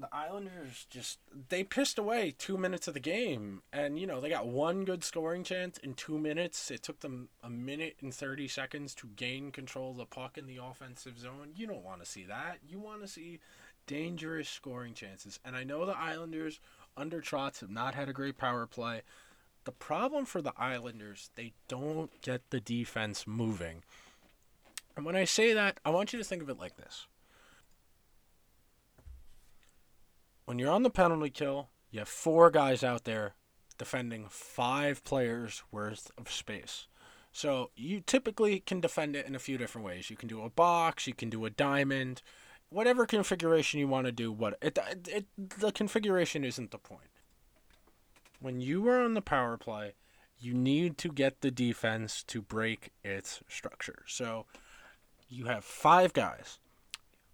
the 0.01 0.13
Islanders 0.13 0.85
just 0.89 1.19
they 1.49 1.63
pissed 1.63 1.97
away 1.97 2.33
two 2.37 2.57
minutes 2.57 2.87
of 2.87 2.93
the 2.93 2.99
game, 2.99 3.61
and 3.71 3.99
you 3.99 4.07
know 4.07 4.19
they 4.19 4.29
got 4.29 4.47
one 4.47 4.85
good 4.85 5.03
scoring 5.03 5.43
chance 5.43 5.77
in 5.77 5.93
two 5.93 6.17
minutes. 6.17 6.71
It 6.71 6.83
took 6.83 6.99
them 6.99 7.29
a 7.43 7.49
minute 7.49 7.97
and 8.01 8.13
thirty 8.13 8.47
seconds 8.47 8.93
to 8.95 9.07
gain 9.15 9.51
control 9.51 9.91
of 9.91 9.97
the 9.97 10.05
puck 10.05 10.37
in 10.37 10.47
the 10.47 10.57
offensive 10.57 11.19
zone. 11.19 11.53
You 11.55 11.67
don't 11.67 11.83
want 11.83 12.01
to 12.01 12.05
see 12.05 12.23
that. 12.25 12.59
You 12.67 12.79
want 12.79 13.01
to 13.01 13.07
see 13.07 13.39
dangerous 13.87 14.49
scoring 14.49 14.93
chances. 14.93 15.39
And 15.43 15.55
I 15.55 15.63
know 15.63 15.85
the 15.85 15.97
Islanders 15.97 16.59
under 16.95 17.21
Trotz 17.21 17.61
have 17.61 17.69
not 17.69 17.95
had 17.95 18.09
a 18.09 18.13
great 18.13 18.37
power 18.37 18.65
play. 18.65 19.01
The 19.63 19.71
problem 19.71 20.25
for 20.25 20.41
the 20.41 20.53
Islanders, 20.57 21.29
they 21.35 21.53
don't 21.67 22.09
get 22.21 22.49
the 22.49 22.59
defense 22.59 23.27
moving. 23.27 23.83
And 24.95 25.05
when 25.05 25.15
I 25.15 25.25
say 25.25 25.53
that, 25.53 25.79
I 25.85 25.89
want 25.91 26.13
you 26.13 26.19
to 26.19 26.25
think 26.25 26.41
of 26.41 26.49
it 26.49 26.59
like 26.59 26.77
this. 26.77 27.07
When 30.51 30.59
you're 30.59 30.69
on 30.69 30.83
the 30.83 30.89
penalty 30.89 31.29
kill, 31.29 31.69
you 31.91 31.99
have 31.99 32.09
four 32.09 32.51
guys 32.51 32.83
out 32.83 33.05
there 33.05 33.35
defending 33.77 34.25
five 34.27 35.01
players 35.05 35.63
worth 35.71 36.11
of 36.17 36.29
space. 36.29 36.87
So 37.31 37.71
you 37.77 38.01
typically 38.01 38.59
can 38.59 38.81
defend 38.81 39.15
it 39.15 39.25
in 39.25 39.33
a 39.33 39.39
few 39.39 39.57
different 39.57 39.87
ways. 39.87 40.09
You 40.09 40.17
can 40.17 40.27
do 40.27 40.41
a 40.41 40.49
box, 40.49 41.07
you 41.07 41.13
can 41.13 41.29
do 41.29 41.45
a 41.45 41.49
diamond, 41.49 42.21
whatever 42.67 43.05
configuration 43.05 43.79
you 43.79 43.87
want 43.87 44.07
to 44.07 44.11
do. 44.11 44.29
What 44.29 44.57
it, 44.61 44.77
it, 44.89 45.07
it 45.07 45.25
the 45.37 45.71
configuration 45.71 46.43
isn't 46.43 46.71
the 46.71 46.77
point. 46.77 47.11
When 48.41 48.59
you 48.59 48.85
are 48.89 49.01
on 49.01 49.13
the 49.13 49.21
power 49.21 49.55
play, 49.55 49.93
you 50.37 50.53
need 50.53 50.97
to 50.97 51.13
get 51.13 51.39
the 51.39 51.51
defense 51.51 52.23
to 52.23 52.41
break 52.41 52.91
its 53.05 53.41
structure. 53.47 54.03
So 54.05 54.47
you 55.29 55.45
have 55.45 55.63
five 55.63 56.11
guys. 56.11 56.59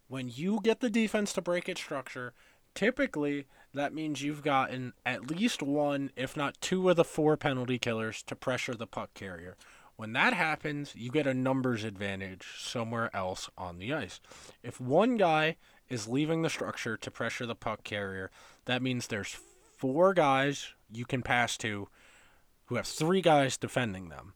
When 0.08 0.30
you 0.32 0.60
get 0.62 0.82
the 0.82 0.90
defense 0.92 1.34
to 1.34 1.42
break 1.42 1.68
its 1.68 1.82
structure, 1.82 2.36
typically 2.78 3.48
that 3.74 3.92
means 3.92 4.22
you've 4.22 4.44
gotten 4.44 4.94
at 5.04 5.32
least 5.32 5.64
one, 5.64 6.12
if 6.16 6.38
not 6.38 6.62
two 6.62 6.90
of 6.90 6.96
the 6.96 7.04
four 7.04 7.36
penalty 7.36 7.80
killers 7.80 8.22
to 8.24 8.36
pressure 8.36 8.76
the 8.76 8.86
puck 8.86 9.14
carrier. 9.16 9.58
When 9.96 10.14
that 10.14 10.34
happens, 10.34 10.94
you 10.96 11.10
get 11.10 11.26
a 11.26 11.34
numbers 11.34 11.84
advantage 11.84 12.46
somewhere 12.60 13.10
else 13.16 13.50
on 13.58 13.80
the 13.80 13.94
ice. 13.94 14.22
If 14.62 14.80
one 14.80 15.18
guy 15.18 15.58
is 15.90 16.08
leaving 16.08 16.44
the 16.44 16.52
structure 16.52 16.96
to 16.98 17.10
pressure 17.10 17.48
the 17.48 17.56
puck 17.56 17.84
carrier, 17.84 18.30
that 18.66 18.84
means 18.84 19.08
there's 19.08 19.36
four 19.78 20.14
guys 20.14 20.74
you 20.92 21.06
can 21.06 21.24
pass 21.24 21.58
to 21.58 21.90
who 22.66 22.76
have 22.76 22.86
three 22.86 23.22
guys 23.22 23.58
defending 23.58 24.10
them. 24.10 24.34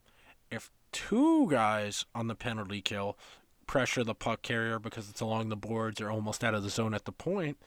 If 0.50 0.72
two 0.92 1.48
guys 1.48 2.06
on 2.16 2.26
the 2.26 2.36
penalty 2.36 2.82
kill 2.82 3.20
pressure 3.68 4.04
the 4.04 4.16
puck 4.16 4.42
carrier 4.42 4.80
because 4.80 5.10
it's 5.12 5.22
along 5.22 5.50
the 5.50 5.56
boards 5.56 6.02
or 6.02 6.10
almost 6.10 6.44
out 6.44 6.56
of 6.56 6.64
the 6.64 6.70
zone 6.72 6.96
at 6.96 7.06
the 7.06 7.12
point, 7.12 7.58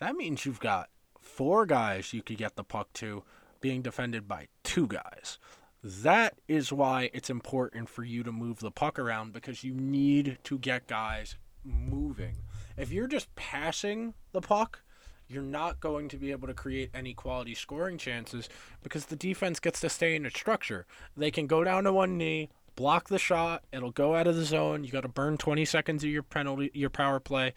that 0.00 0.16
means 0.16 0.44
you've 0.44 0.60
got 0.60 0.88
four 1.20 1.66
guys 1.66 2.12
you 2.12 2.22
could 2.22 2.38
get 2.38 2.56
the 2.56 2.64
puck 2.64 2.92
to 2.94 3.24
being 3.60 3.82
defended 3.82 4.28
by 4.28 4.48
two 4.62 4.86
guys. 4.86 5.38
That 5.82 6.38
is 6.48 6.72
why 6.72 7.10
it's 7.12 7.30
important 7.30 7.88
for 7.88 8.04
you 8.04 8.22
to 8.22 8.32
move 8.32 8.60
the 8.60 8.70
puck 8.70 8.98
around 8.98 9.32
because 9.32 9.64
you 9.64 9.74
need 9.74 10.38
to 10.44 10.58
get 10.58 10.86
guys 10.86 11.36
moving. 11.64 12.36
If 12.76 12.90
you're 12.90 13.06
just 13.06 13.34
passing 13.36 14.14
the 14.32 14.40
puck, 14.40 14.80
you're 15.28 15.42
not 15.42 15.80
going 15.80 16.08
to 16.08 16.16
be 16.16 16.30
able 16.30 16.48
to 16.48 16.54
create 16.54 16.90
any 16.94 17.14
quality 17.14 17.54
scoring 17.54 17.98
chances 17.98 18.48
because 18.82 19.06
the 19.06 19.16
defense 19.16 19.60
gets 19.60 19.80
to 19.80 19.88
stay 19.88 20.14
in 20.14 20.26
its 20.26 20.38
structure. 20.38 20.86
They 21.16 21.30
can 21.30 21.46
go 21.46 21.64
down 21.64 21.84
to 21.84 21.92
one 21.92 22.18
knee, 22.18 22.50
block 22.76 23.08
the 23.08 23.18
shot. 23.18 23.64
It'll 23.72 23.90
go 23.90 24.14
out 24.14 24.26
of 24.26 24.36
the 24.36 24.44
zone. 24.44 24.84
You 24.84 24.90
got 24.90 25.02
to 25.02 25.08
burn 25.08 25.36
20 25.36 25.64
seconds 25.64 26.04
of 26.04 26.10
your 26.10 26.22
penalty, 26.22 26.70
your 26.74 26.90
power 26.90 27.20
play, 27.20 27.54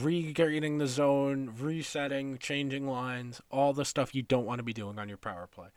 regaining 0.00 0.78
the 0.78 0.86
zone, 0.86 1.54
resetting, 1.58 2.38
changing 2.38 2.86
lines, 2.86 3.40
all 3.50 3.72
the 3.72 3.84
stuff 3.84 4.14
you 4.14 4.22
don't 4.22 4.46
want 4.46 4.58
to 4.58 4.64
be 4.64 4.72
doing 4.72 4.98
on 4.98 5.08
your 5.08 5.18
power 5.18 5.46
play. 5.46 5.68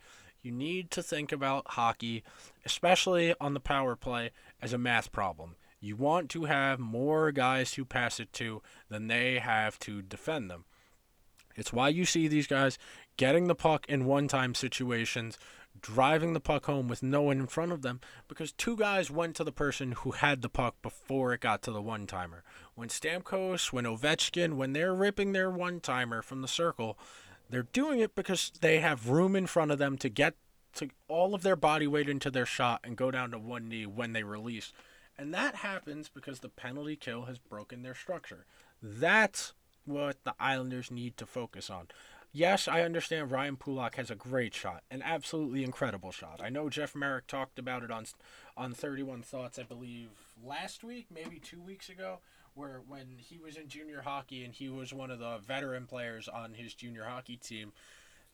You 0.41 0.51
need 0.51 0.89
to 0.91 1.03
think 1.03 1.31
about 1.31 1.71
hockey, 1.71 2.23
especially 2.65 3.35
on 3.39 3.53
the 3.53 3.59
power 3.59 3.95
play, 3.95 4.31
as 4.61 4.73
a 4.73 4.77
math 4.77 5.11
problem. 5.11 5.55
You 5.79 5.95
want 5.95 6.29
to 6.31 6.45
have 6.45 6.79
more 6.79 7.31
guys 7.31 7.71
to 7.71 7.85
pass 7.85 8.19
it 8.19 8.33
to 8.33 8.61
than 8.89 9.07
they 9.07 9.39
have 9.39 9.79
to 9.79 10.01
defend 10.01 10.49
them. 10.49 10.65
It's 11.55 11.73
why 11.73 11.89
you 11.89 12.05
see 12.05 12.27
these 12.27 12.47
guys 12.47 12.77
getting 13.17 13.47
the 13.47 13.55
puck 13.55 13.85
in 13.89 14.05
one 14.05 14.27
time 14.27 14.55
situations 14.55 15.37
driving 15.81 16.33
the 16.33 16.39
puck 16.39 16.65
home 16.65 16.87
with 16.87 17.03
no 17.03 17.21
one 17.23 17.39
in 17.39 17.47
front 17.47 17.71
of 17.71 17.81
them 17.81 17.99
because 18.27 18.51
two 18.51 18.75
guys 18.75 19.11
went 19.11 19.35
to 19.35 19.43
the 19.43 19.51
person 19.51 19.93
who 19.93 20.11
had 20.11 20.41
the 20.41 20.49
puck 20.49 20.75
before 20.81 21.33
it 21.33 21.41
got 21.41 21.61
to 21.63 21.71
the 21.71 21.81
one 21.81 22.07
timer. 22.07 22.43
When 22.75 22.89
Stamkos, 22.89 23.73
when 23.73 23.85
Ovechkin, 23.85 24.53
when 24.53 24.73
they're 24.73 24.93
ripping 24.93 25.33
their 25.33 25.49
one 25.49 25.79
timer 25.79 26.21
from 26.21 26.41
the 26.41 26.47
circle, 26.47 26.97
they're 27.49 27.63
doing 27.63 27.99
it 27.99 28.15
because 28.15 28.51
they 28.61 28.79
have 28.79 29.09
room 29.09 29.35
in 29.35 29.47
front 29.47 29.71
of 29.71 29.77
them 29.77 29.97
to 29.97 30.09
get 30.09 30.35
to 30.75 30.89
all 31.07 31.35
of 31.35 31.43
their 31.43 31.55
body 31.55 31.87
weight 31.87 32.07
into 32.09 32.31
their 32.31 32.45
shot 32.45 32.79
and 32.83 32.95
go 32.95 33.11
down 33.11 33.31
to 33.31 33.39
one 33.39 33.67
knee 33.67 33.85
when 33.85 34.13
they 34.13 34.23
release. 34.23 34.71
And 35.17 35.33
that 35.33 35.55
happens 35.55 36.09
because 36.09 36.39
the 36.39 36.49
penalty 36.49 36.95
kill 36.95 37.23
has 37.23 37.37
broken 37.37 37.83
their 37.83 37.93
structure. 37.93 38.45
That's 38.81 39.53
what 39.85 40.23
the 40.23 40.33
Islanders 40.39 40.91
need 40.91 41.17
to 41.17 41.25
focus 41.25 41.69
on 41.69 41.87
yes, 42.31 42.67
I 42.67 42.81
understand 42.81 43.31
Ryan 43.31 43.57
Pulock 43.57 43.95
has 43.95 44.09
a 44.09 44.15
great 44.15 44.53
shot, 44.53 44.83
an 44.89 45.01
absolutely 45.01 45.63
incredible 45.63 46.11
shot. 46.11 46.41
I 46.43 46.49
know 46.49 46.69
Jeff 46.69 46.95
Marek 46.95 47.27
talked 47.27 47.59
about 47.59 47.83
it 47.83 47.91
on 47.91 48.05
on 48.57 48.73
31 48.73 49.21
Thoughts, 49.21 49.57
I 49.57 49.63
believe, 49.63 50.09
last 50.43 50.83
week, 50.83 51.07
maybe 51.13 51.39
two 51.39 51.61
weeks 51.61 51.89
ago, 51.89 52.19
where 52.53 52.81
when 52.87 53.17
he 53.17 53.37
was 53.37 53.55
in 53.55 53.67
junior 53.67 54.01
hockey 54.01 54.43
and 54.43 54.53
he 54.53 54.69
was 54.69 54.93
one 54.93 55.11
of 55.11 55.19
the 55.19 55.37
veteran 55.39 55.85
players 55.85 56.27
on 56.27 56.53
his 56.53 56.73
junior 56.73 57.05
hockey 57.05 57.37
team, 57.37 57.71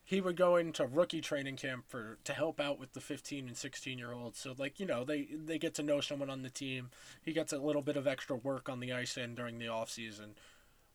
he 0.08 0.22
would 0.22 0.38
go 0.38 0.56
into 0.56 0.86
rookie 0.86 1.20
training 1.20 1.58
camp 1.58 1.84
for 1.86 2.18
to 2.24 2.32
help 2.32 2.62
out 2.62 2.80
with 2.80 2.94
the 2.94 3.02
15 3.02 3.46
and 3.48 3.58
16 3.58 4.00
year 4.00 4.14
olds. 4.14 4.40
So 4.40 4.56
like 4.58 4.80
you 4.80 4.86
know 4.86 5.04
they 5.04 5.24
they 5.24 5.60
get 5.60 5.74
to 5.76 5.84
know 5.84 6.00
someone 6.00 6.30
on 6.30 6.44
the 6.44 6.50
team. 6.50 6.92
He 7.22 7.34
gets 7.34 7.52
a 7.52 7.60
little 7.60 7.82
bit 7.82 7.98
of 7.98 8.08
extra 8.08 8.38
work 8.38 8.70
on 8.70 8.80
the 8.80 8.94
ice 8.94 9.18
end 9.18 9.36
during 9.36 9.60
the 9.60 9.68
off 9.68 9.90
season. 9.90 10.36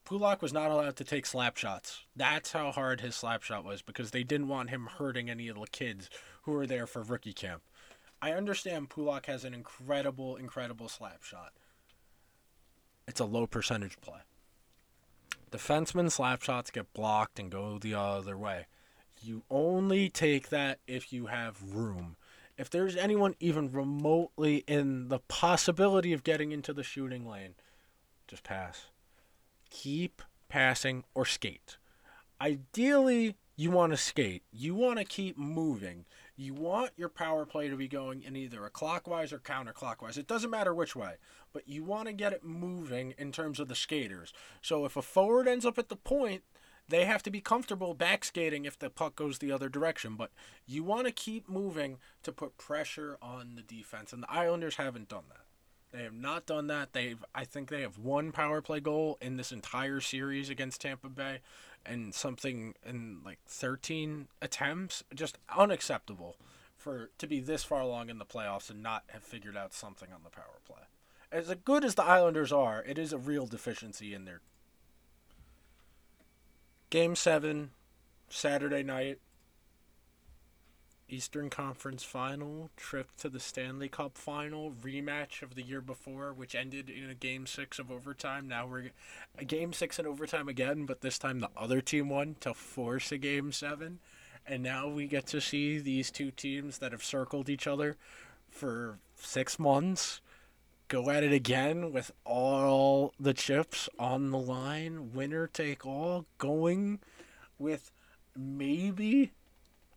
Pulock 0.05 0.43
was 0.43 0.53
not 0.53 0.71
allowed 0.71 0.97
to 0.97 1.05
take 1.05 1.27
slap 1.27 1.57
shots. 1.57 2.03
That's 2.17 2.53
how 2.53 2.73
hard 2.73 3.01
his 3.01 3.15
slap 3.15 3.43
shot 3.43 3.65
was 3.65 3.83
because 3.83 4.11
they 4.11 4.25
didn't 4.25 4.49
want 4.49 4.71
him 4.71 4.87
hurting 4.99 5.31
any 5.31 5.49
of 5.49 5.59
the 5.59 5.67
kids 5.67 6.11
who 6.43 6.53
were 6.53 6.67
there 6.67 6.87
for 6.87 7.03
rookie 7.03 7.33
camp. 7.33 7.63
I 8.21 8.33
understand 8.33 8.91
Pulock 8.91 9.27
has 9.27 9.45
an 9.45 9.55
incredible, 9.55 10.37
incredible 10.37 10.89
slap 10.89 11.23
shot. 11.23 11.53
It's 13.07 13.21
a 13.21 13.25
low 13.25 13.47
percentage 13.47 14.01
play. 14.01 14.21
Defenseman 15.51 16.11
slap 16.11 16.43
shots 16.43 16.71
get 16.71 16.93
blocked 16.95 17.39
and 17.39 17.51
go 17.51 17.79
the 17.79 17.95
other 17.95 18.37
way. 18.37 18.67
You 19.21 19.43
only 19.51 20.09
take 20.09 20.49
that 20.49 20.79
if 20.87 21.13
you 21.13 21.27
have 21.27 21.75
room. 21.75 22.17
If 22.59 22.71
there's 22.71 22.97
anyone 22.97 23.35
even 23.39 23.71
remotely 23.71 24.65
in 24.67 25.09
the 25.09 25.21
possibility 25.21 26.13
of 26.13 26.25
getting 26.25 26.53
into 26.53 26.73
the 26.73 26.83
shooting 26.83 27.27
lane, 27.27 27.55
just 28.27 28.45
pass 28.45 28.87
keep 29.73 30.23
passing 30.49 31.03
or 31.15 31.25
skate. 31.25 31.79
Ideally, 32.41 33.37
you 33.57 33.71
want 33.71 33.93
to 33.93 33.97
skate. 33.97 34.43
You 34.53 34.75
want 34.75 34.99
to 34.99 35.05
keep 35.05 35.39
moving. 35.39 36.05
You 36.37 36.53
want 36.55 36.91
your 36.97 37.09
power 37.09 37.47
play 37.47 37.69
to 37.69 37.77
be 37.77 37.89
going 37.89 38.23
in 38.23 38.37
either 38.37 38.65
a 38.65 38.71
clockwise 38.71 39.33
or 39.33 39.39
counterclockwise. 39.39 40.19
It 40.19 40.27
doesn't 40.27 40.51
matter 40.51 40.75
which 40.75 40.95
way, 40.95 41.15
but 41.53 41.69
you 41.69 41.85
want 41.85 42.09
to 42.09 42.13
get 42.13 42.33
it 42.33 42.45
moving 42.45 43.15
in 43.17 43.33
terms 43.33 43.59
of 43.61 43.69
the 43.69 43.75
skaters. 43.75 44.33
So 44.61 44.85
if 44.85 44.97
a 44.97 45.03
forward 45.03 45.49
ends 45.49 45.65
up 45.65 45.79
at 45.79 45.89
the 45.89 45.97
point, 45.97 46.43
they 46.89 47.05
have 47.05 47.23
to 47.23 47.31
be 47.31 47.41
comfortable 47.41 47.95
back 47.95 48.25
skating 48.25 48.65
if 48.65 48.79
the 48.79 48.91
puck 48.91 49.17
goes 49.17 49.39
the 49.39 49.53
other 49.53 49.69
direction. 49.69 50.17
But 50.17 50.33
you 50.67 50.83
want 50.83 51.07
to 51.07 51.13
keep 51.13 51.49
moving 51.49 51.99
to 52.25 52.33
put 52.33 52.59
pressure 52.59 53.17
on 53.23 53.55
the 53.55 53.63
defense, 53.63 54.13
and 54.13 54.23
the 54.23 54.31
Islanders 54.31 54.77
haven't 54.77 55.09
done 55.09 55.25
that. 55.29 55.47
They 55.93 56.03
have 56.05 56.15
not 56.15 56.47
done 56.47 56.69
that. 56.69 56.93
They've 56.93 57.23
I 57.35 57.45
think 57.45 57.69
they 57.69 57.83
have 57.83 57.99
one 57.99 58.33
power 58.33 58.63
play 58.63 58.81
goal 58.81 59.19
in 59.21 59.37
this 59.37 59.53
entire 59.53 60.01
series 60.01 60.49
against 60.49 60.81
Tampa 60.81 61.09
Bay 61.09 61.41
and 61.85 62.15
something 62.15 62.75
in 62.85 63.19
like 63.25 63.39
13 63.47 64.29
attempts. 64.41 65.05
Just 65.15 65.39
unacceptable 65.55 66.37
for 66.77 67.11
to 67.19 67.27
be 67.27 67.41
this 67.41 67.63
far 67.63 67.81
along 67.81 68.09
in 68.09 68.19
the 68.19 68.25
playoffs 68.25 68.71
and 68.71 68.83
not 68.83 69.05
have 69.09 69.23
figured 69.23 69.57
out 69.57 69.75
something 69.75 70.09
on 70.13 70.23
the 70.25 70.31
power 70.31 70.61
play. 70.67 70.83
As 71.31 71.55
good 71.65 71.85
as 71.85 71.95
the 71.95 72.05
Islanders 72.05 72.53
are, 72.53 72.83
it 72.87 72.99
is 72.99 73.13
a 73.13 73.19
real 73.19 73.47
deficiency 73.47 74.15
in 74.15 74.25
their 74.25 74.41
Game 76.91 77.17
7 77.17 77.71
Saturday 78.29 78.83
night, 78.83 79.19
Eastern 81.13 81.51
Conference 81.51 82.03
Final, 82.03 82.71
trip 82.75 83.09
to 83.19 83.29
the 83.29 83.39
Stanley 83.39 83.89
Cup 83.89 84.17
Final, 84.17 84.73
rematch 84.83 85.43
of 85.43 85.55
the 85.55 85.63
year 85.63 85.83
before, 85.83 86.33
which 86.33 86.55
ended 86.55 86.89
in 86.89 87.11
a 87.11 87.15
Game 87.15 87.47
Six 87.47 87.79
of 87.79 87.91
overtime. 87.91 88.49
Now 88.49 88.67
we're 88.67 88.91
a 89.39 89.45
Game 89.45 89.75
Six 89.75 89.99
in 89.99 90.07
overtime 90.07 90.49
again, 90.49 90.87
but 90.87 91.03
this 91.03 91.19
time 91.19 91.41
the 91.41 91.51
other 91.55 91.83
team 91.83 92.09
won 92.09 92.37
to 92.41 92.55
force 92.55 93.13
a 93.13 93.19
Game 93.19 93.53
Seven, 93.53 93.99
and 94.47 94.63
now 94.63 94.89
we 94.89 95.07
get 95.07 95.27
to 95.27 95.41
see 95.41 95.79
these 95.79 96.11
two 96.11 96.31
teams 96.31 96.79
that 96.79 96.93
have 96.93 97.05
circled 97.05 97.51
each 97.51 97.67
other 97.67 97.97
for 98.51 98.99
six 99.17 99.59
months 99.59 100.23
go 100.89 101.09
at 101.09 101.23
it 101.23 101.33
again 101.33 101.91
with 101.91 102.13
all 102.25 103.15
the 103.19 103.33
chips 103.33 103.89
on 103.99 104.31
the 104.31 104.39
line, 104.39 105.11
winner 105.15 105.47
take 105.47 105.87
all, 105.87 106.27
going 106.37 107.01
with 107.59 107.91
maybe 108.37 109.33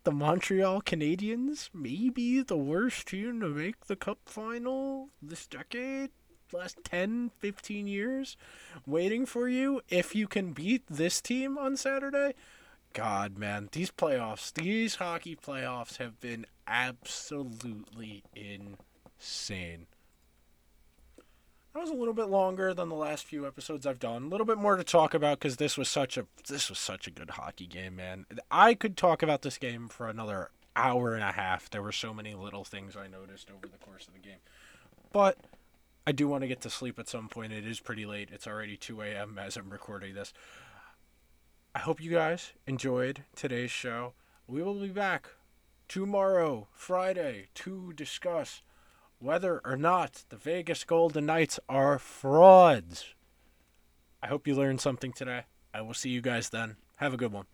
the 0.06 0.12
Montreal 0.12 0.82
Canadiens, 0.82 1.68
maybe 1.74 2.40
the 2.40 2.56
worst 2.56 3.08
team 3.08 3.40
to 3.40 3.48
make 3.48 3.86
the 3.86 3.96
cup 3.96 4.18
final 4.24 5.08
this 5.20 5.48
decade, 5.48 6.10
last 6.52 6.78
10, 6.84 7.32
15 7.40 7.88
years, 7.88 8.36
waiting 8.86 9.26
for 9.26 9.48
you 9.48 9.80
if 9.88 10.14
you 10.14 10.28
can 10.28 10.52
beat 10.52 10.84
this 10.86 11.20
team 11.20 11.58
on 11.58 11.76
Saturday. 11.76 12.34
God, 12.92 13.36
man, 13.36 13.68
these 13.72 13.90
playoffs, 13.90 14.52
these 14.52 14.94
hockey 14.94 15.34
playoffs 15.34 15.96
have 15.96 16.20
been 16.20 16.46
absolutely 16.68 18.22
insane. 18.32 19.88
That 21.76 21.82
was 21.82 21.90
a 21.90 21.94
little 21.94 22.14
bit 22.14 22.28
longer 22.28 22.72
than 22.72 22.88
the 22.88 22.94
last 22.94 23.26
few 23.26 23.46
episodes 23.46 23.86
I've 23.86 23.98
done. 23.98 24.22
A 24.22 24.28
little 24.28 24.46
bit 24.46 24.56
more 24.56 24.76
to 24.76 24.82
talk 24.82 25.12
about 25.12 25.38
because 25.38 25.58
this 25.58 25.76
was 25.76 25.90
such 25.90 26.16
a 26.16 26.24
this 26.48 26.70
was 26.70 26.78
such 26.78 27.06
a 27.06 27.10
good 27.10 27.28
hockey 27.28 27.66
game, 27.66 27.96
man. 27.96 28.24
I 28.50 28.72
could 28.72 28.96
talk 28.96 29.22
about 29.22 29.42
this 29.42 29.58
game 29.58 29.88
for 29.88 30.08
another 30.08 30.48
hour 30.74 31.12
and 31.12 31.22
a 31.22 31.32
half. 31.32 31.68
There 31.68 31.82
were 31.82 31.92
so 31.92 32.14
many 32.14 32.34
little 32.34 32.64
things 32.64 32.96
I 32.96 33.08
noticed 33.08 33.50
over 33.50 33.68
the 33.68 33.76
course 33.76 34.08
of 34.08 34.14
the 34.14 34.20
game, 34.20 34.38
but 35.12 35.36
I 36.06 36.12
do 36.12 36.28
want 36.28 36.44
to 36.44 36.48
get 36.48 36.62
to 36.62 36.70
sleep 36.70 36.98
at 36.98 37.10
some 37.10 37.28
point. 37.28 37.52
It 37.52 37.66
is 37.66 37.78
pretty 37.78 38.06
late. 38.06 38.30
It's 38.32 38.46
already 38.46 38.78
2 38.78 39.02
a.m. 39.02 39.38
as 39.38 39.58
I'm 39.58 39.68
recording 39.68 40.14
this. 40.14 40.32
I 41.74 41.80
hope 41.80 42.02
you 42.02 42.10
guys 42.10 42.54
enjoyed 42.66 43.24
today's 43.34 43.70
show. 43.70 44.14
We 44.46 44.62
will 44.62 44.80
be 44.80 44.88
back 44.88 45.28
tomorrow, 45.88 46.68
Friday, 46.72 47.48
to 47.56 47.92
discuss 47.92 48.62
whether 49.18 49.60
or 49.64 49.76
not 49.76 50.24
the 50.28 50.36
Vegas 50.36 50.84
Golden 50.84 51.26
Knights 51.26 51.58
are 51.68 51.98
frauds. 51.98 53.14
I 54.22 54.28
hope 54.28 54.46
you 54.46 54.54
learned 54.54 54.80
something 54.80 55.12
today. 55.12 55.44
I 55.72 55.80
will 55.82 55.94
see 55.94 56.10
you 56.10 56.20
guys 56.20 56.50
then. 56.50 56.76
Have 56.96 57.14
a 57.14 57.16
good 57.16 57.32
one. 57.32 57.46